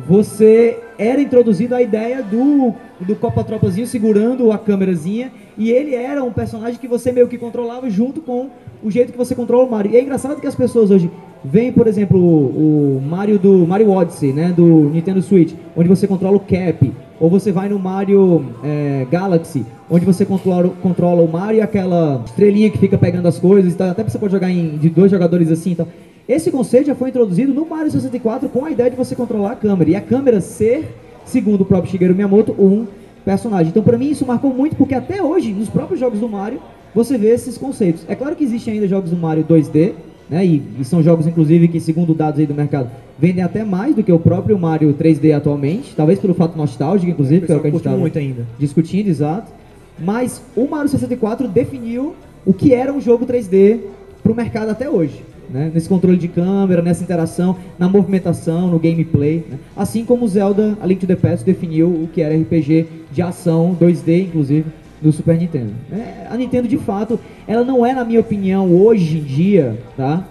você 0.05 0.79
era 0.97 1.21
introduzido 1.21 1.73
à 1.73 1.81
ideia 1.81 2.21
do, 2.21 2.73
do 2.99 3.15
Copa 3.15 3.43
Tropazinho 3.43 3.87
segurando 3.87 4.51
a 4.51 4.57
câmerazinha 4.57 5.31
e 5.57 5.71
ele 5.71 5.95
era 5.95 6.23
um 6.23 6.31
personagem 6.31 6.79
que 6.79 6.87
você 6.87 7.11
meio 7.11 7.27
que 7.27 7.37
controlava 7.37 7.89
junto 7.89 8.21
com 8.21 8.49
o 8.83 8.91
jeito 8.91 9.11
que 9.11 9.17
você 9.17 9.33
controla 9.33 9.65
o 9.65 9.71
Mario. 9.71 9.91
E 9.91 9.97
é 9.97 10.01
engraçado 10.01 10.39
que 10.39 10.45
as 10.45 10.55
pessoas 10.55 10.91
hoje 10.91 11.09
veem, 11.43 11.71
por 11.71 11.87
exemplo, 11.87 12.19
o, 12.19 12.97
o 12.97 13.01
Mario 13.01 13.39
do 13.39 13.65
Mario 13.65 13.89
Odyssey, 13.89 14.33
né, 14.33 14.53
do 14.55 14.89
Nintendo 14.89 15.21
Switch, 15.21 15.53
onde 15.75 15.89
você 15.89 16.07
controla 16.07 16.37
o 16.37 16.41
Cap, 16.41 16.93
ou 17.19 17.29
você 17.29 17.51
vai 17.51 17.67
no 17.67 17.79
Mario 17.79 18.45
é, 18.63 19.07
Galaxy, 19.09 19.65
onde 19.89 20.05
você 20.05 20.25
controla, 20.25 20.69
controla 20.81 21.21
o 21.21 21.27
Mario 21.27 21.57
e 21.57 21.61
aquela 21.61 22.21
estrelinha 22.25 22.69
que 22.69 22.77
fica 22.77 22.97
pegando 22.97 23.27
as 23.27 23.39
coisas, 23.39 23.79
até 23.79 24.03
você 24.03 24.19
pode 24.19 24.33
jogar 24.33 24.51
em, 24.51 24.77
de 24.77 24.89
dois 24.89 25.09
jogadores 25.09 25.51
assim, 25.51 25.71
então 25.71 25.87
esse 26.27 26.51
conceito 26.51 26.87
já 26.87 26.95
foi 26.95 27.09
introduzido 27.09 27.53
no 27.53 27.65
Mario 27.65 27.89
64 27.89 28.49
com 28.49 28.65
a 28.65 28.71
ideia 28.71 28.89
de 28.89 28.97
você 28.97 29.15
controlar 29.15 29.53
a 29.53 29.55
câmera. 29.55 29.91
E 29.91 29.95
a 29.95 30.01
câmera 30.01 30.41
ser, 30.41 30.93
segundo 31.25 31.61
o 31.61 31.65
próprio 31.65 31.89
Shigeru 31.89 32.13
Miyamoto, 32.13 32.51
um 32.59 32.85
personagem. 33.23 33.69
Então, 33.69 33.81
pra 33.81 33.97
mim, 33.97 34.09
isso 34.09 34.25
marcou 34.25 34.53
muito, 34.53 34.75
porque 34.75 34.93
até 34.93 35.23
hoje, 35.23 35.53
nos 35.53 35.69
próprios 35.69 35.99
jogos 35.99 36.19
do 36.19 36.27
Mario, 36.27 36.59
você 36.93 37.17
vê 37.17 37.29
esses 37.29 37.57
conceitos. 37.57 38.03
É 38.09 38.15
claro 38.15 38.35
que 38.35 38.43
existem 38.43 38.73
ainda 38.73 38.87
jogos 38.87 39.11
do 39.11 39.15
Mario 39.15 39.45
2D, 39.45 39.93
né? 40.29 40.45
E, 40.45 40.61
e 40.79 40.83
são 40.83 41.01
jogos, 41.01 41.27
inclusive, 41.27 41.69
que, 41.69 41.79
segundo 41.79 42.13
dados 42.13 42.39
aí 42.39 42.45
do 42.45 42.53
mercado, 42.53 42.89
vendem 43.17 43.43
até 43.43 43.63
mais 43.63 43.95
do 43.95 44.03
que 44.03 44.11
o 44.11 44.19
próprio 44.19 44.59
Mario 44.59 44.93
3D 44.93 45.35
atualmente. 45.35 45.95
Talvez 45.95 46.19
pelo 46.19 46.33
fato 46.33 46.57
nostálgico, 46.57 47.09
inclusive, 47.09 47.45
que 47.45 47.51
é 47.53 47.55
o 47.55 47.61
que 47.61 47.67
a 47.67 47.71
gente 47.71 47.83
tava 47.83 47.97
muito 47.97 48.19
ainda. 48.19 48.45
discutindo, 48.59 49.07
exato. 49.07 49.51
Mas 49.97 50.41
o 50.55 50.67
Mario 50.67 50.89
64 50.89 51.47
definiu 51.47 52.13
o 52.45 52.53
que 52.53 52.73
era 52.73 52.91
um 52.91 52.99
jogo 52.99 53.25
3D 53.25 53.79
pro 54.21 54.35
mercado 54.35 54.69
até 54.69 54.89
hoje. 54.89 55.23
Né? 55.49 55.71
Nesse 55.73 55.87
controle 55.87 56.17
de 56.17 56.27
câmera, 56.27 56.81
nessa 56.81 57.03
interação, 57.03 57.55
na 57.79 57.87
movimentação, 57.87 58.67
no 58.67 58.79
gameplay. 58.79 59.45
né? 59.49 59.57
Assim 59.75 60.03
como 60.03 60.27
Zelda 60.27 60.77
A 60.81 60.85
Link 60.85 60.99
to 60.99 61.07
the 61.07 61.15
Past 61.15 61.45
definiu 61.45 61.87
o 61.87 62.09
que 62.11 62.21
era 62.21 62.35
RPG 62.35 62.85
de 63.11 63.21
ação, 63.21 63.75
2D 63.79 64.25
inclusive, 64.25 64.65
do 65.01 65.11
Super 65.11 65.37
Nintendo. 65.37 65.71
É, 65.91 66.27
a 66.29 66.35
Nintendo, 66.35 66.67
de 66.67 66.77
fato, 66.77 67.19
ela 67.47 67.63
não 67.63 67.85
é, 67.85 67.93
na 67.93 68.03
minha 68.03 68.19
opinião, 68.19 68.71
hoje 68.73 69.17
em 69.17 69.23
dia, 69.23 69.77
tá? 69.95 70.27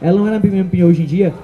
Ela 0.00 0.18
não 0.18 0.28
é, 0.28 0.30
na 0.30 0.38
minha 0.38 0.62
opinião, 0.62 0.88
hoje 0.88 1.02
em 1.02 1.06
dia, 1.06 1.34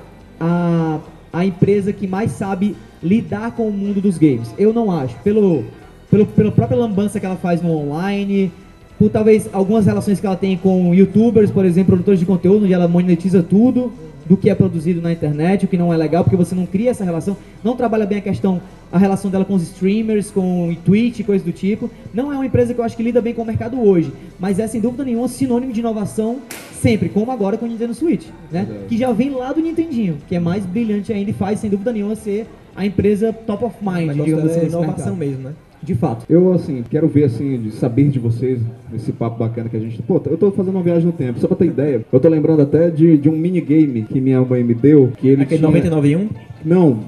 a, 0.41 1.01
a 1.33 1.45
empresa 1.45 1.93
que 1.93 2.07
mais 2.07 2.33
sabe 2.33 2.77
lidar 3.03 3.53
com 3.53 3.69
o 3.69 3.73
mundo 3.73 4.01
dos 4.01 4.19
games. 4.19 4.55
Eu 4.59 4.73
não 4.73 4.91
acho. 4.91 5.17
Pelo, 5.21 5.65
pelo, 6.11 6.27
pela 6.27 6.53
própria 6.53 6.79
lambança 6.79 7.19
que 7.21 7.27
ela 7.27 7.37
faz 7.37 7.63
no 7.63 7.71
online, 7.71 8.53
por 8.99 9.11
talvez 9.11 9.49
algumas 9.53 9.87
relações 9.87 10.19
que 10.21 10.27
ela 10.27 10.37
tem 10.37 10.57
com 10.57 10.95
youtubers, 10.95 11.51
por 11.51 11.65
exemplo, 11.65 11.89
produtores 11.93 12.21
de 12.21 12.27
conteúdo, 12.27 12.65
onde 12.65 12.73
ela 12.73 12.89
monetiza 12.89 13.43
tudo. 13.43 13.93
do 14.29 14.37
que 14.37 14.51
é 14.51 14.57
produzido 14.57 15.01
na 15.01 15.13
internet, 15.13 15.65
o 15.65 15.69
que 15.69 15.79
não 15.79 15.95
é 15.95 15.97
legal, 15.97 16.25
porque 16.25 16.37
você 16.37 16.53
não 16.53 16.67
cria 16.67 16.91
essa 16.91 17.05
relação, 17.05 17.37
não 17.63 17.77
trabalha 17.77 18.05
bem 18.05 18.19
a 18.19 18.21
questão, 18.21 18.61
a 18.91 18.99
relação 18.99 19.31
dela 19.31 19.45
com 19.45 19.55
os 19.55 19.63
streamers, 19.63 20.33
com 20.33 20.69
o 20.69 20.75
Twitch, 20.75 21.25
coisa 21.25 21.45
do 21.45 21.53
tipo. 21.53 21.89
Não 22.13 22.33
é 22.33 22.35
uma 22.35 22.45
empresa 22.45 22.75
que 22.75 22.81
eu 22.81 22.85
acho 22.85 22.97
que 22.97 23.05
lida 23.05 23.21
bem 23.21 23.33
com 23.33 23.43
o 23.43 23.45
mercado 23.45 23.81
hoje, 23.81 24.13
mas 24.37 24.59
é 24.59 24.67
sem 24.67 24.81
dúvida 24.81 25.05
nenhuma 25.05 25.29
sinônimo 25.29 25.73
de 25.73 25.79
inovação 25.79 26.39
sempre, 26.73 27.09
como 27.09 27.31
agora 27.31 27.57
com 27.57 27.67
o 27.67 27.69
Nintendo 27.69 27.95
Switch, 27.95 28.27
né? 28.51 28.67
Que 28.89 28.99
já 28.99 29.13
vem 29.13 29.31
lá 29.31 29.53
do 29.53 29.61
Nintendinho, 29.61 30.17
que 30.29 30.35
é 30.35 30.41
mais 30.41 30.67
brilhante 30.67 31.13
ainda 31.13 31.31
e 31.31 31.33
faz 31.33 31.61
sem 31.61 31.71
dúvida 31.71 31.93
nenhuma 31.93 32.17
ser 32.17 32.49
a 32.75 32.85
empresa 32.85 33.33
top 33.33 33.65
of 33.65 33.77
O 33.81 33.91
mind, 33.91 34.13
digamos 34.25 34.51
assim, 34.51 34.61
é 34.61 34.65
inovação 34.67 35.15
mercado. 35.15 35.17
mesmo, 35.17 35.39
né? 35.45 35.53
De 35.83 35.95
fato. 35.95 36.25
Eu, 36.29 36.53
assim, 36.53 36.83
quero 36.89 37.07
ver, 37.09 37.25
assim, 37.25 37.59
de 37.61 37.71
saber 37.73 38.09
de 38.09 38.19
vocês, 38.19 38.61
esse 38.95 39.13
papo 39.13 39.39
bacana 39.39 39.69
que 39.69 39.77
a 39.77 39.81
gente... 39.81 40.03
Pô, 40.03 40.21
eu 40.27 40.37
tô 40.37 40.51
fazendo 40.51 40.75
uma 40.75 40.83
viagem 40.83 41.07
no 41.07 41.13
tempo, 41.13 41.39
só 41.39 41.47
pra 41.47 41.57
ter 41.57 41.67
ideia. 41.67 42.05
Eu 42.13 42.21
tô 42.21 42.29
lembrando 42.29 42.63
até 42.63 42.91
de, 42.91 43.17
de 43.17 43.29
um 43.29 43.37
minigame 43.37 44.03
que 44.03 44.21
minha 44.21 44.41
mãe 44.41 44.65
me 44.65 44.75
deu, 44.75 45.13
que 45.17 45.29
ele 45.29 45.43
Aquele 45.43 45.59
tinha... 45.59 45.69
99 45.69 46.11
em 46.11 46.17
1? 46.17 46.29
Não, 46.65 46.99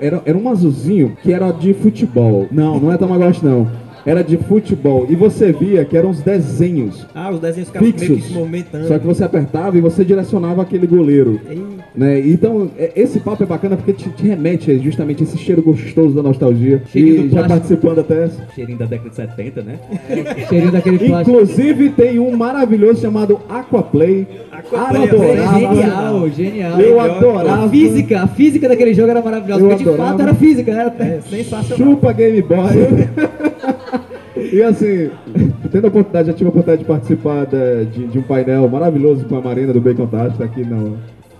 era, 0.00 0.22
era 0.26 0.36
um 0.36 0.48
azulzinho 0.48 1.16
que 1.22 1.32
era 1.32 1.52
de 1.52 1.72
futebol. 1.74 2.48
Não, 2.50 2.80
não 2.80 2.92
é 2.92 2.96
Tamagotchi, 2.98 3.44
não. 3.44 3.68
Era 4.06 4.22
de 4.22 4.36
futebol. 4.36 5.06
E 5.08 5.14
você 5.16 5.50
via 5.52 5.84
que 5.84 5.96
eram 5.96 6.10
os 6.10 6.20
desenhos 6.20 7.06
Ah, 7.14 7.30
os 7.30 7.40
desenhos 7.40 7.68
ficavam 7.68 7.88
meio 7.88 7.98
que 7.98 8.06
fixos. 8.06 8.88
Só 8.88 8.98
que 8.98 9.06
você 9.06 9.24
apertava 9.24 9.78
e 9.78 9.80
você 9.80 10.04
direcionava 10.04 10.62
aquele 10.62 10.86
goleiro. 10.86 11.40
Ei, 11.48 11.62
Né? 11.94 12.20
Então, 12.20 12.70
é- 12.76 12.90
esse 12.96 13.20
papo 13.20 13.44
é 13.44 13.46
bacana 13.46 13.76
porque 13.76 13.92
te, 13.92 14.08
te 14.10 14.26
remete 14.26 14.70
a 14.70 14.76
justamente 14.76 15.22
esse 15.22 15.38
cheiro 15.38 15.62
gostoso 15.62 16.14
da 16.14 16.22
nostalgia. 16.22 16.82
Cheirinho 16.92 17.14
e 17.14 17.18
do 17.28 17.28
já 17.28 17.44
plástico. 17.44 17.48
participando 17.48 17.98
até. 18.00 18.30
Cheirinho 18.54 18.78
da 18.78 18.84
década 18.86 19.10
de 19.10 19.16
70, 19.16 19.62
né? 19.62 19.78
Cheirinho 20.48 20.72
daquele 20.72 20.98
plástico. 20.98 21.30
Inclusive, 21.40 21.90
tem 21.90 22.18
um 22.18 22.36
maravilhoso 22.36 23.00
chamado 23.00 23.38
Aquaplay. 23.48 24.26
Aquaplay, 24.50 25.08
Adorava. 25.08 25.58
Genial, 25.76 26.30
genial. 26.30 26.70
Eu 26.72 26.76
Melhor 26.78 27.10
adorava. 27.10 27.64
A 27.66 27.68
física, 27.68 28.20
a 28.22 28.26
física 28.26 28.68
daquele 28.68 28.92
jogo 28.92 29.10
era 29.10 29.22
maravilhosa, 29.22 29.62
Eu 29.64 29.68
porque 29.68 29.84
de 29.84 29.96
fato 29.96 30.20
era 30.22 30.34
física, 30.34 30.72
né? 30.74 30.92
É 30.98 31.20
sensacional. 31.30 31.76
Chupa 31.94 32.12
Game 32.12 32.42
Boy. 32.42 32.58
e 34.36 34.62
assim, 34.62 35.10
tendo 35.70 35.84
a 35.84 35.88
oportunidade, 35.88 36.28
já 36.28 36.32
tive 36.34 36.46
a 36.46 36.50
oportunidade 36.50 36.82
de 36.82 36.88
participar 36.88 37.44
da- 37.46 37.84
de, 37.84 38.06
de 38.06 38.18
um 38.18 38.22
painel 38.22 38.68
maravilhoso 38.68 39.24
com 39.26 39.36
a 39.36 39.40
Marina 39.40 39.72
do 39.72 39.80
Bacon 39.80 40.06
Task, 40.06 40.36
tá 40.38 40.44
aqui 40.44 40.64
no- 40.64 40.96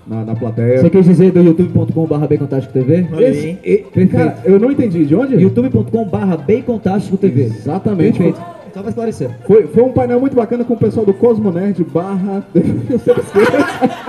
na, 0.07 0.23
na 0.25 0.35
plateia. 0.37 0.81
Você 0.81 0.91
quis 0.91 1.05
dizer 1.07 1.33
do 1.33 1.41
youtube.com.br 1.43 2.15
Bacontástico 2.29 2.73
TV? 2.75 3.07
Olha 3.13 3.29
Esse- 3.29 3.59
e- 3.65 3.79
Perfeito. 3.79 4.13
cara, 4.13 4.37
eu 4.45 4.59
não 4.61 4.71
entendi. 4.71 5.05
De 5.07 5.15
onde? 5.15 5.35
youtube.com.br 5.35 7.17
TV. 7.21 7.43
Exatamente. 7.45 8.19
Perfeito. 8.19 8.55
Só 8.75 8.81
pra 8.81 8.89
esclarecer. 8.91 9.31
Foi, 9.47 9.67
foi 9.69 9.83
um 9.85 9.93
painel 9.93 10.19
muito 10.21 10.35
bacana 10.37 10.65
com 10.65 10.75
o 10.75 10.77
pessoal 10.77 11.07
do 11.07 11.15
Cosmo 11.15 11.51
Nerd 11.53 11.83
barra. 11.85 12.45
Esqueço. 12.55 13.33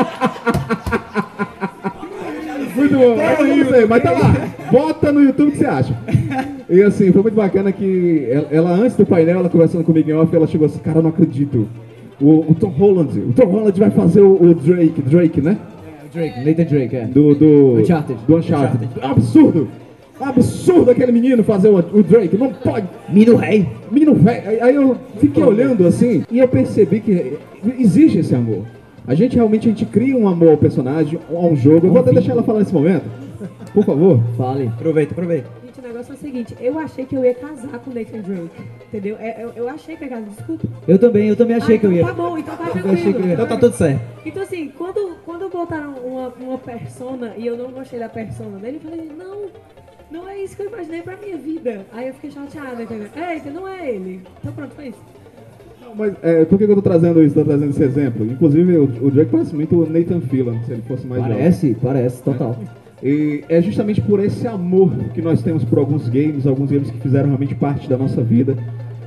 muito 2.76 2.98
bom. 2.98 3.16
Eu 3.16 3.58
não 3.58 3.66
sei, 3.72 3.86
mas 3.86 4.04
tá 4.04 4.12
lá. 4.12 4.34
Bota 4.72 5.12
no 5.12 5.22
YouTube 5.22 5.50
o 5.50 5.52
que 5.52 5.58
você 5.60 5.66
acha. 5.66 5.94
E 6.70 6.82
assim, 6.82 7.12
foi 7.12 7.22
muito 7.22 7.36
bacana 7.36 7.72
que 7.72 8.28
ela, 8.30 8.48
ela, 8.52 8.72
antes 8.72 8.96
do 8.96 9.06
painel, 9.06 9.40
ela 9.40 9.50
conversando 9.50 9.84
comigo 9.84 10.10
em 10.10 10.14
off, 10.14 10.36
ela 10.36 10.48
chegou 10.48 10.66
assim, 10.66 10.80
cara, 10.80 10.98
eu 11.00 11.04
não 11.04 11.10
acredito. 11.12 11.68
O, 12.20 12.46
o 12.52 12.56
Tom 12.60 12.70
Holland, 12.70 13.20
o 13.20 13.34
Tom 13.34 13.46
Holland 13.46 13.80
vai 13.80 13.92
fazer 13.92 14.22
o, 14.22 14.42
o 14.42 14.56
Drake, 14.56 15.02
Drake, 15.02 15.42
né? 15.42 15.58
Drake, 16.14 16.40
Nathan 16.46 16.64
Drake, 16.64 16.96
é. 16.96 17.06
Do, 17.06 17.36
do 17.36 17.82
Uncharted. 17.82 18.20
Do 18.28 18.38
Uncharted. 18.38 18.88
Absurdo! 19.02 19.68
Absurdo 20.20 20.92
aquele 20.92 21.12
menino 21.12 21.44
fazer 21.44 21.68
o, 21.68 21.76
o 21.78 22.02
Drake, 22.02 22.38
não 22.38 22.52
pode. 22.54 22.88
Mino 23.10 23.36
Rei. 23.36 23.68
Menino 23.92 24.18
aí- 24.26 24.62
aí 24.62 24.76
eu 24.76 24.96
fiquei 25.20 25.44
olhando 25.44 25.86
assim 25.86 26.24
e 26.32 26.40
eu 26.40 26.48
percebi 26.48 27.02
que 27.02 27.38
existe 27.78 28.20
esse 28.20 28.34
amor. 28.34 28.64
A 29.06 29.14
gente 29.14 29.36
realmente 29.36 29.68
a 29.68 29.72
gente 29.72 29.86
cria 29.86 30.16
um 30.18 30.28
amor 30.28 30.52
ao 30.52 30.58
personagem, 30.58 31.20
a 31.30 31.34
um 31.46 31.56
jogo. 31.56 31.86
Eu 31.88 31.92
vou 31.92 32.00
até 32.00 32.12
deixar 32.14 32.32
ela 32.32 32.44
falar 32.44 32.60
nesse 32.60 32.74
momento. 32.74 33.04
Por 33.74 33.84
favor. 33.84 34.22
Fale. 34.38 34.68
Aproveita, 34.68 35.12
aproveita. 35.12 35.48
Negócio 35.96 36.12
é 36.12 36.16
o 36.18 36.20
seguinte, 36.20 36.54
eu 36.60 36.78
achei 36.78 37.06
que 37.06 37.16
eu 37.16 37.24
ia 37.24 37.34
casar 37.34 37.80
com 37.80 37.90
o 37.90 37.94
Nathan 37.94 38.20
Drake, 38.20 38.62
entendeu? 38.90 39.16
É, 39.18 39.42
Eu, 39.42 39.54
eu 39.56 39.70
achei 39.70 39.96
que 39.96 40.04
ia 40.04 40.10
casar, 40.10 40.28
desculpa. 40.28 40.68
Eu 40.86 41.00
também, 41.00 41.30
eu 41.30 41.38
também 41.38 41.56
achei 41.56 41.78
Ah, 41.78 41.80
que 41.80 41.86
eu 41.86 41.92
então 41.94 42.10
ia. 42.10 42.14
Tá 42.14 42.22
bom, 42.22 42.38
então 42.38 42.58
tá 42.58 42.64
Eu 42.66 42.70
achei 42.70 42.82
que 42.82 42.88
eu 42.90 42.92
ia. 42.92 43.14
tranquilo. 43.14 43.32
Então 43.34 43.48
tá 43.48 43.58
tudo 43.58 43.76
certo. 43.78 44.02
Então 44.26 44.44
assim, 44.44 44.74
quando, 44.78 45.16
quando 45.24 45.50
botaram 45.50 45.94
uma, 45.94 46.28
uma 46.38 46.58
persona 46.58 47.34
e 47.38 47.48
eu 47.48 47.56
não 47.56 47.72
gostei 47.72 47.98
da 47.98 48.10
persona 48.10 48.58
dele, 48.58 48.82
eu 48.84 48.90
falei, 48.92 49.10
não, 49.18 49.46
não 50.12 50.28
é 50.30 50.38
isso 50.44 50.58
que 50.58 50.64
eu 50.64 50.68
imaginei 50.68 51.02
pra 51.02 51.16
minha 51.16 51.38
vida. 51.38 51.86
Aí 51.94 52.10
eu 52.10 52.14
fiquei 52.16 52.32
chateada, 52.32 52.84
entendeu? 52.84 53.08
Eita, 53.16 53.50
não 53.52 53.66
é 53.66 53.90
ele. 53.90 54.20
Então 54.42 54.52
pronto, 54.52 54.76
foi 54.76 54.88
isso. 54.90 55.00
Mas 55.96 56.14
é, 56.22 56.44
por 56.44 56.58
que 56.60 56.66
que 56.66 56.72
eu 56.74 56.76
tô 56.76 56.82
trazendo 56.82 57.24
isso, 57.24 57.36
tô 57.36 57.46
trazendo 57.46 57.70
esse 57.70 57.82
exemplo? 57.84 58.26
Inclusive 58.26 58.76
o, 58.76 58.84
o 58.84 59.10
Drake 59.12 59.32
parece 59.32 59.56
muito 59.56 59.82
o 59.82 59.90
Nathan 59.90 60.20
Fillion, 60.20 60.62
se 60.66 60.74
ele 60.74 60.82
fosse 60.82 61.08
mais 61.08 61.22
jovem. 61.22 61.38
Parece, 61.38 61.78
parece, 61.82 62.22
total. 62.22 62.58
E 63.06 63.44
é 63.48 63.62
justamente 63.62 64.02
por 64.02 64.20
esse 64.20 64.48
amor 64.48 64.92
que 65.14 65.22
nós 65.22 65.40
temos 65.44 65.64
por 65.64 65.78
alguns 65.78 66.10
games, 66.10 66.48
alguns 66.48 66.72
games 66.72 66.90
que 66.90 66.98
fizeram 66.98 67.28
realmente 67.28 67.54
parte 67.54 67.88
da 67.88 67.96
nossa 67.96 68.24
vida. 68.24 68.58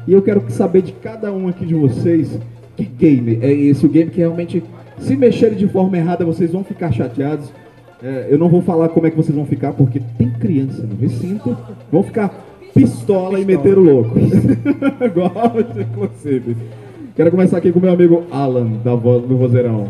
E 0.06 0.12
eu 0.12 0.22
quero 0.22 0.40
saber 0.50 0.82
de 0.82 0.92
cada 0.92 1.32
um 1.32 1.48
aqui 1.48 1.66
de 1.66 1.74
vocês 1.74 2.38
que 2.76 2.84
game 2.84 3.40
é 3.42 3.52
esse, 3.52 3.84
o 3.84 3.88
game 3.88 4.08
que 4.08 4.18
realmente, 4.18 4.62
se 4.98 5.16
mexerem 5.16 5.58
de 5.58 5.66
forma 5.66 5.98
errada, 5.98 6.24
vocês 6.24 6.52
vão 6.52 6.62
ficar 6.62 6.92
chateados. 6.92 7.52
É, 8.00 8.28
eu 8.30 8.38
não 8.38 8.48
vou 8.48 8.62
falar 8.62 8.88
como 8.90 9.04
é 9.04 9.10
que 9.10 9.16
vocês 9.16 9.36
vão 9.36 9.44
ficar, 9.44 9.72
porque 9.72 10.00
tem 10.16 10.30
criança 10.30 10.84
no 10.84 10.94
recinto, 10.94 11.56
vão 11.90 12.04
ficar 12.04 12.28
pistola, 12.72 13.40
e 13.40 13.44
meter 13.44 13.76
o 13.76 13.82
louco. 13.82 14.16
Igual, 15.04 15.54
inclusive. 15.76 16.56
Quero 17.16 17.32
começar 17.32 17.58
aqui 17.58 17.72
com 17.72 17.80
meu 17.80 17.92
amigo 17.92 18.22
Alan, 18.30 18.74
da 18.84 18.94
voz 18.94 19.26
do 19.26 19.36
Vozeirão. 19.36 19.88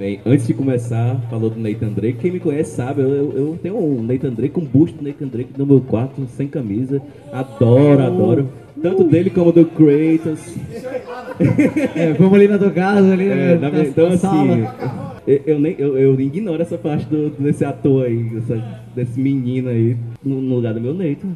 Bem, 0.00 0.18
antes 0.24 0.46
de 0.46 0.54
começar, 0.54 1.14
falou 1.28 1.50
do 1.50 1.60
Nathan 1.60 1.88
Drake. 1.88 2.20
Quem 2.20 2.30
me 2.30 2.40
conhece 2.40 2.74
sabe, 2.74 3.02
eu, 3.02 3.32
eu, 3.36 3.58
tenho 3.62 3.76
um 3.76 4.02
Nathan 4.02 4.30
Drake, 4.32 4.58
um 4.58 4.64
busto 4.64 4.96
do 4.96 5.04
Nathan 5.06 5.26
Drake 5.26 5.50
no 5.58 5.66
meu 5.66 5.78
quarto, 5.82 6.26
sem 6.38 6.48
camisa. 6.48 7.02
Adoro, 7.30 8.02
adoro. 8.02 8.48
Tanto 8.80 9.04
dele 9.04 9.28
como 9.28 9.52
do 9.52 9.66
Kratos. 9.66 10.56
É, 11.94 12.14
vamos 12.14 12.32
ali 12.32 12.48
na 12.48 12.56
tua 12.56 12.70
casa, 12.70 13.12
ali 13.12 13.26
É, 13.28 13.56
na, 13.56 13.68
na- 13.68 13.76
na- 13.76 13.84
então, 13.84 14.08
na 14.08 14.14
assim, 14.14 14.66
eu, 15.26 15.40
eu 15.44 15.60
nem, 15.60 15.74
eu, 15.78 15.98
eu 15.98 16.18
ignoro 16.18 16.62
essa 16.62 16.78
parte 16.78 17.04
do, 17.04 17.28
desse 17.38 17.62
ator 17.62 18.06
aí, 18.06 18.40
desse 18.96 19.20
menino 19.20 19.68
aí, 19.68 19.98
no, 20.24 20.40
no 20.40 20.54
lugar 20.56 20.72
do 20.72 20.80
meu 20.80 20.94
Nathan. 20.94 21.28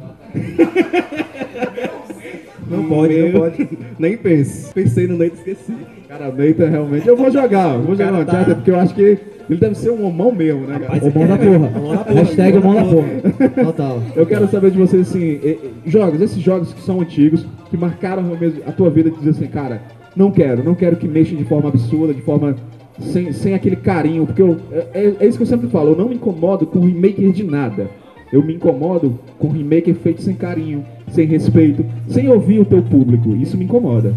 Não 2.67 2.83
pode, 2.87 3.15
não 3.15 3.29
Meu- 3.29 3.41
pode. 3.41 3.69
Nem 3.99 4.17
pense. 4.17 4.73
Pensei 4.73 5.05
no 5.05 5.19
Nathan, 5.19 5.35
esqueci. 5.35 5.94
Cara, 6.17 6.31
Nathan 6.31 6.69
realmente. 6.69 7.07
Eu 7.07 7.17
vou 7.17 7.29
jogar, 7.31 7.75
eu 7.75 7.81
vou 7.81 7.95
jogar 7.95 8.13
um 8.13 8.23
tá- 8.25 8.31
Uncharted 8.31 8.55
porque 8.55 8.71
eu 8.71 8.79
acho 8.79 8.93
que 8.95 9.01
ele 9.49 9.59
deve 9.59 9.75
ser 9.75 9.89
um 9.91 10.05
homão 10.05 10.31
mesmo, 10.31 10.61
né, 10.61 10.79
cara? 10.79 10.99
O 11.05 11.13
mão 11.13 11.27
da 11.27 11.37
porra. 11.37 12.03
Hashtag 12.13 12.57
o 12.57 12.63
mão 12.63 12.73
da 12.75 12.83
porra. 12.85 13.63
Total. 13.65 14.01
Eu 14.15 14.25
quero 14.25 14.47
saber 14.47 14.71
de 14.71 14.77
vocês 14.77 15.09
assim, 15.09 15.39
jogos, 15.85 16.21
esses 16.21 16.41
jogos 16.41 16.73
que 16.73 16.81
são 16.81 17.01
antigos, 17.01 17.45
que 17.69 17.77
marcaram 17.77 18.23
mesmo 18.23 18.61
a 18.65 18.71
tua 18.71 18.89
vida, 18.89 19.09
de 19.11 19.17
dizer 19.17 19.31
assim, 19.31 19.47
cara, 19.47 19.81
não 20.15 20.31
quero, 20.31 20.63
não 20.63 20.73
quero 20.73 20.95
que 20.95 21.07
mexam 21.07 21.37
de 21.37 21.43
forma 21.43 21.67
absurda, 21.69 22.13
de 22.13 22.21
forma 22.21 22.55
sem, 22.99 23.33
sem 23.33 23.53
aquele 23.53 23.75
carinho, 23.75 24.25
porque 24.25 24.41
eu, 24.41 24.57
é, 24.71 24.87
é- 24.93 25.15
é 25.19 25.27
isso 25.27 25.37
que 25.37 25.43
eu 25.43 25.47
sempre 25.47 25.67
falo, 25.67 25.91
eu 25.91 25.97
não 25.97 26.07
me 26.07 26.15
incomodo 26.15 26.65
com 26.65 26.79
remake 26.79 27.29
de 27.31 27.43
nada. 27.43 27.87
Eu 28.31 28.41
me 28.43 28.55
incomodo 28.55 29.19
com 29.37 29.49
remake 29.49 29.93
feito 29.93 30.21
sem 30.21 30.33
carinho, 30.33 30.83
sem 31.09 31.27
respeito, 31.27 31.85
sem 32.07 32.27
ouvir 32.27 32.59
o 32.59 32.65
teu 32.65 32.81
público. 32.81 33.35
Isso 33.35 33.55
me 33.57 33.65
incomoda. 33.65 34.13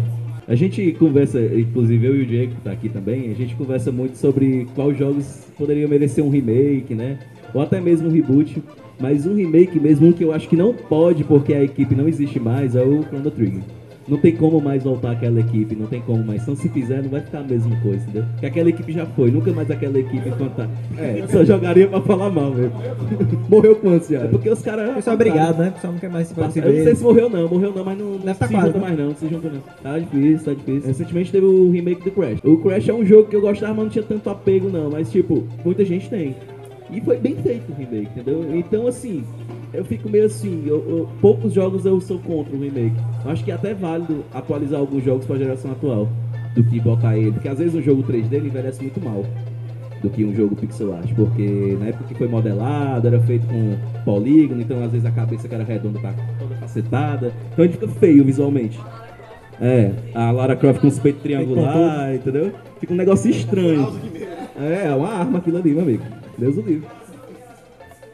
A 0.49 0.55
gente 0.55 0.93
conversa, 0.93 1.39
inclusive 1.39 2.07
eu 2.07 2.15
e 2.15 2.23
o 2.23 2.25
Diego 2.25 2.55
que 2.55 2.61
tá 2.61 2.71
aqui 2.71 2.89
também, 2.89 3.29
a 3.29 3.35
gente 3.35 3.53
conversa 3.53 3.91
muito 3.91 4.17
sobre 4.17 4.65
quais 4.73 4.97
jogos 4.97 5.45
poderiam 5.55 5.87
merecer 5.87 6.25
um 6.25 6.29
remake, 6.31 6.95
né? 6.95 7.19
Ou 7.53 7.61
até 7.61 7.79
mesmo 7.79 8.07
um 8.07 8.11
reboot. 8.11 8.59
Mas 8.99 9.27
um 9.27 9.35
remake 9.35 9.79
mesmo, 9.79 10.07
um 10.07 10.11
que 10.11 10.23
eu 10.23 10.33
acho 10.33 10.49
que 10.49 10.55
não 10.55 10.73
pode 10.73 11.23
porque 11.23 11.53
a 11.53 11.63
equipe 11.63 11.93
não 11.93 12.07
existe 12.07 12.39
mais, 12.39 12.75
é 12.75 12.81
o 12.81 13.03
Chrono 13.03 13.29
Trigger. 13.29 13.61
Não 14.09 14.17
tem 14.17 14.35
como 14.35 14.59
mais 14.59 14.83
voltar 14.83 15.11
aquela 15.11 15.39
equipe, 15.39 15.75
não 15.75 15.85
tem 15.85 16.01
como 16.01 16.23
mais. 16.23 16.41
Então 16.41 16.55
se 16.55 16.67
fizer, 16.69 17.03
não 17.03 17.09
vai 17.09 17.21
ficar 17.21 17.39
a 17.39 17.43
mesma 17.43 17.75
coisa, 17.81 18.03
entendeu? 18.03 18.23
Porque 18.31 18.45
aquela 18.45 18.69
equipe 18.69 18.91
já 18.91 19.05
foi, 19.05 19.29
nunca 19.31 19.51
mais 19.51 19.69
aquela 19.69 19.99
equipe 19.99 20.27
enquanto 20.27 20.55
tá. 20.55 20.67
É, 20.97 21.25
só 21.27 21.43
jogaria 21.45 21.87
pra 21.87 22.01
falar 22.01 22.29
mal 22.29 22.51
mesmo. 22.51 22.73
Morreu 23.47 23.75
quantos 23.75 24.09
já? 24.09 24.21
É 24.21 24.27
porque 24.27 24.49
os 24.49 24.61
caras. 24.61 24.95
Pessoal 24.95 25.15
obrigado, 25.15 25.59
né? 25.59 25.69
O 25.69 25.71
pessoal 25.73 25.93
não 25.93 25.99
quer 25.99 26.09
mais 26.09 26.27
se 26.27 26.33
se 26.33 26.59
Eu 26.59 26.73
não 26.73 26.83
sei 26.83 26.95
se 26.95 27.03
morreu 27.03 27.29
não, 27.29 27.47
morreu 27.47 27.73
não, 27.73 27.85
mas 27.85 27.97
não, 27.97 28.11
não 28.11 28.19
tá 28.33 28.47
se 28.47 28.53
quase, 28.53 28.67
junta 28.67 28.79
né? 28.79 28.85
mais 28.85 28.97
não, 28.97 29.05
não 29.07 29.15
se 29.15 29.27
junta 29.27 29.49
não. 29.49 29.61
Tá 29.83 29.99
difícil, 29.99 30.45
tá 30.45 30.53
difícil. 30.53 30.87
Recentemente 30.87 31.31
teve 31.31 31.45
o 31.45 31.71
remake 31.71 32.03
do 32.03 32.11
Crash. 32.11 32.39
O 32.43 32.57
Crash 32.57 32.89
é 32.89 32.93
um 32.93 33.05
jogo 33.05 33.29
que 33.29 33.35
eu 33.35 33.41
gostava, 33.41 33.73
mas 33.73 33.83
não 33.85 33.89
tinha 33.89 34.03
tanto 34.03 34.29
apego 34.29 34.69
não, 34.69 34.89
mas 34.89 35.11
tipo, 35.11 35.47
muita 35.63 35.85
gente 35.85 36.09
tem. 36.09 36.35
E 36.91 36.99
foi 37.01 37.17
bem 37.17 37.35
feito 37.35 37.71
o 37.71 37.75
remake, 37.75 38.09
entendeu? 38.15 38.55
Então 38.55 38.87
assim, 38.87 39.23
eu 39.73 39.85
fico 39.85 40.09
meio 40.09 40.25
assim, 40.25 40.63
eu- 40.65 40.83
eu- 40.89 41.09
poucos 41.21 41.53
jogos 41.53 41.85
eu 41.85 41.99
sou 42.01 42.19
contra 42.19 42.55
o 42.55 42.59
remake. 42.59 42.95
Eu 43.25 43.31
acho 43.31 43.43
que 43.43 43.51
é 43.51 43.53
até 43.55 43.73
válido 43.73 44.23
atualizar 44.33 44.79
alguns 44.79 45.03
jogos 45.03 45.25
pra 45.25 45.37
geração 45.37 45.71
atual, 45.71 46.07
do 46.55 46.63
que 46.63 46.79
botar 46.79 47.17
ele, 47.17 47.31
porque 47.31 47.47
às 47.47 47.59
vezes 47.59 47.75
um 47.75 47.81
jogo 47.81 48.01
3D 48.03 48.35
ele 48.37 48.47
envelhece 48.47 48.81
muito 48.81 48.99
mal 49.03 49.23
do 50.01 50.09
que 50.09 50.23
um 50.25 50.33
jogo 50.33 50.55
pixel 50.55 50.93
art, 50.95 51.11
porque 51.13 51.77
na 51.79 51.87
época 51.87 52.05
que 52.05 52.15
foi 52.15 52.27
modelado, 52.27 53.05
era 53.07 53.19
feito 53.19 53.45
com 53.47 53.75
polígono, 54.05 54.61
então 54.61 54.83
às 54.83 54.91
vezes 54.91 55.05
a 55.05 55.11
cabeça 55.11 55.47
que 55.47 55.53
era 55.53 55.63
redonda 55.63 55.99
tá 55.99 56.13
toda 56.39 56.55
facetada, 56.55 57.33
então 57.51 57.65
ele 57.65 57.73
fica 57.73 57.87
feio 57.87 58.23
visualmente. 58.23 58.79
É, 59.61 59.91
a 60.15 60.31
Lara 60.31 60.55
Croft 60.55 60.79
com 60.79 60.87
os 60.87 60.97
peitos 60.99 61.21
triangular, 61.21 62.15
entendeu? 62.15 62.53
Fica 62.79 62.93
um 62.93 62.97
negócio 62.97 63.29
estranho. 63.29 63.91
É, 64.57 64.87
é 64.87 64.95
uma 64.95 65.09
arma 65.09 65.39
aquilo 65.39 65.57
ali, 65.57 65.71
meu 65.73 65.83
amigo. 65.83 66.03
Deus 66.37 66.55
o 66.57 66.61
livre. 66.61 66.87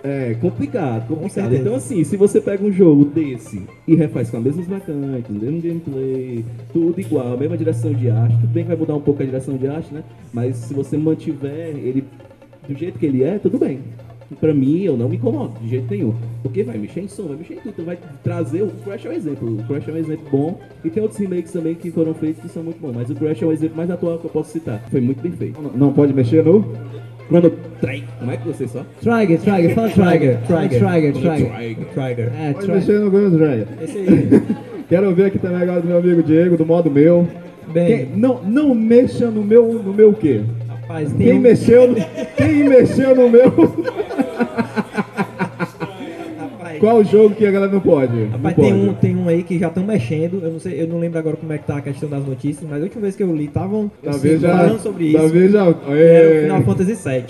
É 0.08 0.36
complicado, 0.36 1.08
complicado. 1.08 1.56
Então, 1.56 1.74
assim, 1.74 2.03
se 2.03 2.16
você 2.16 2.39
pega 2.39 2.64
um 2.64 2.72
jogo 2.72 3.06
desse 3.06 3.64
e 3.88 3.95
refaz 3.95 4.30
com 4.30 4.38
as 4.38 4.43
mesmas 4.43 4.68
mecânicas, 4.68 5.36
o 5.36 5.39
mesmo 5.39 5.60
gameplay, 5.60 6.45
tudo 6.72 7.01
igual, 7.01 7.34
a 7.34 7.38
mesma 7.38 7.58
direção 7.58 7.91
de 7.91 8.08
arte, 8.08 8.36
tudo 8.36 8.53
bem 8.53 8.64
que 8.64 8.68
vai 8.68 8.78
mudar 8.78 8.93
um 8.93 9.01
pouco 9.01 9.24
a 9.24 9.26
direção 9.26 9.58
de 9.58 9.68
arte, 9.68 9.91
né? 9.91 10.03
Mas 10.32 10.58
se 10.58 10.76
você 10.76 10.95
mantiver 10.95 11.70
ele 11.70 12.03
do 12.68 12.78
jeito 12.78 12.99
que 12.99 13.06
ele 13.08 13.24
é, 13.24 13.39
tudo 13.39 13.58
bem. 13.58 13.80
Pra 14.39 14.53
mim, 14.53 14.82
eu 14.82 14.95
não 14.95 15.10
me 15.10 15.16
incomodo, 15.16 15.60
de 15.60 15.70
jeito 15.70 15.89
nenhum. 15.89 16.14
Porque 16.43 16.62
vai 16.62 16.78
mexer 16.78 17.01
em 17.01 17.08
som, 17.08 17.24
vai 17.24 17.38
mexer 17.38 17.56
em 17.56 17.58
tudo. 17.58 17.70
Então 17.70 17.86
vai 17.86 17.97
trazer. 18.24 18.62
O 18.62 18.68
Crash 18.84 19.06
é 19.06 19.10
um 19.10 19.14
exemplo. 19.14 19.60
O 19.60 19.64
Crash 19.64 19.88
é 19.88 19.91
um 19.91 19.97
exemplo 19.97 20.26
bom. 20.32 20.60
E 20.84 20.89
tem 20.89 21.01
outros 21.01 21.20
remakes 21.20 21.51
também 21.51 21.74
que 21.74 21.89
foram 21.89 22.14
feitos 22.14 22.43
que 22.43 22.49
são 22.49 22.64
muito 22.64 22.80
bons. 22.80 22.93
Mas 22.93 23.10
o 23.10 23.16
Crash 23.16 23.41
é 23.41 23.45
um 23.45 23.51
exemplo 23.51 23.78
mais 23.78 23.89
atual 23.89 24.20
que 24.20 24.26
eu 24.26 24.32
posso 24.32 24.51
citar. 24.51 24.84
Foi 24.89 25.01
muito 25.01 25.22
bem 25.22 25.32
feito. 25.32 25.60
Não 25.76 25.93
pode 25.93 26.14
mexer 26.14 26.43
no. 26.43 26.64
Chrono 27.28 27.49
Trigger. 27.82 28.07
Como 28.19 28.32
é 28.32 28.38
que 28.38 28.47
você 28.47 28.67
só? 28.67 28.86
Trigger, 29.01 29.39
Trigger, 29.39 29.73
fala 29.76 29.89
Trigger. 29.89 30.38
Trigger. 30.45 30.80
Trigger, 30.80 31.13
Trigger. 31.13 31.86
Trigger. 31.93 32.32
É, 32.39 32.53
Pode 32.53 32.65
Trigger. 32.65 32.76
mexer 32.76 32.99
no 32.99 33.11
Guns 33.11 33.32
Dragon. 33.34 33.65
Esse 33.82 33.97
aí. 33.97 34.41
Quero 34.88 35.15
ver 35.15 35.26
aqui 35.26 35.39
também 35.39 35.61
agora 35.63 35.82
do 35.82 35.88
meu 35.88 35.97
amigo 35.97 36.21
Diego, 36.21 36.55
do 36.55 36.65
modo 36.65 36.91
meu. 36.91 37.28
Bem, 37.73 37.88
Quem- 37.88 38.05
não, 38.15 38.41
não 38.43 38.76
mexa 38.76 39.32
no 39.32 39.43
meu, 39.43 39.73
no 39.73 39.91
meu 39.91 40.13
quê? 40.13 40.41
rapaz, 40.69 41.11
tem 41.13 41.28
Quem 41.28 41.38
um, 41.38 41.41
mexeu, 41.41 41.95
quem 42.38 42.69
mexeu 42.69 43.15
no 43.15 43.28
meu? 43.28 43.51
Qual 46.80 47.03
jogo 47.03 47.36
que 47.36 47.45
a 47.45 47.51
galera 47.51 47.71
não 47.71 47.80
pode? 47.82 48.13
Não 48.15 48.30
Rapaz, 48.32 48.55
pode. 48.55 48.67
tem 48.67 48.73
um, 48.73 48.93
tem 48.93 49.15
um 49.15 49.28
aí 49.28 49.43
que 49.43 49.57
já 49.59 49.67
estão 49.67 49.84
mexendo. 49.86 50.39
Eu 50.43 50.51
não 50.51 50.59
sei, 50.59 50.82
eu 50.82 50.88
não 50.88 50.99
lembro 50.99 51.19
agora 51.19 51.36
como 51.38 51.51
é 51.53 51.57
que 51.57 51.65
tá 51.65 51.78
a 51.78 51.82
questão 51.82 52.09
das 52.09 52.26
notícias, 52.26 52.69
mas 52.69 52.80
a 52.82 52.84
última 52.84 53.01
vez 53.03 53.15
que 53.15 53.23
eu 53.23 53.36
li, 53.36 53.45
estavam 53.45 53.91
Talvez 54.03 54.41
já. 54.41 54.57
falando 54.57 54.80
sobre 54.82 55.05
isso. 55.05 55.17
Talvez 55.17 55.51
já. 55.51 55.76
É, 55.89 56.41
Final 56.43 56.63
Fantasy 56.63 56.93
VII. 57.09 57.26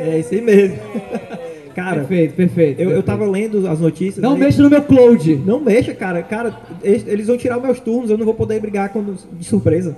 É 0.00 0.18
isso 0.18 0.34
aí 0.34 0.40
mesmo. 0.40 0.76
Cara, 1.74 2.00
Perfeito, 2.00 2.34
perfeito. 2.34 2.80
eu, 2.80 2.84
eu 2.86 2.88
perfeito. 2.88 3.06
tava 3.06 3.24
lendo 3.30 3.68
as 3.68 3.78
notícias. 3.78 4.20
Não 4.20 4.32
né? 4.36 4.46
mexa 4.46 4.60
no 4.60 4.68
meu 4.68 4.82
cloud. 4.82 5.36
Não 5.46 5.60
mexa, 5.60 5.94
cara. 5.94 6.24
Cara, 6.24 6.52
eles, 6.82 7.06
eles 7.06 7.26
vão 7.28 7.36
tirar 7.38 7.56
os 7.56 7.62
meus 7.62 7.78
turnos, 7.78 8.10
eu 8.10 8.18
não 8.18 8.24
vou 8.24 8.34
poder 8.34 8.58
brigar 8.60 8.88
quando, 8.88 9.16
de 9.38 9.44
surpresa. 9.44 9.94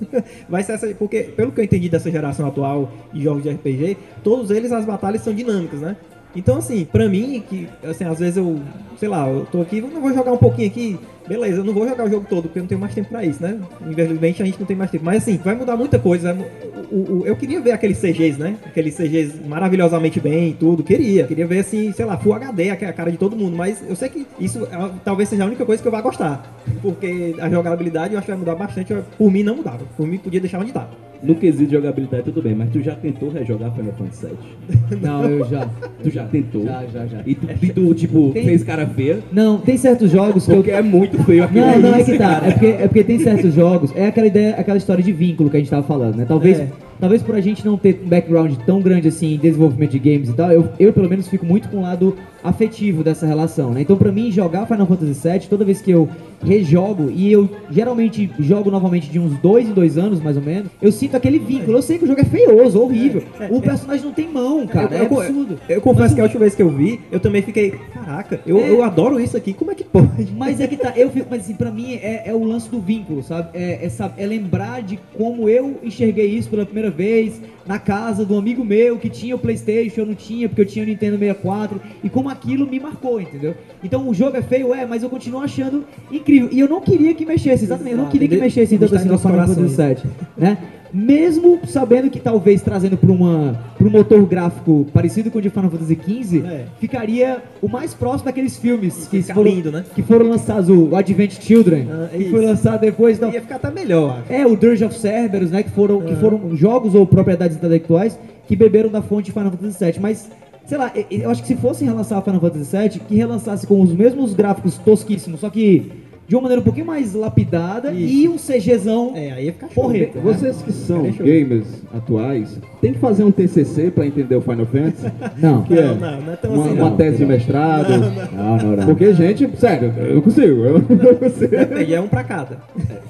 Vai 0.48 0.64
ser 0.64 0.72
essa. 0.72 0.88
Porque, 0.88 1.22
pelo 1.36 1.52
que 1.52 1.60
eu 1.60 1.64
entendi 1.64 1.88
dessa 1.88 2.10
geração 2.10 2.48
atual 2.48 2.90
de 3.12 3.22
jogos 3.22 3.44
de 3.44 3.50
RPG, 3.50 3.96
todos 4.24 4.50
eles 4.50 4.72
as 4.72 4.84
batalhas 4.84 5.22
são 5.22 5.32
dinâmicas, 5.32 5.80
né? 5.80 5.96
Então, 6.34 6.58
assim, 6.58 6.84
pra 6.84 7.08
mim, 7.08 7.42
que, 7.48 7.68
assim, 7.82 8.04
às 8.04 8.18
vezes 8.18 8.36
eu, 8.36 8.60
sei 8.98 9.08
lá, 9.08 9.28
eu 9.28 9.46
tô 9.46 9.60
aqui, 9.60 9.80
não 9.80 10.00
vou 10.00 10.12
jogar 10.14 10.32
um 10.32 10.38
pouquinho 10.38 10.68
aqui, 10.68 10.98
beleza, 11.30 11.60
eu 11.60 11.64
não 11.64 11.72
vou 11.72 11.88
jogar 11.88 12.04
o 12.04 12.10
jogo 12.10 12.26
todo, 12.28 12.42
porque 12.42 12.58
eu 12.58 12.62
não 12.64 12.68
tenho 12.68 12.80
mais 12.80 12.92
tempo 12.92 13.08
pra 13.08 13.24
isso, 13.24 13.40
né? 13.40 13.56
Infelizmente 13.88 14.42
a 14.42 14.46
gente 14.46 14.58
não 14.58 14.66
tem 14.66 14.76
mais 14.76 14.90
tempo. 14.90 15.04
Mas, 15.04 15.18
assim, 15.22 15.36
vai 15.42 15.54
mudar 15.54 15.76
muita 15.76 15.98
coisa. 15.98 16.32
vai 16.34 16.42
mu- 16.42 16.50
o- 16.90 17.18
o- 17.20 17.26
eu 17.26 17.36
queria 17.36 17.60
ver 17.60 17.70
aqueles 17.70 17.98
CGs, 17.98 18.36
né? 18.38 18.56
Aqueles 18.66 18.94
CGs 18.94 19.34
maravilhosamente 19.46 20.18
bem 20.20 20.48
e 20.50 20.52
tudo, 20.54 20.82
queria. 20.82 21.24
Queria 21.24 21.46
ver, 21.46 21.60
assim, 21.60 21.92
sei 21.92 22.04
lá, 22.04 22.16
Full 22.18 22.34
HD, 22.34 22.70
a 22.70 22.76
cara 22.92 23.10
de 23.12 23.16
todo 23.16 23.36
mundo, 23.36 23.56
mas 23.56 23.80
eu 23.88 23.94
sei 23.94 24.08
que 24.08 24.26
isso 24.40 24.64
é, 24.64 24.90
talvez 25.04 25.28
seja 25.28 25.44
a 25.44 25.46
única 25.46 25.64
coisa 25.64 25.80
que 25.80 25.86
eu 25.86 25.92
vá 25.92 26.00
gostar. 26.00 26.52
Porque 26.82 27.34
a 27.38 27.48
jogabilidade 27.48 28.14
eu 28.14 28.18
acho 28.18 28.26
que 28.26 28.32
vai 28.32 28.38
mudar 28.40 28.56
bastante. 28.56 28.92
eu- 28.92 29.04
Por 29.16 29.30
mim, 29.30 29.42
não 29.44 29.54
mudava. 29.56 29.84
Por 29.96 30.06
mim, 30.06 30.18
podia 30.18 30.40
deixar 30.40 30.58
onde 30.60 30.72
tá. 30.72 30.88
No 31.22 31.34
quesito 31.34 31.66
de 31.66 31.72
jogabilidade, 31.76 32.22
tudo 32.24 32.40
bem, 32.40 32.54
mas 32.54 32.70
tu 32.72 32.80
já 32.80 32.94
tentou 32.94 33.28
rejogar 33.28 33.70
Final 33.74 33.92
Fantasy 33.92 34.26
VII? 34.26 34.98
Não, 35.02 35.22
eu 35.28 35.44
já. 35.46 35.68
Tu 36.02 36.08
já 36.10 36.24
tentou? 36.24 36.64
Já, 36.64 36.82
já, 36.86 37.06
já. 37.06 37.20
E 37.26 37.34
tu, 37.34 37.46
e 37.62 37.68
tu, 37.72 37.94
tipo, 37.94 38.30
Tem- 38.32 38.44
fez 38.46 38.64
cara 38.64 38.86
feia? 38.86 39.18
Não, 39.30 39.58
tem 39.58 39.76
certos 39.76 40.10
jogos 40.10 40.46
que 40.46 40.50
eu 40.52 40.56
Porque 40.56 40.70
é 40.70 40.80
muito 40.80 41.19
aquilo. 41.20 41.66
Não, 41.66 41.78
não 41.78 41.94
é 41.94 42.02
que 42.02 42.18
tá. 42.18 42.42
É 42.44 42.50
porque, 42.50 42.66
é 42.66 42.88
porque 42.88 43.04
tem 43.04 43.18
certos 43.18 43.54
jogos. 43.54 43.92
É 43.94 44.06
aquela 44.06 44.26
ideia, 44.26 44.54
aquela 44.56 44.78
história 44.78 45.02
de 45.02 45.12
vínculo 45.12 45.50
que 45.50 45.56
a 45.56 45.60
gente 45.60 45.70
tava 45.70 45.82
falando, 45.86 46.16
né? 46.16 46.24
Talvez, 46.26 46.58
É. 46.60 46.68
talvez 47.00 47.22
por 47.22 47.34
a 47.34 47.40
gente 47.40 47.64
não 47.64 47.76
ter 47.78 48.00
um 48.04 48.08
background 48.08 48.52
tão 48.66 48.80
grande 48.80 49.08
assim 49.08 49.34
em 49.34 49.38
desenvolvimento 49.38 49.92
de 49.92 49.98
games 49.98 50.28
e 50.28 50.32
tal, 50.32 50.50
eu, 50.52 50.68
eu 50.78 50.92
pelo 50.92 51.08
menos 51.08 51.28
fico 51.28 51.46
muito 51.46 51.68
com 51.68 51.78
o 51.78 51.82
lado 51.82 52.16
afetivo 52.42 53.02
dessa 53.04 53.26
relação, 53.26 53.70
né? 53.72 53.82
Então 53.82 53.96
pra 53.96 54.10
mim 54.10 54.30
jogar 54.30 54.66
Final 54.66 54.86
Fantasy 54.86 55.28
VII, 55.28 55.40
toda 55.48 55.64
vez 55.64 55.80
que 55.82 55.90
eu 55.90 56.08
rejogo 56.42 57.10
e 57.14 57.30
eu 57.30 57.48
geralmente 57.70 58.30
jogo 58.38 58.70
novamente 58.70 59.10
de 59.10 59.18
uns 59.18 59.36
dois 59.40 59.68
em 59.68 59.72
dois 59.72 59.98
anos, 59.98 60.20
mais 60.20 60.36
ou 60.36 60.42
menos, 60.42 60.70
eu 60.80 60.90
sinto 60.90 61.16
aquele 61.16 61.38
vínculo. 61.38 61.76
Eu 61.76 61.82
sei 61.82 61.98
que 61.98 62.04
o 62.04 62.06
jogo 62.06 62.20
é 62.20 62.24
feioso, 62.24 62.80
horrível. 62.80 63.22
É, 63.38 63.44
é, 63.44 63.48
o 63.50 63.58
é. 63.58 63.60
personagem 63.60 64.04
não 64.04 64.12
tem 64.12 64.28
mão, 64.28 64.66
cara. 64.66 64.94
eu, 64.96 65.02
é 65.02 65.06
eu- 65.06 65.20
absurdo. 65.20 65.58
Eu 65.68 65.80
confesso 65.80 66.00
Mas 66.00 66.14
que 66.14 66.20
a 66.20 66.24
última 66.24 66.40
vez 66.40 66.54
que 66.54 66.62
eu 66.62 66.70
vi, 66.70 67.00
eu 67.12 67.20
também 67.20 67.42
fiquei, 67.42 67.72
caraca, 67.92 68.40
eu, 68.46 68.58
É. 68.58 68.70
eu 68.70 68.82
adoro 68.82 69.20
isso 69.20 69.36
aqui, 69.36 69.52
como 69.52 69.70
é 69.70 69.74
que 69.74 69.84
pode? 69.84 70.32
Mas 70.36 70.60
é 70.60 70.66
que 70.66 70.76
tá, 70.76 70.92
eu 70.96 71.10
fico, 71.10 71.26
mas 71.30 71.42
assim, 71.42 71.54
pra 71.54 71.70
mim 71.70 71.94
é, 71.94 72.22
é 72.26 72.34
o 72.34 72.42
lance 72.42 72.70
do 72.70 72.80
vínculo, 72.80 73.22
sabe? 73.22 73.50
É, 73.54 73.86
é, 73.86 73.90
é 74.16 74.26
lembrar 74.26 74.82
de 74.82 74.98
como 75.16 75.48
eu 75.48 75.78
enxerguei 75.82 76.26
isso 76.26 76.48
pela 76.48 76.64
primeira 76.64 76.89
vez 76.90 77.40
na 77.66 77.78
casa 77.78 78.24
de 78.24 78.32
um 78.32 78.38
amigo 78.38 78.64
meu 78.64 78.98
que 78.98 79.08
tinha 79.08 79.34
o 79.34 79.38
Playstation, 79.38 80.00
eu 80.00 80.06
não 80.06 80.14
tinha, 80.14 80.48
porque 80.48 80.62
eu 80.62 80.66
tinha 80.66 80.84
o 80.84 80.88
Nintendo 80.88 81.18
64, 81.18 81.80
e 82.02 82.10
como 82.10 82.28
aquilo 82.28 82.66
me 82.66 82.80
marcou, 82.80 83.20
entendeu? 83.20 83.54
Então 83.82 84.08
o 84.08 84.14
jogo 84.14 84.36
é 84.36 84.42
feio, 84.42 84.74
é, 84.74 84.84
mas 84.84 85.02
eu 85.02 85.08
continuo 85.08 85.40
achando 85.40 85.84
incrível. 86.10 86.48
E 86.50 86.58
eu 86.58 86.68
não 86.68 86.80
queria 86.80 87.14
que 87.14 87.24
mexesse, 87.24 87.64
exatamente, 87.64 87.92
eu 87.92 88.02
não 88.02 88.08
queria 88.08 88.28
que 88.28 88.36
mexesse 88.36 88.74
ele 88.74 88.80
tanto 88.80 88.96
assim 88.96 89.08
em 89.08 89.12
no 89.12 89.18
Final 89.18 89.46
Fantasy 89.46 89.76
VII, 89.76 90.10
né? 90.36 90.58
Mesmo 90.92 91.60
sabendo 91.68 92.10
que 92.10 92.18
talvez 92.18 92.62
trazendo 92.62 92.96
para 92.96 93.10
um 93.10 93.90
motor 93.90 94.24
gráfico 94.26 94.86
parecido 94.92 95.30
com 95.30 95.38
o 95.38 95.42
de 95.42 95.48
Final 95.48 95.70
Fantasy 95.70 95.96
XV, 96.04 96.38
É. 96.46 96.64
ficaria 96.80 97.38
o 97.62 97.68
mais 97.68 97.94
próximo 97.94 98.24
daqueles 98.24 98.56
filmes 98.58 99.06
que 99.06 99.22
foram, 99.22 99.42
lindo, 99.50 99.70
né? 99.70 99.84
que 99.94 100.02
foram 100.02 100.28
lançados, 100.28 100.68
o 100.68 100.94
Advent 100.96 101.38
Children, 101.40 101.86
Ah, 101.90 102.08
que 102.10 102.18
isso. 102.22 102.30
foi 102.30 102.44
lançado 102.44 102.80
depois. 102.80 103.16
Então, 103.18 103.30
Ia 103.32 103.40
ficar 103.40 103.56
até 103.56 103.70
melhor, 103.70 104.18
acho. 104.24 104.32
é, 104.32 104.46
o 104.46 104.56
Dirge 104.56 104.84
of 104.84 104.98
Cerberus, 104.98 105.50
né? 105.50 105.62
Que 105.62 105.70
foram, 105.70 106.00
que 106.00 106.12
Aham. 106.12 106.20
foram 106.20 106.56
jogos 106.56 106.94
ou 106.94 107.06
propriedades 107.06 107.56
intelectuais 107.56 108.18
que 108.48 108.56
beberam 108.56 108.88
da 108.90 109.00
fonte 109.00 109.26
de 109.26 109.32
Final 109.32 109.50
Fantasy 109.52 109.84
VII. 109.84 110.00
Mas, 110.00 110.28
sei 110.66 110.76
lá, 110.76 110.90
eu- 111.08 111.30
acho 111.30 111.42
que 111.42 111.48
se 111.48 111.54
fossem 111.56 111.86
relançar 111.86 112.20
Final 112.22 112.40
Fantasy 112.40 112.76
VII, 112.76 113.00
que 113.06 113.14
relançasse 113.14 113.64
com 113.66 113.80
os 113.80 113.92
mesmos 113.92 114.34
gráficos 114.34 114.76
tosquíssimos, 114.78 115.38
só 115.40 115.48
que 115.50 115.92
de 116.30 116.36
uma 116.36 116.42
maneira 116.42 116.60
um 116.60 116.64
pouquinho 116.64 116.86
mais 116.86 117.12
lapidada 117.12 117.90
Isso. 117.92 118.14
e 118.14 118.28
um 118.28 118.36
CGzão. 118.36 119.14
É, 119.16 119.32
aí 119.32 119.46
ia 119.46 119.52
ficar 119.52 119.68
show. 119.68 119.82
Porreta. 119.82 120.20
né? 120.20 120.22
Vocês 120.32 120.62
que 120.62 120.70
são 120.72 121.04
eu- 121.04 121.12
gamers 121.12 121.66
atuais, 121.92 122.56
tem 122.80 122.92
que 122.92 123.00
fazer 123.00 123.24
um 123.24 123.32
TCC 123.32 123.90
pra 123.90 124.06
entender 124.06 124.36
o 124.36 124.40
Final 124.40 124.64
Fantasy? 124.64 125.12
Não. 125.42 125.64
Que 125.64 125.74
Não, 125.74 125.82
é 125.82 125.86
não, 125.96 126.20
não 126.20 126.32
é 126.32 126.36
tão 126.36 126.52
uma, 126.54 126.64
assim, 126.66 126.74
uma 126.74 126.90
não. 126.90 126.96
tese 126.96 127.16
de 127.18 127.26
mestrado. 127.26 127.88
Não, 128.32 128.56
não, 128.58 128.76
não. 128.76 128.86
Porque, 128.86 129.12
gente, 129.12 129.50
sério, 129.56 129.92
eu 129.98 130.14
não 130.14 130.22
consigo. 130.22 130.46
Eu 130.64 130.72
não 130.74 131.14
consigo. 131.16 131.48
Depende, 131.48 131.94
é 131.94 132.00
um 132.00 132.06
pra 132.06 132.22
cada. 132.22 132.58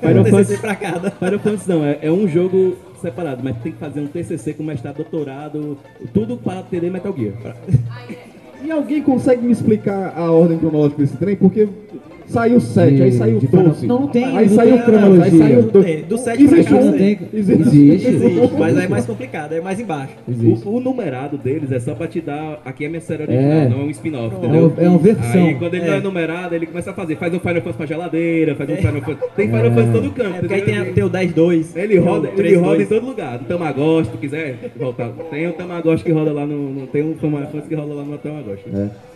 Final 0.01 0.23
um 0.23 0.25
TCC 0.25 0.31
Fantasy- 0.31 0.57
pra 0.63 0.75
cada. 0.75 1.11
Final 1.11 1.39
Fantasy 1.41 1.69
não, 1.69 1.85
é, 1.85 1.99
é 2.01 2.11
um 2.11 2.27
jogo 2.27 2.75
separado, 3.03 3.43
mas 3.45 3.55
tem 3.59 3.73
que 3.73 3.79
fazer 3.79 4.01
um 4.01 4.07
TCC 4.07 4.55
com 4.55 4.63
mestrado, 4.63 4.97
doutorado, 4.97 5.77
tudo 6.15 6.39
para 6.39 6.61
entender 6.61 6.89
Metal 6.91 7.15
Gear. 7.15 7.35
E 8.65 8.71
alguém 8.71 9.03
consegue 9.03 9.43
me 9.43 9.53
explicar 9.53 10.13
a 10.17 10.31
ordem 10.31 10.59
cronológica 10.59 11.01
desse 11.03 11.17
trem? 11.17 11.35
Porque 11.35 11.67
saiu 12.31 12.61
7, 12.61 13.03
aí 13.03 13.13
saiu 13.13 13.39
de 13.39 13.47
Final- 13.47 13.65
12. 13.67 13.87
Não, 13.87 14.01
não 14.01 14.09
tem, 14.09 14.25
Aí 14.25 14.49
não 14.49 14.55
saiu 14.55 14.75
tem 14.77 14.83
cronologia. 14.85 15.25
Aí 15.25 15.39
saiu 15.39 15.63
do... 15.63 15.81
Do 16.09 16.19
7 16.19 16.45
pra 16.49 16.57
Existe 16.59 16.71
cá 16.73 16.77
um. 16.81 16.85
não 16.87 16.93
tem. 16.93 17.19
Existe. 17.33 17.63
Existe. 17.63 18.09
Existe, 18.09 18.53
mas 18.59 18.77
aí 18.79 18.85
é 18.85 18.89
mais 18.89 19.07
complicado, 19.07 19.53
é 19.53 19.61
mais 19.61 19.79
embaixo. 19.81 20.15
O, 20.29 20.77
o 20.77 20.81
numerado 20.81 21.37
deles 21.39 21.71
é 21.73 21.81
só 21.81 21.95
pra 21.95 22.07
te 22.07 22.21
dar. 22.21 22.61
Aqui 22.65 22.85
é 22.85 22.87
a 22.87 22.91
minha 22.91 23.01
série 23.01 23.23
É. 23.25 23.27
original, 23.27 23.71
não 23.71 23.81
é 23.81 23.85
um 23.85 23.91
spin-off, 23.91 24.35
É, 24.35 24.39
entendeu? 24.39 24.67
uma- 24.77 24.83
é 24.85 24.89
uma 24.89 24.99
versão. 24.99 25.45
Aí 25.47 25.55
quando 25.55 25.75
ele 25.75 25.85
É. 25.85 25.87
não 25.89 25.95
é 25.95 26.01
numerado, 26.01 26.55
ele 26.55 26.67
começa 26.67 26.91
a 26.91 26.95
fazer. 26.95 27.17
Faz 27.17 27.33
um 27.35 27.39
Final 27.41 27.55
Fantasy 27.57 27.77
pra 27.77 27.87
geladeira, 27.87 28.55
faz 28.55 28.71
um 28.71 28.77
Final 28.77 29.01
Fantasy. 29.03 29.33
Tem 29.37 29.47
Final 29.49 29.65
Fantasy 29.65 29.89
em 29.89 29.93
todo 29.93 30.11
canto. 30.13 30.37
É 30.37 30.39
porque 30.41 30.55
aí 30.55 30.63
tem, 30.63 30.85
tem 30.93 31.05
o 31.05 31.11
10-2. 31.11 31.77
Ele 31.77 31.99
roda, 31.99 32.29
ele 32.37 32.57
roda 32.57 32.83
em 32.83 32.87
3-2. 32.87 32.89
todo 32.89 33.07
lugar. 33.07 33.39
No 33.41 33.45
Tamagotchi, 33.47 34.07
se 34.07 34.13
tu 34.13 34.19
quiser 34.19 34.55
voltar. 34.79 35.09
Tem 35.31 35.47
o 35.49 35.53
Tamagotchi 35.53 36.05
que 36.05 36.13
roda 36.13 36.33
lá 36.33 36.47
no. 36.47 36.71
no- 36.71 36.87
tem 36.87 37.03
um 37.03 37.15
Final 37.15 37.43
Fantasy 37.47 37.69
que 37.69 37.75
roda 37.75 37.95
lá 37.95 38.03
no 38.05 38.19
Tamagotchi. 38.19 38.65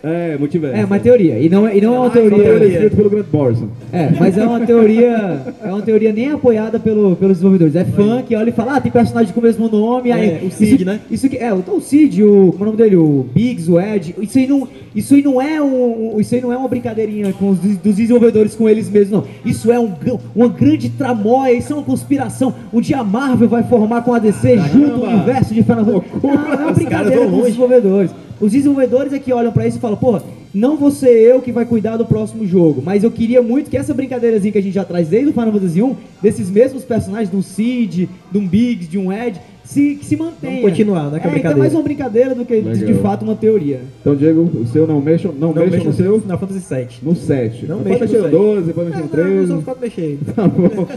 É, 0.03 0.33
é 0.33 0.37
multiverso. 0.37 0.77
É 0.77 0.85
uma 0.85 0.99
teoria. 0.99 1.39
E 1.39 1.49
não 1.49 1.67
é, 1.67 1.77
e 1.77 1.81
não 1.81 1.95
é 1.95 1.99
uma 1.99 2.07
Ah, 2.07 2.09
Teoria 2.11 2.89
pelo 3.05 3.09
Grant 3.09 3.27
Morrison. 3.31 3.67
É, 3.91 4.09
mas 4.19 4.37
é 4.37 4.45
uma 4.45 4.59
teoria. 4.59 5.55
É 5.63 5.67
uma 5.67 5.81
teoria 5.81 6.11
nem 6.11 6.31
apoiada 6.31 6.79
pelo, 6.79 7.15
pelos 7.15 7.37
desenvolvedores. 7.37 7.75
É 7.75 7.85
fã 7.85 8.21
que 8.21 8.35
olha 8.35 8.49
e 8.49 8.53
fala, 8.53 8.77
ah, 8.77 8.81
tem 8.81 8.91
personagem 8.91 9.33
com 9.33 9.39
o 9.39 9.43
mesmo 9.43 9.69
nome. 9.69 10.11
Aí, 10.11 10.29
É, 10.29 10.45
o 10.45 10.51
Cid, 10.51 10.75
isso, 10.75 10.85
né? 10.85 10.99
Isso 11.09 11.29
que, 11.29 11.37
é, 11.37 11.53
o, 11.53 11.63
o 11.67 11.81
Cid, 11.81 12.23
o. 12.23 12.51
Como 12.51 12.63
é 12.63 12.63
o 12.63 12.65
nome 12.65 12.77
dele? 12.77 12.95
O 12.95 13.25
Biggs, 13.33 13.71
o 13.71 13.79
Ed. 13.79 14.15
Isso 14.19 14.37
aí 14.37 14.47
não, 14.47 14.67
isso 14.95 15.13
aí 15.13 15.21
não 15.21 15.41
é 15.41 15.61
um. 15.61 16.19
Isso 16.19 16.33
aí 16.33 16.41
não 16.41 16.51
é 16.51 16.57
uma 16.57 16.67
brincadeirinha 16.67 17.31
com 17.33 17.49
os 17.49 17.59
dos 17.59 17.95
desenvolvedores 17.95 18.55
com 18.55 18.67
eles 18.67 18.89
mesmos, 18.89 19.11
não. 19.11 19.23
Isso 19.45 19.71
é 19.71 19.79
um, 19.79 19.91
uma 20.35 20.47
grande 20.47 20.89
tramóia, 20.89 21.53
isso 21.53 21.73
é 21.73 21.75
uma 21.75 21.83
conspiração. 21.83 22.53
Um 22.73 22.81
dia 22.81 22.99
a 22.99 23.03
Marvel 23.03 23.47
vai 23.47 23.63
formar 23.63 24.03
com 24.03 24.13
a 24.13 24.19
DC 24.19 24.57
junto 24.71 25.01
o 25.01 25.03
universo 25.03 25.53
de 25.53 25.63
Final 25.63 25.85
Fantasy. 25.85 26.05
Não, 26.23 26.33
não 26.33 26.53
é 26.53 26.57
uma 26.57 26.71
brincadeira 26.71 27.27
com 27.27 27.37
os 27.37 27.45
desenvolvedores. 27.45 28.11
Os 28.39 28.51
desenvolvedores 28.51 29.13
é 29.13 29.19
que 29.19 29.31
olham 29.31 29.51
pra 29.51 29.67
isso 29.67 29.77
e 29.77 29.81
falam, 29.81 29.97
porra, 29.97 30.23
não 30.53 30.77
vou 30.77 30.91
ser 30.91 31.09
eu 31.09 31.41
que 31.41 31.51
vai 31.51 31.65
cuidar 31.65 31.97
do 31.97 32.05
próximo 32.05 32.45
jogo, 32.45 32.81
mas 32.81 33.03
eu 33.03 33.11
queria 33.11 33.41
muito 33.41 33.69
que 33.69 33.77
essa 33.77 33.93
brincadeirazinha 33.93 34.51
que 34.51 34.57
a 34.57 34.61
gente 34.61 34.73
já 34.73 34.85
traz 34.85 35.07
desde 35.07 35.29
o 35.29 35.33
Final 35.33 35.51
Fantasy 35.51 35.81
1, 35.81 35.95
desses 36.21 36.49
mesmos 36.49 36.83
personagens, 36.83 37.29
de 37.29 37.35
um 37.35 37.41
Cid, 37.41 38.09
de 38.31 38.37
um 38.37 38.47
Biggs, 38.47 38.89
de 38.89 38.97
um 38.97 39.11
Ed, 39.11 39.39
se, 39.65 39.95
que 39.95 40.05
se 40.05 40.15
mantenha. 40.15 40.53
Vamos 40.61 40.69
continuar, 40.69 41.09
né, 41.11 41.19
com 41.19 41.27
a 41.27 41.31
É, 41.33 41.37
então 41.39 41.51
é 41.51 41.55
mais 41.55 41.73
uma 41.73 41.83
brincadeira 41.83 42.33
do 42.35 42.45
que 42.45 42.61
de, 42.61 42.85
de 42.85 42.93
fato 42.95 43.23
uma 43.23 43.35
teoria. 43.35 43.81
Então, 44.01 44.15
Diego, 44.15 44.41
o 44.41 44.65
seu 44.67 44.85
não 44.87 45.01
mexa, 45.01 45.27
não, 45.29 45.53
Não 45.53 45.63
mexa 45.63 45.71
mexa 45.77 45.83
no 45.89 45.93
seu? 45.93 46.21
Final 46.21 46.37
Fantasy 46.37 46.75
VII. 46.75 46.87
No 47.03 47.15
7. 47.15 47.65
Não 47.65 47.79
mexa 47.79 47.93
no 47.93 47.99
mexer 48.01 48.17
no 48.17 48.23
7. 48.23 48.31
12, 48.31 48.73
pode 48.73 48.89
mexer 48.89 49.01
no 49.03 49.09
Não, 49.09 49.23
não, 49.23 49.35
13. 49.35 49.47
só 49.47 49.61
pode 49.61 49.81
mexer. 49.81 50.19
Tá 50.35 50.47
bom. 50.47 50.87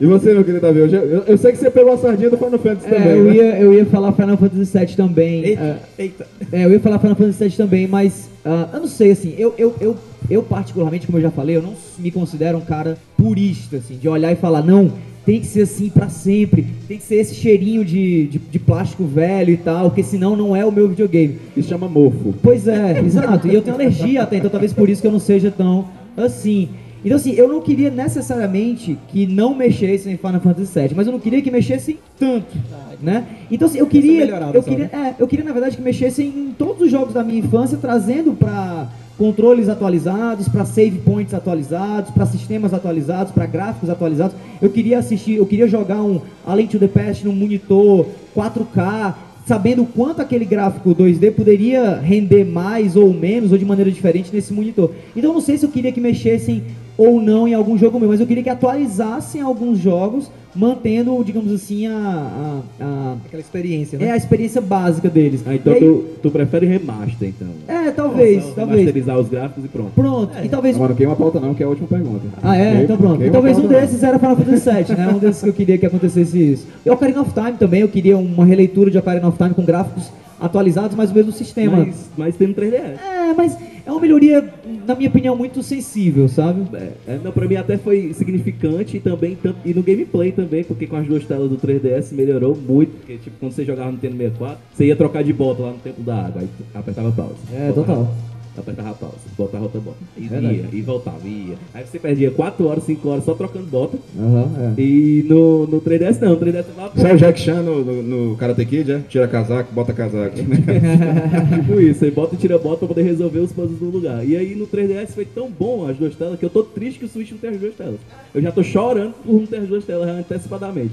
E 0.00 0.06
você, 0.06 0.32
meu 0.34 0.44
querido 0.44 0.62
Davi? 0.62 0.78
Eu, 0.80 0.88
já- 0.88 0.98
eu- 0.98 1.22
eu 1.26 1.36
sei 1.38 1.52
que 1.52 1.58
você 1.58 1.70
pegou 1.70 1.92
a 1.92 1.98
sardinha 1.98 2.30
do 2.30 2.36
Final 2.38 2.58
Fantasy 2.58 2.86
É, 2.86 2.90
também. 2.98 3.16
eu, 3.16 3.24
né? 3.24 3.34
ia, 3.34 3.58
eu 3.60 3.74
ia 3.74 3.86
falar 3.86 4.12
Final 4.12 4.36
Fantasy 4.36 4.78
VII 4.78 4.96
também. 4.96 5.44
Eita, 5.44 5.62
é, 5.62 5.76
eita. 6.02 6.26
É, 6.52 6.64
eu 6.64 6.70
ia 6.72 6.80
falar 6.80 6.98
Final 6.98 7.16
Fantasy 7.16 7.44
VII 7.44 7.56
também, 7.56 7.86
mas 7.88 8.28
ah, 8.44 8.68
eu 8.72 8.80
não 8.80 8.86
sei, 8.88 9.10
assim, 9.12 9.34
eu, 9.38 9.54
eu, 9.58 9.74
eu, 9.80 9.96
eu 10.30 10.42
particularmente, 10.42 11.06
como 11.06 11.18
eu 11.18 11.22
já 11.22 11.30
falei, 11.30 11.56
eu 11.56 11.62
não 11.62 11.74
me 11.98 12.10
considero 12.10 12.58
um 12.58 12.62
cara 12.62 12.96
purista, 13.16 13.76
assim, 13.76 13.96
de 13.96 14.08
olhar 14.08 14.32
e 14.32 14.36
falar, 14.36 14.62
não, 14.62 14.90
tem 15.24 15.40
que 15.40 15.46
ser 15.46 15.62
assim 15.62 15.88
pra 15.88 16.08
sempre, 16.08 16.66
tem 16.88 16.98
que 16.98 17.04
ser 17.04 17.16
esse 17.16 17.34
cheirinho 17.34 17.84
de, 17.84 18.26
de, 18.26 18.38
de 18.38 18.58
plástico 18.58 19.04
velho 19.04 19.52
e 19.52 19.56
tal, 19.56 19.90
porque 19.90 20.02
senão 20.02 20.36
não 20.36 20.54
é 20.54 20.64
o 20.64 20.72
meu 20.72 20.88
videogame. 20.88 21.38
Isso 21.56 21.68
chama 21.68 21.88
mofo. 21.88 22.34
Pois 22.42 22.66
é, 22.66 22.98
exato, 23.00 23.46
e 23.46 23.54
eu 23.54 23.62
tenho 23.62 23.76
alergia 23.76 24.22
até, 24.22 24.36
então 24.36 24.50
talvez 24.50 24.72
por 24.72 24.88
isso 24.88 25.00
que 25.00 25.06
eu 25.06 25.12
não 25.12 25.20
seja 25.20 25.50
tão 25.50 25.86
assim. 26.16 26.68
Então 27.04 27.16
assim, 27.16 27.32
eu 27.32 27.48
não 27.48 27.60
queria 27.60 27.90
necessariamente 27.90 28.98
que 29.08 29.26
não 29.26 29.54
mexessem 29.54 30.12
em 30.12 30.16
Final 30.16 30.40
Fantasy 30.40 30.78
VII, 30.78 30.92
mas 30.94 31.06
eu 31.06 31.12
não 31.12 31.20
queria 31.20 31.42
que 31.42 31.50
mexessem 31.50 31.98
tanto, 32.18 32.56
né? 33.02 33.26
Então 33.50 33.66
assim, 33.66 33.78
eu 33.78 33.86
queria, 33.86 34.24
eu 34.54 34.62
queria, 34.62 34.84
é, 34.84 35.14
eu 35.18 35.26
queria 35.26 35.44
na 35.44 35.52
verdade 35.52 35.76
que 35.76 35.82
mexessem 35.82 36.28
em 36.28 36.54
todos 36.56 36.82
os 36.82 36.90
jogos 36.90 37.12
da 37.12 37.24
minha 37.24 37.40
infância, 37.40 37.76
trazendo 37.76 38.32
para 38.32 38.88
controles 39.18 39.68
atualizados, 39.68 40.48
para 40.48 40.64
save 40.64 40.98
points 40.98 41.34
atualizados, 41.34 42.10
para 42.10 42.26
sistemas 42.26 42.72
atualizados, 42.72 43.32
para 43.32 43.46
gráficos 43.46 43.90
atualizados. 43.90 44.36
Eu 44.60 44.70
queria 44.70 44.98
assistir, 44.98 45.36
eu 45.36 45.46
queria 45.46 45.68
jogar 45.68 46.02
um 46.02 46.20
Além 46.46 46.66
to 46.66 46.78
the 46.78 46.88
Past 46.88 47.24
num 47.24 47.34
monitor 47.34 48.06
4K, 48.36 49.14
sabendo 49.46 49.84
quanto 49.84 50.22
aquele 50.22 50.44
gráfico 50.44 50.94
2D 50.94 51.32
poderia 51.32 51.98
render 51.98 52.44
mais 52.44 52.96
ou 52.96 53.12
menos 53.12 53.52
ou 53.52 53.58
de 53.58 53.64
maneira 53.64 53.90
diferente 53.90 54.30
nesse 54.32 54.52
monitor. 54.52 54.92
Então 55.16 55.30
eu 55.30 55.34
não 55.34 55.40
sei 55.40 55.58
se 55.58 55.66
eu 55.66 55.70
queria 55.70 55.92
que 55.92 56.00
mexessem 56.00 56.62
ou 56.96 57.20
não 57.20 57.48
em 57.48 57.54
algum 57.54 57.76
jogo 57.78 57.98
meu, 57.98 58.08
mas 58.08 58.20
eu 58.20 58.26
queria 58.26 58.42
que 58.42 58.50
atualizassem 58.50 59.40
alguns 59.40 59.78
jogos, 59.78 60.30
mantendo, 60.54 61.22
digamos 61.24 61.50
assim, 61.52 61.86
a, 61.86 61.92
a, 61.96 62.84
a- 62.84 63.16
Aquela 63.26 63.40
experiência, 63.40 63.96
é 63.96 64.00
né? 64.00 64.10
a 64.10 64.16
experiência 64.16 64.60
básica 64.60 65.08
deles. 65.08 65.42
Ah, 65.46 65.54
então 65.54 65.72
aí- 65.72 65.80
tu, 65.80 66.04
tu 66.22 66.30
prefere 66.30 66.66
remaster, 66.66 67.28
então. 67.28 67.48
É, 67.66 67.90
talvez, 67.90 68.42
Só 68.44 68.50
talvez. 68.52 68.78
Remasterizar 68.80 69.18
os 69.18 69.28
gráficos 69.28 69.64
e 69.64 69.68
pronto. 69.68 69.90
Pronto, 69.94 70.32
e 70.44 70.48
talvez 70.48 70.76
não 70.76 70.94
queima 70.94 71.14
a 71.14 71.16
pauta 71.16 71.40
não, 71.40 71.54
que 71.54 71.62
é 71.62 71.66
a 71.66 71.68
última 71.70 71.88
pergunta. 71.88 72.26
Ah, 72.42 72.56
é? 72.56 72.64
Queima- 72.70 72.82
então 72.84 72.96
pronto. 72.98 73.22
E 73.24 73.30
talvez 73.30 73.56
um 73.58 73.62
pauta, 73.62 73.74
não. 73.74 73.80
desses 73.86 74.02
era 74.02 74.18
Final 74.18 74.36
Fantasy 74.36 74.70
VII, 74.70 74.96
né? 74.96 75.08
Um 75.14 75.18
desses 75.18 75.42
que 75.42 75.48
eu 75.48 75.54
queria 75.54 75.78
que 75.78 75.86
acontecesse 75.86 76.52
isso. 76.52 76.66
E 76.84 76.90
Ocarina 76.90 77.22
of 77.22 77.32
Time 77.32 77.52
também, 77.58 77.80
eu 77.80 77.88
queria 77.88 78.18
uma 78.18 78.44
releitura 78.44 78.90
de 78.90 78.98
Ocarina 78.98 79.26
of 79.28 79.38
Time 79.38 79.54
com 79.54 79.64
gráficos 79.64 80.10
atualizados, 80.38 80.94
mas 80.96 81.10
o 81.10 81.14
mesmo 81.14 81.32
sistema. 81.32 81.78
Mas, 81.86 82.10
mas 82.16 82.36
tem 82.36 82.48
no 82.48 82.54
3DS. 82.54 82.98
É, 83.00 83.32
mas 83.34 83.56
é 83.84 83.90
uma 83.90 84.00
melhoria, 84.00 84.52
na 84.86 84.94
minha 84.94 85.08
opinião, 85.08 85.36
muito 85.36 85.62
sensível, 85.62 86.28
sabe? 86.28 86.62
É, 87.06 87.18
não, 87.22 87.32
pra 87.32 87.46
mim 87.46 87.56
até 87.56 87.76
foi 87.76 88.12
significante 88.12 88.96
e 88.96 89.00
também 89.00 89.36
e 89.64 89.74
no 89.74 89.82
gameplay 89.82 90.32
também, 90.32 90.64
porque 90.64 90.86
com 90.86 90.96
as 90.96 91.06
duas 91.06 91.24
telas 91.24 91.50
do 91.50 91.56
3DS 91.56 92.12
melhorou 92.12 92.56
muito, 92.56 92.92
porque 92.98 93.16
tipo, 93.16 93.36
quando 93.38 93.52
você 93.52 93.64
jogava 93.64 93.88
no 93.88 93.94
Nintendo 93.94 94.16
64, 94.16 94.58
você 94.72 94.86
ia 94.86 94.96
trocar 94.96 95.22
de 95.24 95.32
bota 95.32 95.62
lá 95.62 95.70
no 95.72 95.78
tempo 95.78 96.02
da 96.02 96.26
água, 96.26 96.42
aí 96.42 96.48
apertava 96.74 97.12
pausa. 97.12 97.36
É, 97.52 97.72
total. 97.72 98.14
Apertava 98.56 98.92
pausa, 98.92 99.16
botava 99.36 99.64
outra 99.64 99.80
bota. 99.80 99.96
E 100.16 100.28
Verdade. 100.28 100.54
ia, 100.56 100.68
e 100.70 100.82
voltava, 100.82 101.26
ia. 101.26 101.56
Aí 101.72 101.86
você 101.86 101.98
perdia 101.98 102.30
4 102.30 102.66
horas, 102.66 102.84
5 102.84 103.08
horas 103.08 103.24
só 103.24 103.32
trocando 103.34 103.66
bota. 103.66 103.96
Aham, 104.18 104.74
é. 104.76 104.80
E 104.80 105.24
no, 105.26 105.66
no 105.66 105.80
3DS 105.80 106.20
não, 106.20 106.30
no 106.32 106.36
3DS 106.36 106.64
você 106.64 107.00
Você 107.00 107.08
é 107.08 107.14
o 107.14 107.16
Jack 107.16 107.40
Chan 107.40 107.62
no, 107.62 107.82
no, 107.82 108.02
no 108.02 108.36
Karate 108.36 108.66
Kid, 108.66 108.92
é? 108.92 108.98
Tira 109.08 109.26
casaco, 109.26 109.72
bota 109.72 109.94
casaco. 109.94 110.36
tipo 110.36 111.80
isso, 111.80 112.04
aí 112.04 112.10
bota 112.10 112.34
e 112.34 112.38
tira 112.38 112.58
bota 112.58 112.78
pra 112.78 112.88
poder 112.88 113.02
resolver 113.02 113.38
os 113.38 113.52
puzzles 113.52 113.80
no 113.80 113.88
lugar. 113.88 114.26
E 114.26 114.36
aí 114.36 114.54
no 114.54 114.66
3DS 114.66 115.08
foi 115.08 115.24
tão 115.24 115.50
bom 115.50 115.88
as 115.88 115.96
duas 115.96 116.14
telas 116.14 116.38
que 116.38 116.44
eu 116.44 116.50
tô 116.50 116.62
triste 116.62 116.98
que 116.98 117.06
o 117.06 117.08
Switch 117.08 117.30
não 117.30 117.38
tem 117.38 117.50
as 117.50 117.60
duas 117.60 117.74
telas. 117.74 118.00
Eu 118.34 118.42
já 118.42 118.52
tô 118.52 118.62
chorando 118.62 119.14
por 119.24 119.32
não 119.32 119.46
ter 119.46 119.56
as 119.56 119.68
duas 119.68 119.84
telas 119.84 120.08
antecipadamente. 120.08 120.92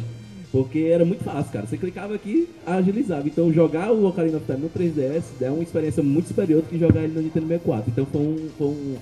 Porque 0.52 0.80
era 0.80 1.06
muito 1.06 1.24
fácil, 1.24 1.52
cara. 1.52 1.68
Você 1.68 1.78
clicava 1.78 2.16
aqui, 2.16 2.48
agilizava. 2.66 3.28
Então 3.28 3.54
jogar 3.54 3.92
o 3.92 4.08
Ocarina 4.08 4.38
of 4.38 4.46
Time 4.46 4.62
no 4.62 4.70
3DS 4.70 5.24
é 5.42 5.50
uma 5.50 5.64
experiência 5.64 6.02
muito 6.02 6.28
superior 6.28 6.62
do 6.62 6.68
que 6.68 6.78
jogar 6.78 7.04
ele 7.04 7.14
no 7.14 7.22
Nintendo 7.22 7.48
64. 7.48 7.92
Então 7.92 8.06
foi 8.06 8.22
um. 8.22 8.50
Foi 8.58 8.68
um 8.68 8.96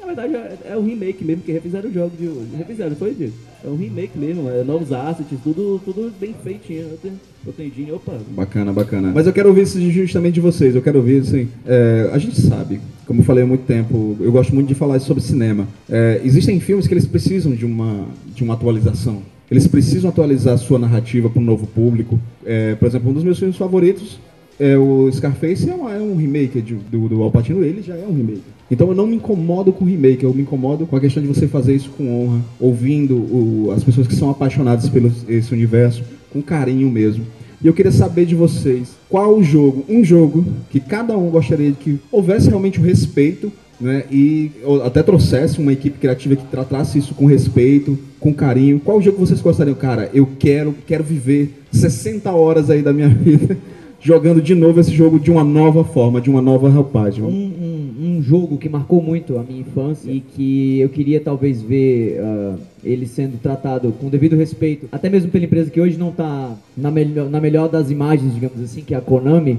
na 0.00 0.06
verdade 0.06 0.34
é, 0.34 0.72
é 0.72 0.76
um 0.76 0.84
remake 0.84 1.24
mesmo, 1.24 1.42
que 1.42 1.50
refizeram 1.50 1.88
o 1.88 1.92
jogo 1.92 2.16
de 2.16 2.28
hoje. 2.28 2.48
Refizeram, 2.56 2.94
foi 2.94 3.14
Diego? 3.14 3.32
É 3.64 3.68
um 3.68 3.76
remake 3.76 4.18
mesmo, 4.18 4.50
é 4.50 4.62
novos 4.62 4.92
assets, 4.92 5.38
tudo, 5.42 5.80
tudo 5.82 6.12
bem 6.20 6.34
feitinho. 6.44 6.82
Eu 6.82 6.98
tenho, 6.98 7.20
eu 7.46 7.52
tenho 7.54 7.70
dinheiro, 7.70 7.96
opa, 7.96 8.12
Bacana, 8.32 8.72
bacana. 8.72 9.10
Mas 9.14 9.26
eu 9.26 9.32
quero 9.32 9.48
ouvir 9.48 9.62
isso 9.62 9.80
justamente 9.90 10.34
de 10.34 10.40
vocês. 10.40 10.74
Eu 10.74 10.82
quero 10.82 10.98
ouvir, 10.98 11.22
assim, 11.22 11.48
é, 11.64 12.10
a 12.12 12.18
gente 12.18 12.38
sabe, 12.38 12.78
como 13.06 13.20
eu 13.20 13.24
falei 13.24 13.42
há 13.42 13.46
muito 13.46 13.64
tempo, 13.64 14.18
eu 14.20 14.30
gosto 14.30 14.54
muito 14.54 14.68
de 14.68 14.74
falar 14.74 15.00
sobre 15.00 15.22
cinema. 15.22 15.66
É, 15.88 16.20
existem 16.22 16.60
filmes 16.60 16.86
que 16.86 16.92
eles 16.92 17.06
precisam 17.06 17.52
de 17.52 17.64
uma, 17.64 18.06
de 18.34 18.44
uma 18.44 18.52
atualização. 18.52 19.22
Eles 19.50 19.66
precisam 19.66 20.08
atualizar 20.10 20.54
a 20.54 20.58
sua 20.58 20.78
narrativa 20.78 21.28
para 21.28 21.40
um 21.40 21.44
novo 21.44 21.66
público. 21.66 22.18
É, 22.44 22.74
por 22.74 22.86
exemplo, 22.88 23.10
um 23.10 23.12
dos 23.14 23.24
meus 23.24 23.38
filmes 23.38 23.56
favoritos 23.56 24.18
é 24.58 24.76
o 24.78 25.10
Scarface, 25.12 25.68
é, 25.68 25.72
é 25.72 26.00
um 26.00 26.16
remake 26.16 26.60
de- 26.60 26.74
do, 26.74 27.08
do 27.08 27.22
Al 27.22 27.30
Pacino, 27.30 27.62
ele 27.64 27.82
já 27.82 27.94
é 27.94 28.06
um 28.08 28.14
remake. 28.14 28.42
Então 28.70 28.88
eu 28.88 28.94
não 28.94 29.06
me 29.06 29.16
incomodo 29.16 29.72
com 29.72 29.84
remake, 29.84 30.24
eu 30.24 30.32
me 30.32 30.42
incomodo 30.42 30.86
com 30.86 30.96
a 30.96 31.00
questão 31.00 31.22
de 31.22 31.28
você 31.28 31.46
fazer 31.46 31.74
isso 31.74 31.90
com 31.90 32.08
honra, 32.24 32.40
ouvindo 32.58 33.14
o- 33.16 33.72
as 33.76 33.84
pessoas 33.84 34.06
que 34.06 34.14
são 34.16 34.30
apaixonadas 34.30 34.88
pelo 34.88 35.12
esse 35.28 35.52
universo, 35.52 36.02
com 36.32 36.40
carinho 36.40 36.88
mesmo. 36.90 37.24
E 37.62 37.66
eu 37.66 37.72
queria 37.72 37.92
saber 37.92 38.26
de 38.26 38.34
vocês, 38.34 38.92
qual 39.08 39.36
o 39.36 39.42
jogo, 39.42 39.84
um 39.88 40.04
jogo 40.04 40.44
que 40.70 40.80
cada 40.80 41.16
um 41.16 41.30
gostaria 41.30 41.72
que 41.72 41.98
houvesse 42.12 42.48
realmente 42.48 42.78
o 42.78 42.82
respeito, 42.82 43.50
né? 43.80 44.04
E 44.10 44.50
até 44.84 45.02
trouxesse 45.02 45.58
uma 45.58 45.72
equipe 45.72 45.98
criativa 45.98 46.36
que 46.36 46.46
tratasse 46.46 46.98
isso 46.98 47.14
com 47.14 47.26
respeito, 47.26 47.98
com 48.20 48.32
carinho. 48.32 48.80
Qual 48.80 49.00
jogo 49.00 49.18
vocês 49.18 49.40
gostariam? 49.40 49.74
Cara, 49.74 50.10
eu 50.14 50.28
quero, 50.38 50.74
quero 50.86 51.04
viver 51.04 51.52
60 51.72 52.30
horas 52.32 52.70
aí 52.70 52.82
da 52.82 52.92
minha 52.92 53.08
vida 53.10 53.56
jogando 54.04 54.42
de 54.42 54.54
novo 54.54 54.78
esse 54.78 54.92
jogo 54.92 55.18
de 55.18 55.30
uma 55.30 55.42
nova 55.42 55.82
forma, 55.82 56.20
de 56.20 56.28
uma 56.28 56.42
nova 56.42 56.68
roupagem. 56.68 57.24
Um, 57.24 57.26
um, 57.26 58.18
um 58.18 58.22
jogo 58.22 58.58
que 58.58 58.68
marcou 58.68 59.02
muito 59.02 59.38
a 59.38 59.42
minha 59.42 59.62
infância 59.62 60.10
e 60.10 60.20
que 60.20 60.78
eu 60.78 60.90
queria 60.90 61.18
talvez 61.20 61.62
ver 61.62 62.20
ah, 62.20 62.56
ele 62.84 63.06
sendo 63.06 63.40
tratado 63.40 63.90
com 63.92 64.10
devido 64.10 64.36
respeito, 64.36 64.86
até 64.92 65.08
mesmo 65.08 65.30
pela 65.30 65.46
empresa 65.46 65.70
que 65.70 65.80
hoje 65.80 65.96
não 65.96 66.10
está 66.10 66.54
na, 66.76 66.90
melhor, 66.90 67.30
na 67.30 67.40
melhor 67.40 67.66
das 67.66 67.90
imagens, 67.90 68.34
digamos 68.34 68.60
assim, 68.60 68.82
que 68.82 68.92
é 68.94 68.98
a 68.98 69.00
Konami, 69.00 69.58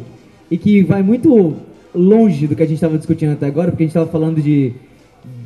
e 0.51 0.59
que 0.59 0.83
vai 0.83 1.01
muito 1.01 1.55
longe 1.95 2.47
do 2.47 2.55
que 2.55 2.63
a 2.63 2.65
gente 2.65 2.75
estava 2.75 2.97
discutindo 2.97 3.33
até 3.33 3.47
agora, 3.47 3.71
porque 3.71 3.83
a 3.83 3.85
gente 3.85 3.95
estava 3.95 4.09
falando 4.09 4.41
de 4.41 4.73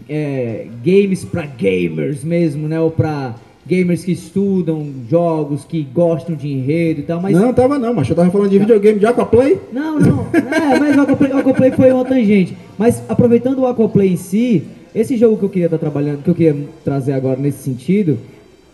é, 0.07 0.65
games 0.83 1.23
para 1.23 1.45
gamers 1.45 2.23
mesmo, 2.23 2.67
né? 2.67 2.79
Ou 2.79 2.91
para 2.91 3.35
gamers 3.65 4.03
que 4.03 4.11
estudam 4.11 4.87
jogos, 5.07 5.63
que 5.63 5.83
gostam 5.93 6.35
de 6.35 6.47
enredo 6.47 7.01
e 7.01 7.03
tal, 7.03 7.21
mas 7.21 7.35
Não, 7.35 7.53
tava 7.53 7.77
não, 7.77 7.93
mas 7.93 8.09
eu 8.09 8.15
tava 8.15 8.31
falando 8.31 8.49
de 8.49 8.57
videogame 8.57 8.99
de 8.99 9.05
Aquaplay. 9.05 9.59
não, 9.71 9.99
não. 9.99 10.25
É, 10.33 10.79
mas 10.79 10.97
o 10.97 11.01
Aquaplay, 11.01 11.31
o 11.31 11.37
Aquaplay 11.37 11.71
foi 11.71 11.91
uma 11.91 12.03
tangente. 12.03 12.57
Mas 12.77 13.03
aproveitando 13.07 13.59
o 13.59 13.67
Aquaplay 13.67 14.13
em 14.13 14.17
si, 14.17 14.63
esse 14.95 15.15
jogo 15.17 15.37
que 15.37 15.43
eu 15.43 15.49
queria 15.49 15.67
estar 15.67 15.77
trabalhando, 15.77 16.23
que 16.23 16.29
eu 16.29 16.35
queria 16.35 16.57
trazer 16.83 17.13
agora 17.13 17.39
nesse 17.39 17.59
sentido, 17.59 18.17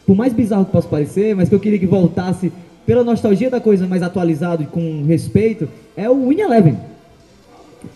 por 0.05 0.15
mais 0.15 0.31
bizarro 0.31 0.65
que 0.65 0.71
possa 0.71 0.87
parecer, 0.87 1.35
mas 1.35 1.49
que 1.49 1.55
eu 1.55 1.59
queria 1.59 1.79
que 1.79 1.85
voltasse 1.85 2.51
pela 2.85 3.03
nostalgia 3.03 3.49
da 3.49 3.59
coisa 3.59 3.87
mais 3.87 4.01
atualizado 4.01 4.63
e 4.63 4.65
com 4.65 5.03
respeito, 5.05 5.67
é 5.97 6.09
o 6.09 6.29
Win 6.29 6.39
Eleven. 6.39 6.77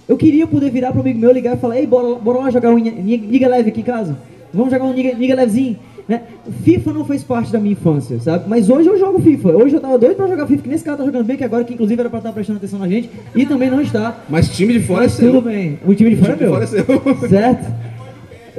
Eu 0.08 0.18
queria 0.18 0.48
poder 0.48 0.70
virar 0.70 0.92
pro 0.92 1.02
amigo 1.02 1.20
meu, 1.20 1.32
ligar 1.32 1.56
e 1.56 1.60
falar, 1.60 1.78
ei, 1.78 1.86
bora, 1.88 2.16
bora 2.16 2.40
lá 2.40 2.50
jogar 2.50 2.70
um 2.72 2.78
Niga 2.78 3.48
Leve 3.48 3.70
aqui 3.70 3.82
em 3.82 3.84
casa. 3.84 4.18
Vamos 4.54 4.72
jogar 4.72 4.86
um 4.86 4.94
Niga, 4.94 5.36
Levezinho. 5.36 5.78
Né? 6.08 6.22
FIFA 6.64 6.94
não 6.94 7.06
fez 7.06 7.24
parte 7.24 7.52
da 7.52 7.60
minha 7.60 7.74
infância, 7.74 8.20
sabe? 8.20 8.46
Mas 8.48 8.68
hoje 8.68 8.90
eu 8.90 8.98
jogo 8.98 9.20
FIFA. 9.22 9.50
Hoje 9.50 9.76
eu 9.76 9.80
tava 9.80 9.98
doido 10.00 10.16
pra 10.16 10.26
jogar 10.26 10.48
FIFA, 10.48 10.64
que 10.64 10.70
nesse 10.70 10.84
cara 10.84 10.98
tá 10.98 11.06
jogando 11.06 11.24
bem, 11.26 11.38
que 11.38 11.44
agora 11.44 11.64
que 11.64 11.74
inclusive 11.76 12.00
era 12.00 12.10
pra 12.10 12.18
estar 12.18 12.32
prestando 12.32 12.58
atenção 12.58 12.80
na 12.80 12.88
gente, 12.88 13.12
e 13.36 13.46
também 13.46 13.70
não 13.70 13.80
está. 13.80 14.24
Mas 14.28 14.50
time 14.50 14.74
de 14.74 14.80
fora 14.80 15.02
Mas 15.04 15.14
é 15.14 15.16
seu. 15.18 15.32
tudo 15.32 15.42
bem. 15.44 15.78
O 15.86 15.94
time 15.94 16.10
de 16.10 16.16
fora 16.16 16.34
é 16.34 16.36
time 16.36 16.48
de 16.48 16.52
meu. 16.52 16.54
fora 16.54 16.64
é 16.64 17.20
seu. 17.20 17.30
Certo? 17.30 17.74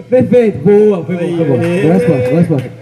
Perfeito. 0.09 0.59
Boa, 0.65 1.05
foi 1.05 1.17
bom, 1.17 1.37
foi 1.37 1.45
bom. 1.45 1.57
Boa 1.57 1.59
resposta, 1.59 2.29
boa 2.29 2.39
resposta. 2.41 2.80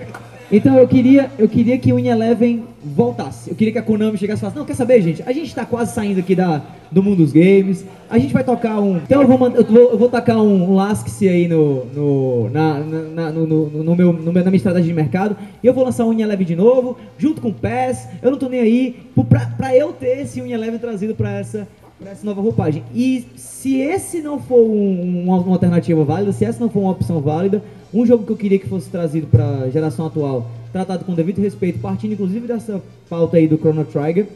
Então 0.51 0.78
eu 0.78 0.88
queria, 0.88 1.30
eu 1.38 1.46
queria 1.46 1.76
que 1.78 1.92
o 1.92 1.96
Win 1.96 2.09
Eleven 2.09 2.64
voltasse. 2.82 3.51
Eu 3.51 3.57
queria 3.57 3.72
que 3.72 3.78
a 3.78 3.82
Konami 3.82 4.16
chegasse 4.16 4.38
e 4.38 4.42
falasse, 4.42 4.59
não, 4.59 4.64
quer 4.64 4.74
saber, 4.74 5.03
gente? 5.03 5.22
A 5.26 5.32
gente 5.32 5.55
tá 5.55 5.66
quase 5.66 5.92
saindo 5.92 6.20
aqui 6.20 6.34
da, 6.34 6.62
do 6.90 7.03
mundo 7.03 7.16
dos 7.18 7.32
games. 7.32 7.84
A 8.09 8.18
gente 8.18 8.32
vai 8.32 8.42
tocar 8.42 8.80
um. 8.80 8.96
Então 8.96 9.20
eu 9.20 9.28
vou, 9.28 9.46
eu 9.49 9.64
vou, 9.64 9.90
eu 9.92 9.99
vou 9.99 10.09
tacar 10.09 10.38
um, 10.38 10.70
um 10.70 10.74
Lask 10.74 11.07
aí 11.22 11.46
no, 11.46 11.84
no, 11.94 12.49
na, 12.51 12.78
na- 12.80 13.30
no, 13.30 13.46
no, 13.46 13.66
no 13.84 13.94
meu, 13.96 14.12
no 14.14 14.32
na 14.32 14.42
minha 14.44 14.57
estratégia 14.57 14.88
de 14.88 14.94
mercado. 14.94 15.36
E 15.62 15.66
eu 15.66 15.74
vou 15.74 15.84
lançar 15.84 16.07
o 16.07 16.11
Win 16.11 16.22
Eleven 16.22 16.46
de 16.46 16.57
novo, 16.57 16.96
junto 17.18 17.42
com 17.42 17.49
o 17.49 17.53
PES. 17.55 18.09
Eu 18.22 18.30
não 18.30 18.38
tô 18.38 18.49
nem 18.49 18.61
aí. 18.61 18.96
Pra, 19.28 19.40
pra 19.55 19.76
eu 19.76 19.92
ter 19.92 20.20
esse 20.22 20.40
Win 20.40 20.53
Eleven 20.53 20.78
trazido 20.78 21.14
pra 21.14 21.30
essa, 21.38 21.68
pra 21.99 22.11
essa 22.12 22.24
nova 22.24 22.40
roupagem. 22.40 22.82
E 22.94 23.24
se 23.36 23.76
esse 23.80 24.20
não 24.20 24.38
for 24.40 24.61
um- 24.61 25.24
uma, 25.24 25.38
uma 25.38 25.53
alternativa 25.55 26.05
válida, 26.05 26.32
se 26.32 26.44
essa 26.44 26.61
não 26.61 26.70
for 26.70 26.80
uma 26.80 26.92
opção 26.92 27.20
válida, 27.20 27.62
um 27.92 28.07
jogo 28.07 28.24
que 28.24 28.32
eu 28.32 28.36
queria 28.36 28.59
que 28.59 28.68
fosse 28.68 28.88
trazido 28.88 29.26
para 29.26 29.62
a 29.64 29.70
geração 29.70 30.07
atual, 30.07 30.51
tratado 30.72 31.05
com 31.05 31.14
devido 31.14 31.40
respeito, 31.40 31.78
partindo 31.78 32.12
inclusive 32.12 32.46
dessa 32.46 32.80
pauta 33.09 33.36
aí 33.36 33.49
do 33.49 33.57
Chrono 33.59 33.84
Trigger, 33.84 34.26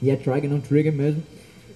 e 0.00 0.10
é 0.10 0.16
Trigger, 0.16 0.48
não 0.50 0.60
Trigger 0.60 0.92
mesmo, 0.92 1.22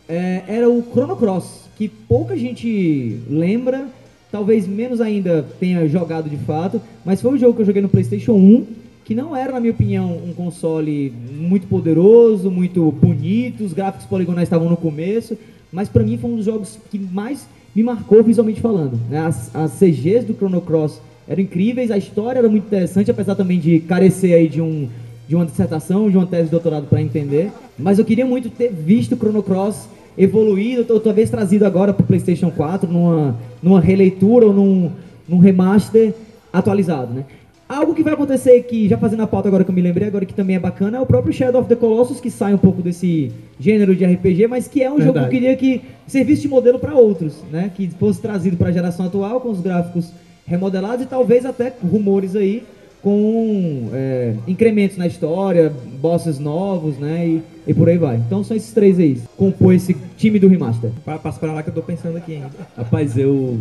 é, 0.08 0.42
era 0.48 0.68
o 0.70 0.82
Chrono 0.82 1.16
Cross, 1.16 1.68
que 1.76 1.88
pouca 1.88 2.36
gente 2.36 3.20
lembra, 3.28 3.86
talvez 4.30 4.66
menos 4.66 5.00
ainda 5.00 5.44
tenha 5.60 5.86
jogado 5.88 6.30
de 6.30 6.36
fato, 6.38 6.80
mas 7.04 7.20
foi 7.20 7.32
um 7.32 7.38
jogo 7.38 7.54
que 7.54 7.62
eu 7.62 7.66
joguei 7.66 7.82
no 7.82 7.88
PlayStation 7.88 8.32
1, 8.32 8.66
que 9.08 9.14
não 9.14 9.34
era, 9.34 9.54
na 9.54 9.58
minha 9.58 9.72
opinião, 9.72 10.20
um 10.22 10.34
console 10.34 11.10
muito 11.34 11.66
poderoso, 11.66 12.50
muito 12.50 12.92
bonito, 12.92 13.64
os 13.64 13.72
gráficos 13.72 14.04
poligonais 14.04 14.46
estavam 14.48 14.68
no 14.68 14.76
começo, 14.76 15.34
mas 15.72 15.88
pra 15.88 16.04
mim 16.04 16.18
foi 16.18 16.30
um 16.30 16.36
dos 16.36 16.44
jogos 16.44 16.78
que 16.90 16.98
mais 16.98 17.48
me 17.74 17.82
marcou 17.82 18.22
visualmente 18.22 18.60
falando. 18.60 19.00
né? 19.08 19.20
As, 19.20 19.56
as 19.56 19.72
CGs 19.78 20.26
do 20.26 20.34
Chrono 20.34 20.60
Cross 20.60 21.00
eram 21.26 21.42
incríveis, 21.42 21.90
a 21.90 21.96
história 21.96 22.40
era 22.40 22.50
muito 22.50 22.66
interessante, 22.66 23.10
apesar 23.10 23.34
também 23.34 23.58
de 23.58 23.80
carecer 23.80 24.34
aí 24.34 24.46
de 24.46 24.60
um 24.60 24.90
de 25.26 25.34
uma 25.34 25.46
dissertação, 25.46 26.10
de 26.10 26.16
uma 26.16 26.26
tese 26.26 26.44
de 26.44 26.50
doutorado 26.50 26.86
para 26.86 27.00
entender, 27.00 27.50
mas 27.78 27.98
eu 27.98 28.04
queria 28.04 28.26
muito 28.26 28.50
ter 28.50 28.70
visto 28.70 29.12
o 29.12 29.16
Chrono 29.16 29.42
Cross 29.42 29.88
evoluído, 30.18 31.00
talvez 31.00 31.30
trazido 31.30 31.64
agora 31.64 31.94
para 31.94 32.02
o 32.02 32.06
PlayStation 32.06 32.50
4 32.50 32.90
numa, 32.90 33.36
numa 33.62 33.80
releitura 33.80 34.46
ou 34.46 34.52
num, 34.52 34.90
num 35.26 35.38
remaster 35.38 36.14
atualizado, 36.52 37.14
né? 37.14 37.24
Algo 37.68 37.94
que 37.94 38.02
vai 38.02 38.14
acontecer 38.14 38.62
que, 38.62 38.88
já 38.88 38.96
fazendo 38.96 39.22
a 39.22 39.26
pauta 39.26 39.48
agora 39.48 39.62
que 39.62 39.70
eu 39.70 39.74
me 39.74 39.82
lembrei, 39.82 40.08
agora 40.08 40.24
que 40.24 40.32
também 40.32 40.56
é 40.56 40.58
bacana, 40.58 40.96
é 40.96 41.00
o 41.00 41.04
próprio 41.04 41.34
Shadow 41.34 41.60
of 41.60 41.68
the 41.68 41.76
Colossus, 41.76 42.18
que 42.18 42.30
sai 42.30 42.54
um 42.54 42.58
pouco 42.58 42.80
desse 42.80 43.30
gênero 43.60 43.94
de 43.94 44.06
RPG, 44.06 44.46
mas 44.46 44.66
que 44.66 44.82
é 44.82 44.90
um 44.90 44.98
jogo 44.98 45.12
que 45.12 45.18
eu 45.18 45.28
Verdade. 45.28 45.34
queria 45.34 45.56
que 45.56 45.82
servisse 46.06 46.42
de 46.42 46.48
modelo 46.48 46.78
para 46.78 46.94
outros, 46.94 47.34
né? 47.52 47.70
Que 47.74 47.88
fosse 47.90 48.22
trazido 48.22 48.56
para 48.56 48.68
a 48.68 48.72
geração 48.72 49.04
atual, 49.04 49.42
com 49.42 49.50
os 49.50 49.60
gráficos 49.60 50.10
remodelados 50.46 51.04
e 51.04 51.08
talvez 51.08 51.44
até 51.44 51.70
rumores 51.82 52.34
aí 52.34 52.64
com 53.02 53.88
é, 53.92 54.34
incrementos 54.46 54.96
na 54.96 55.06
história, 55.06 55.72
bosses 56.00 56.38
novos, 56.38 56.98
né? 56.98 57.26
E, 57.26 57.42
e 57.66 57.74
por 57.74 57.88
aí 57.88 57.98
vai. 57.98 58.16
Então 58.16 58.42
são 58.44 58.56
esses 58.56 58.72
três 58.72 58.98
aí, 58.98 59.18
compor 59.36 59.74
esse 59.74 59.96
time 60.16 60.38
do 60.38 60.48
remaster. 60.48 60.90
Pa- 61.04 61.18
Passa 61.18 61.38
pra 61.38 61.52
lá 61.52 61.62
que 61.62 61.70
eu 61.70 61.74
tô 61.74 61.82
pensando 61.82 62.16
aqui 62.16 62.34
ainda. 62.34 62.50
Rapaz, 62.76 63.16
eu. 63.16 63.58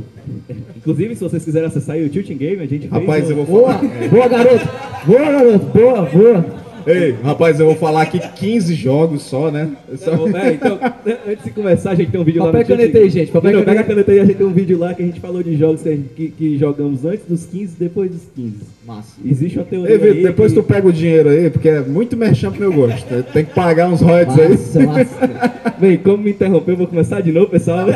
Inclusive, 0.76 1.16
se 1.16 1.24
vocês 1.24 1.44
quiserem 1.44 1.68
acessar 1.68 1.96
aí 1.96 2.06
o 2.06 2.10
Tilting 2.10 2.38
Game, 2.38 2.62
a 2.62 2.68
gente 2.68 2.88
fez. 2.88 2.92
Rapaz, 2.92 3.30
eu 3.30 3.36
vou 3.36 3.46
Boa, 3.46 3.74
falar. 3.74 4.08
boa 4.10 4.28
garoto, 4.28 4.68
boa 5.06 5.20
garoto, 5.32 5.66
boa, 5.66 6.02
boa. 6.04 6.67
Ei, 6.88 7.18
rapaz, 7.22 7.60
eu 7.60 7.66
vou 7.66 7.76
falar 7.76 8.04
aqui 8.04 8.18
15 8.18 8.74
jogos 8.74 9.24
só, 9.24 9.52
né? 9.52 9.70
Só- 9.98 10.16
Tá 10.30 10.46
é, 10.46 10.54
então, 10.54 10.80
antes 11.28 11.44
de 11.44 11.52
começar, 11.52 11.92
a 11.92 11.96
gente 11.96 12.12
tem 12.12 12.20
um 12.20 12.24
vídeo 12.24 12.42
Papel 12.42 12.62
lá 12.62 12.66
caneta 12.66 12.98
aí, 12.98 13.10
gente, 13.10 13.30
papel 13.32 13.52
e 13.52 13.54
Não, 13.56 13.64
pega 13.64 13.82
a 13.82 14.12
aí, 14.12 14.20
a 14.22 14.26
gente 14.26 14.38
tem 14.38 14.48
um 14.48 14.54
vídeo 14.54 14.78
lá 14.80 14.94
que 14.94 15.04
a 15.04 15.06
gente 15.06 15.20
falou 15.20 15.44
de 15.44 15.58
jogos 15.58 15.82
que, 15.82 15.90
gente- 15.92 16.10
que- 16.16 16.30
que 16.30 16.58
jogamos 16.58 17.04
antes 17.04 17.26
dos 17.28 17.46
15 17.46 17.76
e 17.76 17.80
depois 17.80 18.10
dos 18.10 18.22
15. 18.34 18.56
Massa. 18.86 19.16
Existe 19.26 19.58
uma 19.60 19.66
teoria. 19.66 19.92
Ei, 19.92 19.98
Vitor, 19.98 20.16
aí 20.16 20.24
depois 20.24 20.54
que... 20.54 20.60
tu 20.62 20.64
pega 20.64 20.88
o 20.88 20.94
dinheiro 20.94 21.28
aí, 21.30 21.50
porque 21.50 21.68
é 21.68 21.82
muito 21.82 22.16
merchan 22.16 22.52
pro 22.52 22.62
meu 22.62 22.72
gosto. 22.72 23.06
Tem 23.34 23.44
que 23.44 23.54
pagar 23.54 23.90
uns 23.90 24.00
royalties 24.00 24.78
aí. 24.78 24.86
Massa, 24.86 24.86
massa. 24.86 25.54
Bem, 25.78 25.98
como 25.98 26.24
me 26.24 26.32
interrompeu, 26.32 26.74
eu 26.74 26.78
vou 26.78 26.88
começar 26.88 27.20
de 27.22 27.32
novo, 27.34 27.48
pessoal. 27.50 27.86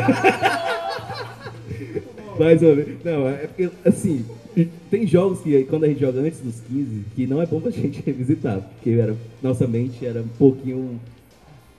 Mais 2.38 2.62
uma 2.62 2.74
vez. 2.74 2.88
Não, 3.04 3.28
é 3.28 3.32
porque, 3.46 3.68
assim, 3.84 4.24
tem 4.90 5.06
jogos 5.06 5.40
que 5.40 5.64
quando 5.64 5.84
a 5.84 5.88
gente 5.88 6.00
joga 6.00 6.20
antes 6.20 6.40
dos 6.40 6.60
15, 6.60 7.04
que 7.14 7.26
não 7.26 7.40
é 7.40 7.46
bom 7.46 7.60
pra 7.60 7.70
gente 7.72 8.02
revisitar, 8.04 8.60
porque 8.60 8.90
era, 8.90 9.16
nossa 9.42 9.66
mente 9.66 10.04
era 10.04 10.20
um 10.20 10.28
pouquinho 10.38 11.00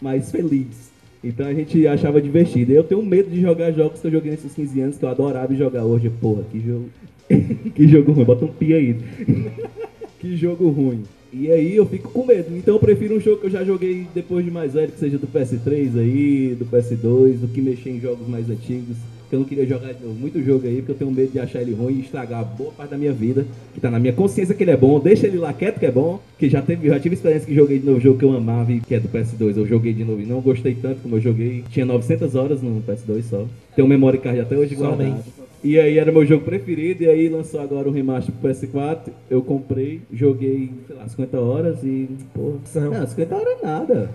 mais 0.02 0.32
feliz. 0.32 0.92
Então 1.24 1.48
a 1.48 1.54
gente 1.54 1.88
achava 1.88 2.22
divertido. 2.22 2.74
Eu 2.74 2.84
tenho 2.84 3.02
medo 3.02 3.30
de 3.30 3.40
jogar 3.40 3.72
jogos 3.72 4.02
que 4.02 4.08
eu 4.08 4.12
joguei 4.12 4.32
nesses 4.32 4.54
15 4.54 4.82
anos 4.82 4.98
que 4.98 5.06
eu 5.06 5.10
adorava 5.10 5.56
jogar 5.56 5.86
hoje. 5.86 6.10
Porra, 6.10 6.44
que 6.52 6.60
jogo. 6.60 6.90
que 7.74 7.88
jogo 7.88 8.12
ruim. 8.12 8.26
Bota 8.26 8.44
um 8.44 8.50
pi 8.50 8.74
aí. 8.74 8.98
que 10.20 10.36
jogo 10.36 10.70
ruim. 10.70 11.04
E 11.32 11.50
aí 11.50 11.76
eu 11.78 11.86
fico 11.86 12.10
com 12.12 12.26
medo. 12.26 12.56
Então 12.56 12.76
eu 12.76 12.80
prefiro 12.80 13.16
um 13.16 13.22
jogo 13.22 13.40
que 13.40 13.48
eu 13.48 13.52
já 13.52 13.64
joguei 13.64 14.06
depois 14.14 14.44
de 14.44 14.52
mais 14.52 14.74
velho, 14.74 14.92
que 14.92 15.00
seja 15.00 15.18
do 15.18 15.28
PS3 15.28 15.98
aí, 15.98 16.56
do 16.60 16.66
PS2, 16.66 17.40
do 17.40 17.48
que 17.48 17.62
mexer 17.62 17.92
em 17.92 18.02
jogos 18.02 18.28
mais 18.28 18.50
antigos. 18.50 18.98
Que 19.30 19.36
eu 19.36 19.40
não 19.40 19.46
queria 19.48 19.66
jogar 19.66 19.94
muito 20.20 20.42
jogo 20.44 20.68
aí, 20.68 20.78
porque 20.78 20.92
eu 20.92 20.96
tenho 20.96 21.12
medo 21.12 21.32
de 21.32 21.40
achar 21.40 21.62
ele 21.62 21.74
ruim 21.74 21.94
e 21.96 22.02
estragar 22.02 22.44
boa 22.46 22.72
parte 22.72 22.92
da 22.92 22.98
minha 22.98 23.12
vida. 23.14 23.46
Que 23.74 23.80
tá 23.80 23.90
na 23.90 24.00
minha 24.00 24.14
consciência 24.14 24.54
que 24.54 24.64
ele 24.64 24.72
é 24.72 24.78
bom. 24.78 25.00
Deixa 25.00 25.26
ele 25.28 25.38
lá 25.38 25.52
quieto 25.54 25.80
que 25.80 25.86
é 25.86 25.92
bom. 25.92 26.20
Que 26.38 26.50
já 26.50 26.62
teve, 26.62 26.88
já 26.88 27.00
tive 27.00 27.16
experiência 27.16 27.48
que 27.48 27.56
joguei 27.56 27.80
de 27.80 27.86
novo 27.86 28.00
jogo 28.00 28.20
que 28.20 28.26
eu 28.26 28.36
amava, 28.36 28.72
e 28.72 28.80
que 28.80 28.94
é 28.94 29.00
do 29.00 29.08
PS2. 29.08 29.58
Eu 29.58 29.66
joguei 29.68 29.94
de 29.94 30.04
novo 30.04 30.22
e 30.22 30.26
não 30.26 30.40
gostei 30.42 30.76
tanto 30.76 31.02
como 31.02 31.16
eu 31.16 31.22
joguei. 31.22 31.64
Tinha 31.72 31.86
900 31.86 32.36
horas 32.36 32.62
no 32.62 32.82
PS2 32.82 33.24
só. 33.24 33.46
Tenho 33.76 33.88
memory 33.88 34.20
card 34.20 34.40
até 34.40 34.56
hoje 34.56 34.76
guardado. 34.76 35.16
E 35.64 35.80
aí 35.80 35.98
era 35.98 36.12
meu 36.12 36.26
jogo 36.26 36.44
preferido, 36.44 37.04
e 37.04 37.08
aí 37.08 37.30
lançou 37.30 37.62
agora 37.62 37.88
o 37.88 37.92
remaster 37.92 38.36
pro 38.36 38.50
PS4, 38.52 39.14
eu 39.32 39.42
comprei, 39.42 40.02
joguei, 40.12 40.70
sei 40.86 40.96
lá, 40.98 41.08
50 41.08 41.40
horas 41.40 41.82
e, 41.86 42.10
pô, 42.34 42.56
São. 42.66 42.92
não, 42.92 43.08
50 43.08 43.34
horas 43.34 43.48
é 43.62 43.66
nada. 43.66 44.10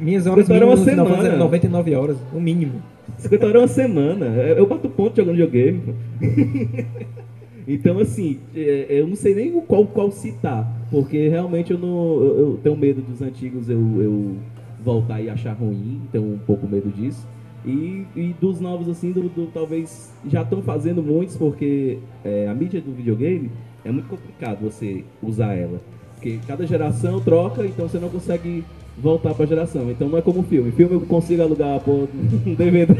Minhas 0.00 0.26
horas 0.28 0.44
Então 0.44 0.56
uma 0.56 0.76
mínimas 0.76 0.78
no 0.78 0.84
final 0.90 1.06
semana. 1.06 1.28
eram 1.30 1.38
99 1.38 1.94
horas, 1.96 2.16
no 2.32 2.40
mínimo. 2.40 2.74
50 3.18 3.46
horas 3.46 3.56
é 3.56 3.58
uma 3.60 3.68
semana, 3.68 4.26
eu 4.26 4.66
bato 4.66 4.88
ponto 4.88 5.16
jogando 5.16 5.36
videogame. 5.36 5.80
então, 7.66 7.98
assim, 7.98 8.38
é, 8.54 8.86
eu 8.88 9.06
não 9.06 9.16
sei 9.16 9.34
nem 9.34 9.52
qual, 9.62 9.86
qual 9.86 10.10
citar, 10.10 10.66
porque 10.90 11.28
realmente 11.28 11.72
eu 11.72 11.78
não, 11.78 12.22
eu 12.22 12.60
tenho 12.62 12.76
medo 12.76 13.00
dos 13.02 13.20
antigos 13.22 13.68
eu, 13.68 13.78
eu 14.02 14.36
voltar 14.82 15.20
e 15.20 15.28
achar 15.28 15.52
ruim, 15.52 16.00
tenho 16.10 16.24
um 16.24 16.38
pouco 16.38 16.66
medo 16.66 16.90
disso. 16.90 17.26
E, 17.64 18.06
e 18.16 18.34
dos 18.40 18.58
novos, 18.58 18.88
assim, 18.88 19.12
do, 19.12 19.22
do- 19.28 19.48
talvez 19.52 20.10
já 20.26 20.40
estão 20.42 20.62
fazendo 20.62 21.02
muitos, 21.02 21.36
porque 21.36 21.98
é, 22.24 22.48
a 22.48 22.54
mídia 22.54 22.80
do 22.80 22.90
videogame 22.92 23.50
é 23.84 23.90
muito 23.92 24.08
complicado 24.08 24.60
você 24.62 25.04
usar 25.22 25.54
ela. 25.54 25.78
Porque 26.14 26.38
cada 26.46 26.66
geração 26.66 27.20
troca, 27.20 27.64
então 27.66 27.86
você 27.88 27.98
não 27.98 28.08
consegue 28.08 28.64
voltar 29.00 29.34
pra 29.34 29.46
geração. 29.46 29.90
Então 29.90 30.08
não 30.08 30.18
é 30.18 30.22
como 30.22 30.42
filme. 30.42 30.70
Filme 30.72 30.94
eu 30.94 31.00
consigo 31.00 31.42
alugar 31.42 31.80
um 31.88 32.54
DVD, 32.54 32.94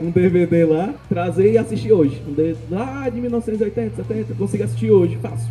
um 0.00 0.10
DVD 0.10 0.64
lá, 0.64 0.94
trazer 1.08 1.52
e 1.52 1.58
assistir 1.58 1.92
hoje. 1.92 2.20
Um 2.28 2.32
DVD 2.32 2.58
lá 2.70 3.08
de 3.08 3.20
1980, 3.20 3.96
70, 3.96 4.32
eu 4.32 4.36
consigo 4.36 4.64
assistir 4.64 4.90
hoje, 4.90 5.16
fácil. 5.16 5.48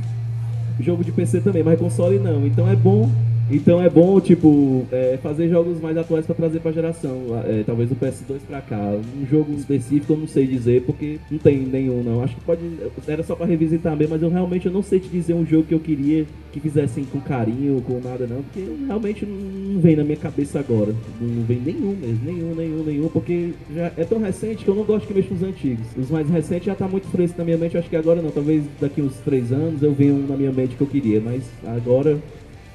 Jogo 0.80 1.04
de 1.04 1.12
PC 1.12 1.42
também, 1.42 1.64
mas 1.64 1.80
console 1.80 2.20
não. 2.20 2.46
Então 2.46 2.70
é 2.70 2.76
bom. 2.76 3.10
Então 3.54 3.80
é 3.80 3.88
bom, 3.88 4.20
tipo, 4.20 4.84
é, 4.92 5.20
fazer 5.22 5.48
jogos 5.48 5.80
mais 5.80 5.96
atuais 5.96 6.26
pra 6.26 6.34
trazer 6.34 6.60
pra 6.60 6.72
geração. 6.72 7.22
É, 7.46 7.64
talvez 7.64 7.92
o 7.92 7.96
PS2 7.96 8.40
pra 8.48 8.62
cá. 8.62 8.98
Um 9.16 9.28
jogo 9.28 9.54
específico 9.54 10.14
eu 10.14 10.18
não 10.18 10.28
sei 10.28 10.48
dizer, 10.48 10.82
porque 10.82 11.20
não 11.30 11.38
tem 11.38 11.60
nenhum 11.60 12.02
não. 12.02 12.24
Acho 12.24 12.36
que 12.36 12.42
pode. 12.42 12.62
Era 13.08 13.22
só 13.22 13.36
pra 13.36 13.46
revisitar 13.46 13.96
mesmo, 13.96 14.16
mas 14.16 14.24
eu 14.24 14.30
realmente 14.30 14.66
eu 14.66 14.72
não 14.72 14.82
sei 14.82 15.00
te 15.00 15.08
dizer 15.08 15.36
um 15.36 15.46
jogo 15.46 15.66
que 15.66 15.74
eu 15.76 15.80
queria 15.80 16.26
que 16.52 16.60
fizessem 16.60 17.04
com 17.06 17.20
carinho, 17.20 17.82
com 17.82 18.00
nada 18.00 18.28
não, 18.28 18.44
porque 18.44 18.64
realmente 18.86 19.26
não 19.26 19.82
vem 19.82 19.96
na 19.96 20.04
minha 20.04 20.18
cabeça 20.18 20.60
agora. 20.60 20.94
Não 21.20 21.44
vem 21.44 21.60
nenhum 21.60 21.96
mesmo, 21.96 22.20
nenhum, 22.24 22.56
nenhum, 22.56 22.84
nenhum, 22.84 23.08
porque 23.10 23.54
já 23.76 23.92
é 23.98 24.04
tão 24.04 24.20
recente 24.20 24.64
que 24.64 24.70
eu 24.70 24.76
não 24.76 24.84
gosto 24.84 25.08
que 25.08 25.14
mexa 25.14 25.30
com 25.30 25.36
os 25.36 25.44
antigos. 25.44 25.86
Os 25.98 26.10
mais 26.10 26.30
recentes 26.30 26.66
já 26.66 26.76
tá 26.76 26.88
muito 26.88 27.08
fresco 27.08 27.38
na 27.38 27.44
minha 27.44 27.58
mente, 27.58 27.78
acho 27.78 27.90
que 27.90 27.96
agora 27.96 28.22
não. 28.22 28.32
Talvez 28.32 28.64
daqui 28.80 29.02
uns 29.02 29.16
três 29.18 29.52
anos 29.52 29.82
eu 29.82 29.94
venha 29.94 30.14
um 30.14 30.28
na 30.28 30.38
minha 30.38 30.52
mente 30.52 30.76
que 30.76 30.82
eu 30.82 30.88
queria, 30.88 31.20
mas 31.20 31.44
agora 31.66 32.20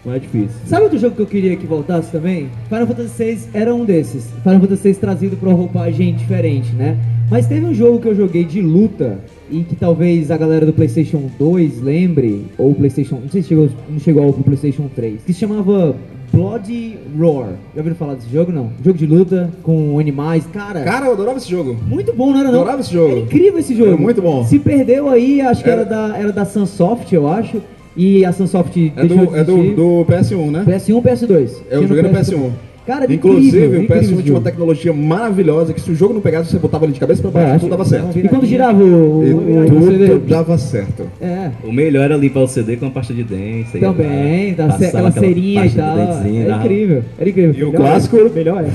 não 0.05 0.15
é 0.15 0.19
difícil. 0.19 0.51
Sabe 0.67 0.83
outro 0.85 0.99
jogo 0.99 1.17
que 1.17 1.23
eu 1.23 1.27
queria 1.27 1.57
que 1.57 1.67
voltasse 1.67 2.11
também? 2.11 2.49
Final 2.69 2.87
Fantasy 2.87 3.25
VI 3.25 3.39
era 3.53 3.75
um 3.75 3.85
desses. 3.85 4.29
Final 4.43 4.61
Fantasy 4.61 4.89
VI 4.93 4.95
trazido 4.95 5.37
pra 5.37 5.49
uma 5.49 5.57
roupagem 5.59 6.15
diferente, 6.15 6.73
né? 6.73 6.97
Mas 7.31 7.47
teve 7.47 7.67
um 7.67 7.75
jogo 7.75 7.99
que 8.01 8.09
eu 8.09 8.15
joguei 8.15 8.43
de 8.45 8.61
luta 8.63 9.19
e 9.51 9.61
que 9.61 9.77
talvez 9.77 10.31
a 10.31 10.37
galera 10.39 10.65
do 10.65 10.73
PlayStation 10.73 11.23
2 11.39 11.83
lembre, 11.83 12.47
ou 12.57 12.75
PlayStation, 12.75 13.17
não 13.23 13.29
sei 13.29 13.43
se 13.43 13.49
chegou, 13.49 13.69
não 13.89 13.99
chegou 13.99 14.25
ao 14.25 14.33
PlayStation 14.33 14.89
3, 14.95 15.23
que 15.25 15.33
se 15.35 15.41
chamava 15.41 15.95
Bloody 16.33 16.97
Roar. 17.19 17.51
Já 17.75 17.79
ouviram 17.81 17.97
falar 17.97 18.15
desse 18.15 18.31
jogo? 18.33 18.53
Não. 18.53 18.71
Jogo 18.85 18.97
de 18.99 19.07
luta 19.07 19.51
com 19.63 19.99
animais, 19.99 20.47
cara. 20.53 20.83
Cara, 20.85 21.07
eu 21.07 21.13
adorava 21.13 21.39
esse 21.39 21.51
jogo. 21.51 21.77
Muito 21.87 22.13
bom, 22.15 22.33
não 22.33 22.41
era 22.41 22.51
não? 22.51 22.61
Adorava 22.61 22.81
esse 22.81 22.93
jogo. 22.93 23.11
Era 23.13 23.21
incrível 23.21 23.59
esse 23.59 23.75
jogo. 23.75 23.91
Era 23.93 23.97
muito 24.01 24.23
bom. 24.23 24.45
Se 24.45 24.59
perdeu 24.59 25.09
aí, 25.09 25.41
acho 25.41 25.63
que 25.63 25.69
era, 25.71 25.83
Era- 25.83 25.91
da, 26.09 26.19
era 26.19 26.33
da 26.33 26.45
Sunsoft, 26.45 27.13
eu 27.15 27.29
acho. 27.29 27.61
E 27.99 28.25
a 28.25 28.33
Sunsoft 28.33 28.93
É 28.97 29.01
deixou 29.05 29.27
do, 29.27 29.33
de 29.33 29.39
é 29.39 29.45
do, 29.45 29.57
do 29.75 30.05
PS1, 30.07 30.51
né? 30.53 30.65
PS1 30.67 31.03
PS2. 31.03 31.51
Eu 31.71 31.87
joguei 31.89 32.03
no 32.05 32.11
PS2. 32.11 32.21
PS1. 32.35 32.51
Cara, 32.87 33.05
era 33.05 33.13
Inclusive, 33.13 33.49
incrível, 33.59 33.81
o 33.81 33.83
incrível 33.83 34.03
PS1 34.03 34.13
esse 34.15 34.23
tinha 34.23 34.35
uma 34.35 34.41
tecnologia 34.41 34.93
maravilhosa 34.95 35.75
que 35.75 35.81
se 35.81 35.91
o 35.91 35.95
jogo 35.95 36.15
não 36.15 36.23
pegasse, 36.23 36.51
você 36.51 36.59
botava 36.59 36.87
ele 36.87 36.95
de 36.95 37.01
cabeça 37.01 37.21
pra 37.21 37.31
baixo, 37.31 37.55
É, 37.57 37.59
tudo 37.59 37.69
dava 37.71 37.85
certo. 37.85 38.19
E 38.19 38.29
quando 38.29 38.47
girava 38.47 38.83
o, 38.83 39.27
E 39.27 39.33
o, 39.35 39.77
o 39.79 39.83
CD? 39.91 40.07
tudo 40.09 40.27
dava 40.27 40.57
certo. 40.57 41.03
É, 41.21 41.51
O 41.65 41.71
melhor 41.71 42.05
era 42.05 42.17
limpar 42.17 42.41
o 42.45 42.49
CD 42.49 42.77
com 42.79 42.87
a 42.87 42.91
pasta 42.91 43.13
de 43.13 43.25
dente. 43.25 43.79
também, 43.79 44.55
da, 44.55 44.69
passar 44.69 44.87
aquela 44.87 45.11
cerinha 45.11 45.67
e 45.67 45.71
tal. 45.71 45.99
Era 45.99 46.07
dava- 46.07 46.65
incrível, 46.65 47.03
era 47.19 47.29
incrível. 47.29 47.55
E 47.55 47.65
o 47.65 47.73
Melhor 47.73 47.81
clássico- 47.91 48.17
é. 48.17 48.29
Melhor 48.31 48.65
é. 48.65 48.69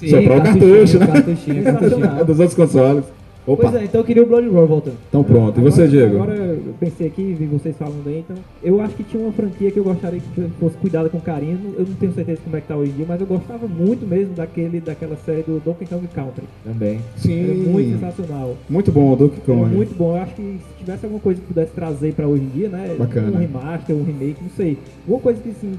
Sim, 0.00 0.08
Soprar 0.08 0.38
o 0.38 0.42
cartucho, 0.42 0.98
né? 0.98 1.06
Cartuchinho, 1.06 1.62
cartuchinho. 1.62 2.10
Dos 2.26 2.40
outros 2.40 2.54
consoles. 2.56 3.04
Opa, 3.46 3.62
Pois 3.70 3.74
é, 3.76 3.84
então 3.84 4.00
eu 4.00 4.04
queria 4.04 4.22
o 4.24 4.26
Blood 4.26 4.48
Roar 4.48 4.66
voltando. 4.66 4.96
então 5.08 5.22
pronto. 5.22 5.60
E 5.60 5.62
você, 5.62 5.82
agora, 5.82 5.88
Diego? 5.90 6.16
Agora 6.16 6.34
eu 6.36 6.74
pensei 6.80 7.06
aqui, 7.06 7.22
vi 7.38 7.46
vocês 7.46 7.76
falando 7.76 8.02
aí, 8.08 8.18
então. 8.18 8.36
Eu 8.60 8.80
acho 8.80 8.94
que 8.96 9.04
tinha 9.04 9.22
uma 9.22 9.32
franquia 9.32 9.70
que 9.70 9.78
eu 9.78 9.84
gostaria 9.84 10.18
que 10.18 10.40
fosse 10.58 10.76
cuidada 10.78 11.08
com 11.08 11.20
carinho. 11.20 11.56
Eu 11.78 11.86
não 11.86 11.94
tenho 11.94 12.12
certeza 12.12 12.40
como 12.42 12.56
é 12.56 12.60
que 12.60 12.66
tá 12.66 12.76
hoje 12.76 12.90
em 12.90 12.94
dia, 12.94 13.06
mas 13.08 13.20
eu 13.20 13.26
gostava 13.26 13.68
muito 13.68 14.04
mesmo 14.04 14.34
daquele, 14.34 14.80
daquela 14.80 15.16
série 15.24 15.42
do 15.42 15.62
Donkey 15.64 15.86
Kong 15.86 16.08
Country. 16.12 16.42
Também. 16.64 17.00
Era 17.24 17.54
muito 17.70 17.88
Sim. 17.88 17.92
sensacional. 18.00 18.56
Muito 18.68 18.90
bom 18.90 19.12
o 19.12 19.16
Donkey 19.16 19.38
É 19.40 19.46
Kong. 19.46 19.74
muito 19.76 19.94
bom. 19.94 20.16
Eu 20.16 20.22
acho 20.22 20.34
que 20.34 20.42
se 20.42 20.78
tivesse 20.80 21.04
alguma 21.06 21.20
coisa 21.20 21.40
que 21.40 21.46
pudesse 21.46 21.70
trazer 21.72 22.14
pra 22.14 22.26
hoje 22.26 22.42
em 22.42 22.48
dia, 22.48 22.68
né? 22.68 22.96
Bacana. 22.98 23.30
Um 23.36 23.40
remaster, 23.40 23.94
um 23.94 24.02
remake, 24.02 24.36
não 24.42 24.50
sei. 24.56 24.76
Alguma 25.02 25.20
coisa 25.20 25.40
que 25.40 25.50
assim 25.50 25.72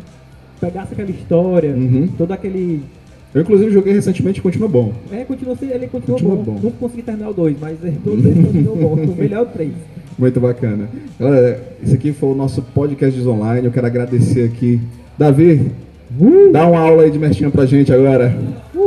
pegasse 0.62 0.94
aquela 0.94 1.10
história, 1.12 1.72
Uhum. 1.72 2.08
todo 2.18 2.32
aquele. 2.32 2.82
Eu, 3.38 3.42
inclusive, 3.44 3.72
joguei 3.72 3.94
recentemente 3.94 4.40
e 4.40 4.42
continua 4.42 4.68
bom. 4.68 4.94
É, 5.12 5.24
continua, 5.24 5.56
se- 5.56 5.66
ele 5.66 5.86
continua 5.86 6.18
Continua 6.18 6.36
bom. 6.38 6.54
bom. 6.54 6.60
Não 6.64 6.72
consegui 6.72 7.04
terminar 7.04 7.30
o 7.30 7.34
2, 7.34 7.56
mas 7.62 7.78
é, 7.86 7.94
todos 8.04 8.26
eles 8.26 8.44
continuam 8.46 8.76
bom. 8.78 8.94
O 8.96 9.16
melhor 9.16 9.40
é 9.40 9.42
o 9.44 9.46
3. 9.46 9.72
Muito 10.18 10.40
bacana. 10.40 10.90
Galera, 11.20 11.62
esse 11.84 11.94
aqui 11.94 12.12
foi 12.14 12.30
o 12.30 12.34
nosso 12.36 12.64
podcast 12.64 13.22
online. 13.28 13.68
Eu 13.68 13.72
quero 13.72 13.86
agradecer 13.86 14.44
aqui. 14.44 14.80
Davi, 15.20 15.70
dá 16.52 16.66
uma 16.66 16.80
aula 16.80 17.04
aí 17.04 17.12
de 17.12 17.20
merchan 17.20 17.52
pra 17.52 17.68
gente 17.68 17.94
agora. 17.94 18.36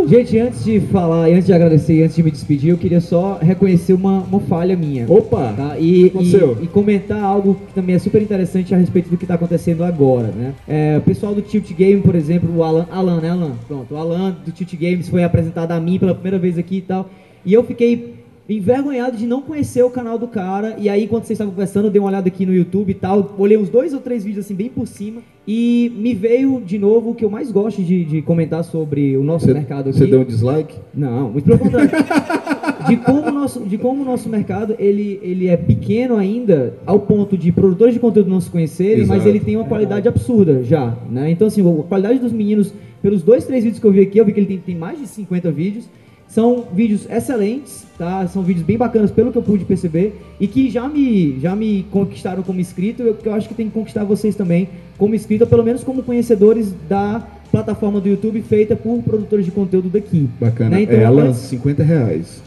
Gente, 0.06 0.38
antes 0.38 0.64
de 0.64 0.80
falar, 0.80 1.26
antes 1.28 1.46
de 1.46 1.52
agradecer 1.52 1.94
e 1.94 2.02
antes 2.02 2.16
de 2.16 2.22
me 2.22 2.30
despedir, 2.30 2.70
eu 2.70 2.78
queria 2.78 3.00
só 3.00 3.38
reconhecer 3.40 3.92
uma, 3.92 4.20
uma 4.20 4.40
falha 4.40 4.76
minha. 4.76 5.06
Opa! 5.08 5.52
Tá? 5.56 5.78
E, 5.78 6.06
e, 6.06 6.64
e 6.64 6.66
comentar 6.66 7.22
algo 7.22 7.56
que 7.66 7.74
também 7.74 7.94
é 7.94 7.98
super 7.98 8.20
interessante 8.20 8.74
a 8.74 8.78
respeito 8.78 9.10
do 9.10 9.16
que 9.16 9.24
está 9.24 9.34
acontecendo 9.34 9.84
agora, 9.84 10.28
né? 10.28 10.54
É, 10.66 10.98
o 10.98 11.02
pessoal 11.02 11.34
do 11.34 11.42
Tilt 11.42 11.72
Game, 11.72 12.00
por 12.02 12.14
exemplo, 12.14 12.54
o 12.56 12.62
Alan, 12.62 12.86
Alan, 12.90 13.20
né, 13.20 13.30
Alan? 13.30 13.52
Pronto, 13.66 13.94
o 13.94 13.96
Alan 13.96 14.36
do 14.44 14.50
Tilt 14.52 14.74
Games 14.74 15.08
foi 15.08 15.22
apresentado 15.22 15.72
a 15.72 15.80
mim 15.80 15.98
pela 15.98 16.14
primeira 16.14 16.38
vez 16.38 16.58
aqui 16.58 16.78
e 16.78 16.82
tal. 16.82 17.08
E 17.44 17.52
eu 17.52 17.62
fiquei 17.64 18.19
envergonhado 18.56 19.16
de 19.16 19.26
não 19.26 19.42
conhecer 19.42 19.82
o 19.82 19.90
canal 19.90 20.18
do 20.18 20.26
cara. 20.26 20.76
E 20.78 20.88
aí, 20.88 21.06
quando 21.06 21.24
vocês 21.24 21.36
estavam 21.36 21.52
conversando, 21.52 21.86
eu 21.86 21.90
dei 21.90 22.00
uma 22.00 22.08
olhada 22.08 22.28
aqui 22.28 22.44
no 22.44 22.54
YouTube 22.54 22.90
e 22.90 22.94
tal. 22.94 23.34
Olhei 23.38 23.56
uns 23.56 23.68
dois 23.68 23.94
ou 23.94 24.00
três 24.00 24.24
vídeos 24.24 24.44
assim, 24.44 24.54
bem 24.54 24.68
por 24.68 24.86
cima. 24.86 25.20
E 25.46 25.92
me 25.96 26.14
veio 26.14 26.60
de 26.64 26.78
novo 26.78 27.10
o 27.10 27.14
que 27.14 27.24
eu 27.24 27.30
mais 27.30 27.50
gosto 27.50 27.82
de, 27.82 28.04
de 28.04 28.22
comentar 28.22 28.62
sobre 28.62 29.16
o 29.16 29.22
nosso 29.22 29.46
Você, 29.46 29.54
mercado 29.54 29.88
aqui. 29.88 29.98
você 29.98 30.06
deu 30.06 30.20
um 30.20 30.24
dislike? 30.24 30.76
Não, 30.94 31.30
muito 31.30 31.44
pelo 31.44 31.58
contrário. 31.58 31.90
de 32.86 32.96
como 32.96 33.28
o 33.28 33.32
nosso, 33.32 33.60
de 33.60 33.78
como 33.78 34.02
o 34.02 34.04
nosso 34.04 34.28
mercado 34.28 34.74
ele, 34.78 35.18
ele 35.22 35.48
é 35.48 35.56
pequeno 35.56 36.16
ainda, 36.16 36.74
ao 36.86 37.00
ponto 37.00 37.36
de 37.36 37.52
produtores 37.52 37.94
de 37.94 38.00
conteúdo 38.00 38.30
não 38.30 38.40
se 38.40 38.50
conhecerem, 38.50 39.06
mas 39.06 39.18
Exato. 39.18 39.28
ele 39.28 39.40
tem 39.40 39.56
uma 39.56 39.64
qualidade 39.64 40.08
absurda 40.08 40.62
já, 40.62 40.96
né? 41.10 41.30
Então 41.30 41.46
assim, 41.46 41.62
a 41.62 41.82
qualidade 41.84 42.18
dos 42.18 42.32
meninos, 42.32 42.72
pelos 43.02 43.22
dois, 43.22 43.44
três 43.44 43.64
vídeos 43.64 43.80
que 43.80 43.86
eu 43.86 43.92
vi 43.92 44.00
aqui, 44.00 44.18
eu 44.18 44.24
vi 44.24 44.32
que 44.32 44.40
ele 44.40 44.46
tem, 44.46 44.58
tem 44.58 44.76
mais 44.76 44.98
de 44.98 45.06
50 45.06 45.50
vídeos. 45.50 45.88
São 46.30 46.64
vídeos 46.72 47.08
excelentes, 47.10 47.84
tá? 47.98 48.24
São 48.28 48.42
vídeos 48.44 48.64
bem 48.64 48.78
bacanas 48.78 49.10
pelo 49.10 49.32
que 49.32 49.38
eu 49.38 49.42
pude 49.42 49.64
perceber 49.64 50.14
e 50.38 50.46
que 50.46 50.70
já 50.70 50.88
me, 50.88 51.40
já 51.40 51.56
me 51.56 51.84
conquistaram 51.90 52.44
como 52.44 52.60
inscrito. 52.60 53.02
Eu, 53.02 53.14
que 53.14 53.28
eu 53.28 53.34
acho 53.34 53.48
que 53.48 53.54
tem 53.54 53.66
que 53.66 53.72
conquistar 53.72 54.04
vocês 54.04 54.36
também 54.36 54.68
como 54.96 55.12
inscrito, 55.14 55.42
ou 55.42 55.50
pelo 55.50 55.64
menos 55.64 55.82
como 55.82 56.04
conhecedores 56.04 56.72
da 56.88 57.20
plataforma 57.50 58.00
do 58.00 58.08
YouTube 58.08 58.40
feita 58.42 58.76
por 58.76 59.02
produtores 59.02 59.44
de 59.44 59.50
conteúdo 59.50 59.88
daqui. 59.88 60.28
Bacana. 60.40 60.70
Né? 60.76 60.82
Então, 60.82 61.00
é, 61.00 61.04
Alan, 61.04 61.24
antes- 61.30 61.40
50 61.40 61.82
reais. 61.82 62.40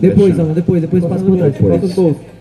Depois. 0.00 0.38
Alan, 0.38 0.52
depois, 0.52 0.80
depois 0.80 1.04
passa 1.04 1.24
por 1.24 1.36
trás. 1.36 1.56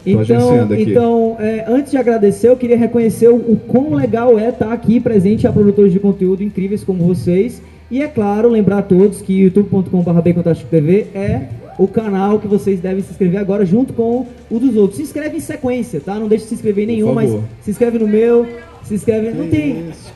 Então, 0.06 0.68
então 0.78 1.36
é, 1.40 1.66
antes 1.68 1.90
de 1.90 1.98
agradecer, 1.98 2.50
eu 2.50 2.56
queria 2.56 2.78
reconhecer 2.78 3.28
o, 3.28 3.36
o 3.36 3.60
quão 3.68 3.96
legal 3.96 4.38
é 4.38 4.50
estar 4.50 4.72
aqui 4.72 5.00
presente 5.00 5.48
a 5.48 5.52
produtores 5.52 5.92
de 5.92 6.00
conteúdo 6.00 6.44
incríveis 6.44 6.84
como 6.84 7.04
vocês. 7.04 7.60
E 7.90 8.02
é 8.02 8.08
claro, 8.08 8.50
lembrar 8.50 8.80
a 8.80 8.82
todos 8.82 9.22
que 9.22 9.34
youtube.com.br 9.42 10.90
é 11.14 11.42
o 11.78 11.88
canal 11.88 12.40
que 12.40 12.48
vocês 12.48 12.80
devem 12.80 13.04
se 13.04 13.12
inscrever 13.12 13.40
agora 13.40 13.66
junto 13.66 13.94
com 13.94 14.26
o 14.50 14.60
dos 14.60 14.76
outros. 14.76 14.98
Se 14.98 15.04
inscreve 15.04 15.38
em 15.38 15.42
sequência, 15.42 16.00
tá? 16.00 16.16
Não 16.16 16.28
deixe 16.28 16.44
de 16.46 16.50
se 16.50 16.56
inscrever 16.56 16.86
em 16.86 16.88
nenhum, 16.88 17.14
mas 17.14 17.30
se 17.62 17.72
inscreve 17.72 18.00
no 18.00 18.08
meu, 18.08 18.48
se 18.84 18.96
inscreve. 18.96 19.32
Não 19.32 19.46
Que 19.46 19.52
tem. 19.52 19.90
isso, 19.90 20.14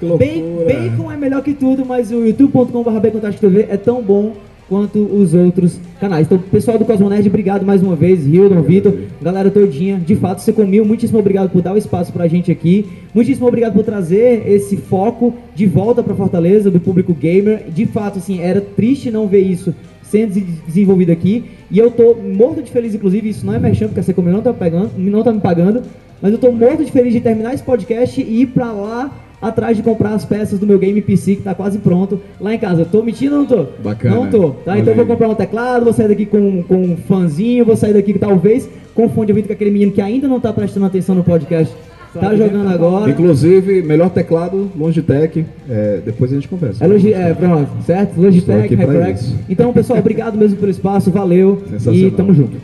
bacon 0.65 1.11
é 1.11 1.17
melhor 1.17 1.43
que 1.43 1.53
tudo, 1.53 1.85
mas 1.85 2.11
o 2.11 2.25
youtube.com.br 2.25 3.59
é 3.69 3.77
tão 3.77 4.01
bom 4.01 4.33
quanto 4.69 4.99
os 4.99 5.33
outros 5.33 5.79
canais. 5.99 6.27
Então, 6.27 6.37
pessoal 6.37 6.77
do 6.77 6.85
Cosmonerd, 6.85 7.27
obrigado 7.27 7.65
mais 7.65 7.81
uma 7.81 7.95
vez, 7.95 8.25
Hildon, 8.25 8.61
Vitor, 8.61 8.93
galera 9.21 9.49
todinha. 9.49 9.97
De 9.99 10.15
fato, 10.15 10.39
você 10.41 10.53
comiu. 10.53 10.85
Muitíssimo 10.85 11.19
obrigado 11.19 11.49
por 11.49 11.61
dar 11.61 11.73
o 11.73 11.77
espaço 11.77 12.13
pra 12.13 12.27
gente 12.27 12.51
aqui. 12.51 12.85
Muitíssimo 13.13 13.47
obrigado 13.47 13.73
por 13.73 13.83
trazer 13.83 14.43
esse 14.47 14.77
foco 14.77 15.33
de 15.55 15.65
volta 15.65 16.03
pra 16.03 16.13
Fortaleza 16.13 16.69
do 16.69 16.79
público 16.79 17.13
gamer. 17.13 17.65
De 17.69 17.85
fato, 17.87 18.19
assim, 18.19 18.39
era 18.39 18.61
triste 18.61 19.09
não 19.09 19.27
ver 19.27 19.41
isso 19.41 19.73
sendo 20.03 20.33
des- 20.33 20.61
desenvolvido 20.67 21.11
aqui. 21.11 21.43
E 21.71 21.77
eu 21.79 21.89
tô 21.91 22.15
morto 22.15 22.61
de 22.61 22.71
feliz, 22.71 22.93
inclusive, 22.95 23.29
isso 23.29 23.45
não 23.45 23.53
é 23.53 23.59
merchan, 23.59 23.87
porque 23.87 23.99
a 23.99 24.03
Secomil 24.03 24.33
não 24.33 24.41
tá, 24.41 24.53
pegando, 24.53 24.91
não 24.97 25.23
tá 25.23 25.31
me 25.33 25.39
pagando. 25.39 25.81
Mas 26.21 26.31
eu 26.31 26.37
tô 26.37 26.51
morto 26.51 26.83
de 26.83 26.91
feliz 26.91 27.13
de 27.13 27.21
terminar 27.21 27.53
esse 27.53 27.63
podcast 27.63 28.21
e 28.21 28.41
ir 28.41 28.47
pra 28.47 28.71
lá 28.71 29.11
atrás 29.41 29.77
de 29.77 29.83
comprar 29.83 30.13
as 30.13 30.25
peças 30.25 30.59
do 30.59 30.67
meu 30.67 30.77
game 30.77 31.01
PC 31.01 31.37
que 31.37 31.43
tá 31.43 31.55
quase 31.55 31.79
pronto 31.79 32.19
lá 32.39 32.53
em 32.53 32.59
casa. 32.59 32.85
Tô 32.85 33.01
mentindo 33.01 33.35
ou 33.35 33.41
não 33.41 33.47
tô? 33.47 33.65
Bacana. 33.81 34.15
Não 34.15 34.29
tô, 34.29 34.49
tá? 34.51 34.77
Então 34.77 34.93
eu 34.93 34.97
vou 34.97 35.05
comprar 35.05 35.29
um 35.29 35.35
teclado, 35.35 35.83
vou 35.83 35.93
sair 35.93 36.07
daqui 36.07 36.25
com, 36.25 36.63
com 36.63 36.75
um 36.75 36.97
fanzinho, 36.97 37.65
vou 37.65 37.75
sair 37.75 37.93
daqui 37.93 38.17
talvez 38.17 38.69
com 38.93 39.09
fone 39.09 39.27
de 39.27 39.31
ouvido 39.31 39.47
com 39.47 39.53
aquele 39.53 39.71
menino 39.71 39.91
que 39.91 40.01
ainda 40.01 40.27
não 40.27 40.39
tá 40.39 40.51
prestando 40.51 40.85
atenção 40.85 41.15
no 41.15 41.23
podcast. 41.23 41.73
Tá 42.13 42.35
jogando 42.35 42.69
agora. 42.69 43.11
Inclusive, 43.11 43.83
melhor 43.83 44.09
teclado, 44.09 44.69
Logitech. 44.75 45.45
É, 45.69 46.01
depois 46.03 46.31
a 46.31 46.35
gente 46.35 46.47
conversa. 46.47 46.83
É, 46.83 46.87
Logi 46.87 47.13
é, 47.13 47.33
pronto, 47.33 47.69
certo? 47.85 48.19
Logitech, 48.19 48.73
HyperX. 48.73 49.35
Então, 49.47 49.71
pessoal, 49.71 49.99
obrigado 49.99 50.35
mesmo 50.35 50.57
pelo 50.57 50.71
espaço, 50.71 51.11
valeu. 51.11 51.61
Sensacional. 51.69 52.07
E 52.07 52.11
tamo 52.11 52.33
junto. 52.33 52.57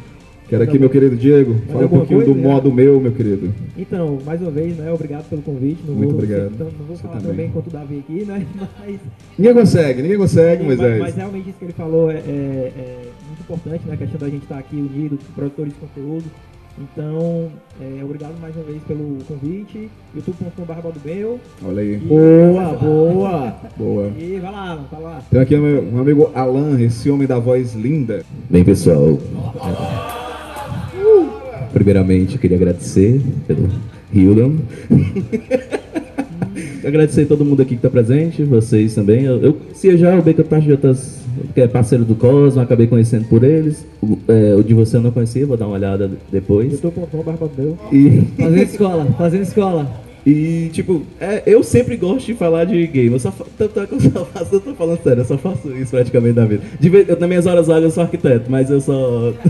Quero 0.47 0.63
aqui, 0.63 0.77
meu 0.77 0.89
querido 0.91 1.15
Diego, 1.15 1.55
fala 1.71 1.85
um 1.85 1.89
pouquinho 1.89 2.19
do 2.19 2.33
coisa? 2.33 2.39
modo 2.47 2.71
meu, 2.71 2.99
meu 3.01 3.11
querido. 3.11 3.51
Então, 3.75 4.19
mais 4.23 4.39
uma 4.41 4.51
vez, 4.51 4.77
né? 4.77 4.91
Obrigado 4.91 5.27
pelo 5.27 5.41
convite. 5.41 5.81
Não 5.87 5.95
Muito 5.95 6.11
vou, 6.11 6.19
obrigado. 6.19 6.51
Não, 6.51 6.65
não 6.67 6.85
vou 6.87 6.95
Você 6.95 7.01
falar 7.01 7.13
tão 7.15 7.21
também. 7.23 7.37
bem 7.37 7.49
quanto 7.51 7.67
o 7.67 7.71
Davi 7.71 8.03
aqui, 8.07 8.25
né? 8.25 8.45
Mas, 8.79 8.99
Ninguém 9.39 9.53
consegue, 9.55 10.01
ninguém 10.03 10.17
consegue, 10.17 10.63
mas, 10.63 10.77
Moisés. 10.77 10.99
mas 11.01 11.15
realmente 11.15 11.49
isso 11.49 11.57
que 11.57 11.65
ele 11.65 11.73
falou 11.73 12.11
é, 12.11 12.15
é- 12.15 12.71
é 12.77 12.97
muito 13.27 13.41
importante, 13.41 13.81
né? 13.87 13.93
A 13.95 13.97
questão 13.97 14.19
da 14.19 14.29
gente 14.29 14.43
estar 14.43 14.59
aqui 14.59 14.75
unido, 14.75 15.17
produtores 15.33 15.73
de 15.73 15.79
conteúdo. 15.79 16.25
Então, 16.77 17.47
é, 17.81 18.03
obrigado 18.03 18.33
mais 18.39 18.53
uma 18.55 18.65
vez 18.65 18.83
pelo 18.83 19.17
convite. 19.27 19.89
youtube.com.br 20.13 20.73
do 20.93 21.01
meu. 21.09 21.39
Olha 21.65 21.81
aí. 21.81 21.95
Boa, 21.97 22.73
boa. 22.75 23.55
Boa. 23.77 24.11
E 24.19 24.37
vai 24.39 24.51
lá, 24.51 24.85
vai 24.91 25.01
lá. 25.01 25.21
Tem 25.31 25.39
aqui 25.39 25.55
meu, 25.57 25.83
um 25.83 25.99
amigo 25.99 26.29
Alan, 26.35 26.79
esse 26.81 27.09
homem 27.09 27.25
da 27.27 27.39
voz 27.39 27.73
linda. 27.73 28.23
Bem, 28.49 28.63
pessoal. 28.63 29.17
Primeiramente, 31.75 32.35
eu 32.35 32.39
queria 32.39 32.55
agradecer 32.55 33.21
pelo 33.45 33.69
Hildon. 34.13 34.55
agradecer 36.87 37.25
todo 37.25 37.43
mundo 37.43 37.61
aqui 37.61 37.71
que 37.71 37.75
está 37.75 37.89
presente, 37.89 38.43
vocês 38.43 38.95
também. 38.95 39.25
Eu, 39.25 39.41
eu 39.41 39.53
conhecia 39.55 39.97
já 39.97 40.17
o 40.17 40.23
Parte 40.45 40.67
de 40.67 40.71
outras, 40.71 41.19
que 41.53 41.59
é 41.59 41.67
parceiro 41.67 42.05
do 42.05 42.15
Cosmo, 42.15 42.61
acabei 42.61 42.87
conhecendo 42.87 43.27
por 43.27 43.43
eles. 43.43 43.85
O, 44.01 44.17
é, 44.29 44.55
o 44.55 44.63
de 44.63 44.73
você 44.73 44.95
eu 44.95 45.01
não 45.01 45.11
conhecia, 45.11 45.45
vou 45.45 45.57
dar 45.57 45.67
uma 45.67 45.75
olhada 45.75 46.09
depois. 46.31 46.71
youtube.com.br 46.71 47.31
do 47.45 47.51
meu. 47.61 47.77
E, 47.91 48.21
Fazendo 48.41 48.63
escola, 48.63 49.05
fazendo 49.17 49.41
escola. 49.43 49.91
e 50.25 50.69
tipo, 50.71 51.01
é, 51.19 51.43
eu 51.45 51.61
sempre 51.61 51.97
gosto 51.97 52.25
de 52.27 52.35
falar 52.35 52.63
de 52.63 52.87
game. 52.87 53.11
Eu 53.11 53.19
só, 53.19 53.33
fa- 53.33 53.45
tanto 53.57 53.81
é 53.81 53.85
que 53.85 53.95
eu 53.95 53.99
só 53.99 54.23
faço, 54.23 54.55
eu 54.55 54.61
tô 54.61 54.73
falando 54.75 55.03
sério, 55.03 55.19
eu 55.19 55.25
só 55.25 55.37
faço 55.37 55.69
isso 55.75 55.91
praticamente 55.91 56.37
na 56.37 56.45
vida. 56.45 56.61
De 56.79 56.87
vez, 56.87 57.09
eu, 57.09 57.19
nas 57.19 57.27
minhas 57.27 57.45
horas 57.45 57.67
vagas 57.67 57.83
eu 57.83 57.91
sou 57.91 58.03
arquiteto, 58.03 58.49
mas 58.49 58.69
eu 58.69 58.79
só. 58.79 59.33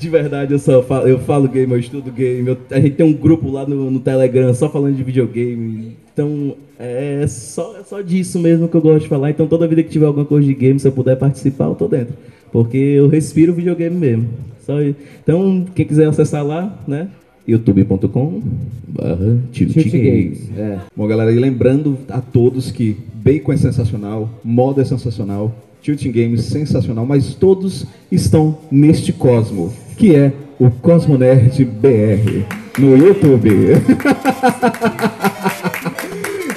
De 0.00 0.08
verdade, 0.08 0.52
eu 0.54 0.58
só 0.58 0.82
falo, 0.82 1.06
eu 1.06 1.18
falo 1.18 1.46
game, 1.46 1.70
eu 1.72 1.78
estudo 1.78 2.10
game. 2.10 2.48
eu- 2.48 2.56
a 2.70 2.80
gente 2.80 2.96
tem 2.96 3.04
um 3.06 3.12
grupo 3.12 3.50
lá 3.50 3.66
no, 3.66 3.90
no 3.90 4.00
Telegram 4.00 4.52
só 4.54 4.68
falando 4.70 4.96
de 4.96 5.02
videogame. 5.02 5.96
Então, 6.12 6.54
é 6.78 7.26
só, 7.28 7.76
é 7.78 7.82
só 7.84 8.00
disso 8.00 8.38
mesmo 8.38 8.66
que 8.66 8.74
eu 8.76 8.80
gosto 8.80 9.02
de 9.02 9.08
falar. 9.08 9.28
Então, 9.30 9.46
toda 9.46 9.68
vida 9.68 9.82
que 9.82 9.90
tiver 9.90 10.06
alguma 10.06 10.24
coisa 10.24 10.46
de 10.46 10.54
game, 10.54 10.80
se 10.80 10.88
eu 10.88 10.92
puder 10.92 11.16
participar, 11.18 11.66
eu 11.66 11.74
tô 11.74 11.86
dentro. 11.86 12.14
Porque 12.50 12.78
eu 12.78 13.08
respiro 13.08 13.52
videogame 13.52 13.94
mesmo. 13.96 14.28
Só, 14.64 14.74
então, 14.82 15.66
quem 15.74 15.84
quiser 15.86 16.06
acessar 16.08 16.44
lá, 16.44 16.78
né? 16.88 17.08
youtube.com 17.46 18.40
barra 18.88 19.36
Games. 19.52 20.50
É. 20.56 20.78
Bom, 20.96 21.06
galera, 21.06 21.32
e 21.32 21.38
lembrando 21.38 21.98
a 22.08 22.20
todos 22.20 22.70
que 22.70 22.96
Bacon 23.14 23.52
é 23.52 23.56
sensacional, 23.56 24.28
Moda 24.44 24.82
é 24.82 24.84
sensacional, 24.84 25.54
Tilting 25.82 26.12
Games 26.12 26.44
sensacional, 26.44 27.06
mas 27.06 27.34
todos 27.34 27.86
estão 28.10 28.58
neste 28.70 29.12
cosmo, 29.12 29.72
que 29.96 30.14
é 30.14 30.32
o 30.58 30.70
Cosmo 30.70 31.16
Nerd 31.16 31.64
BR, 31.64 32.44
no 32.78 32.96
YouTube. 32.96 33.50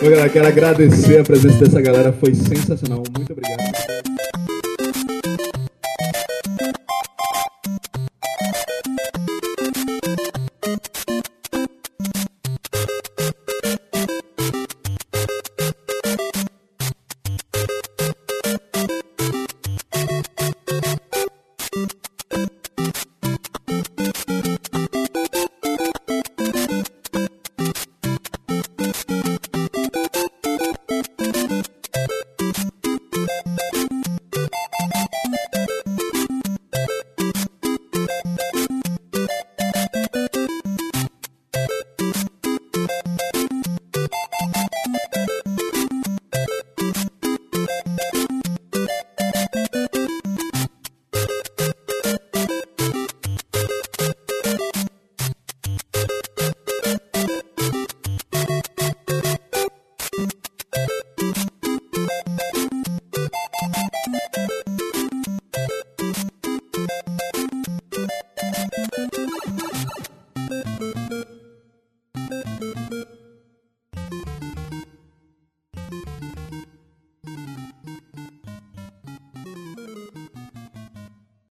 Galera, 0.02 0.28
quero 0.28 0.48
agradecer 0.48 1.20
a 1.22 1.24
presença 1.24 1.60
dessa 1.60 1.82
galera, 1.82 2.12
foi 2.12 2.36
sensacional, 2.36 3.04
muito 3.16 3.32
obrigado. 3.32 3.83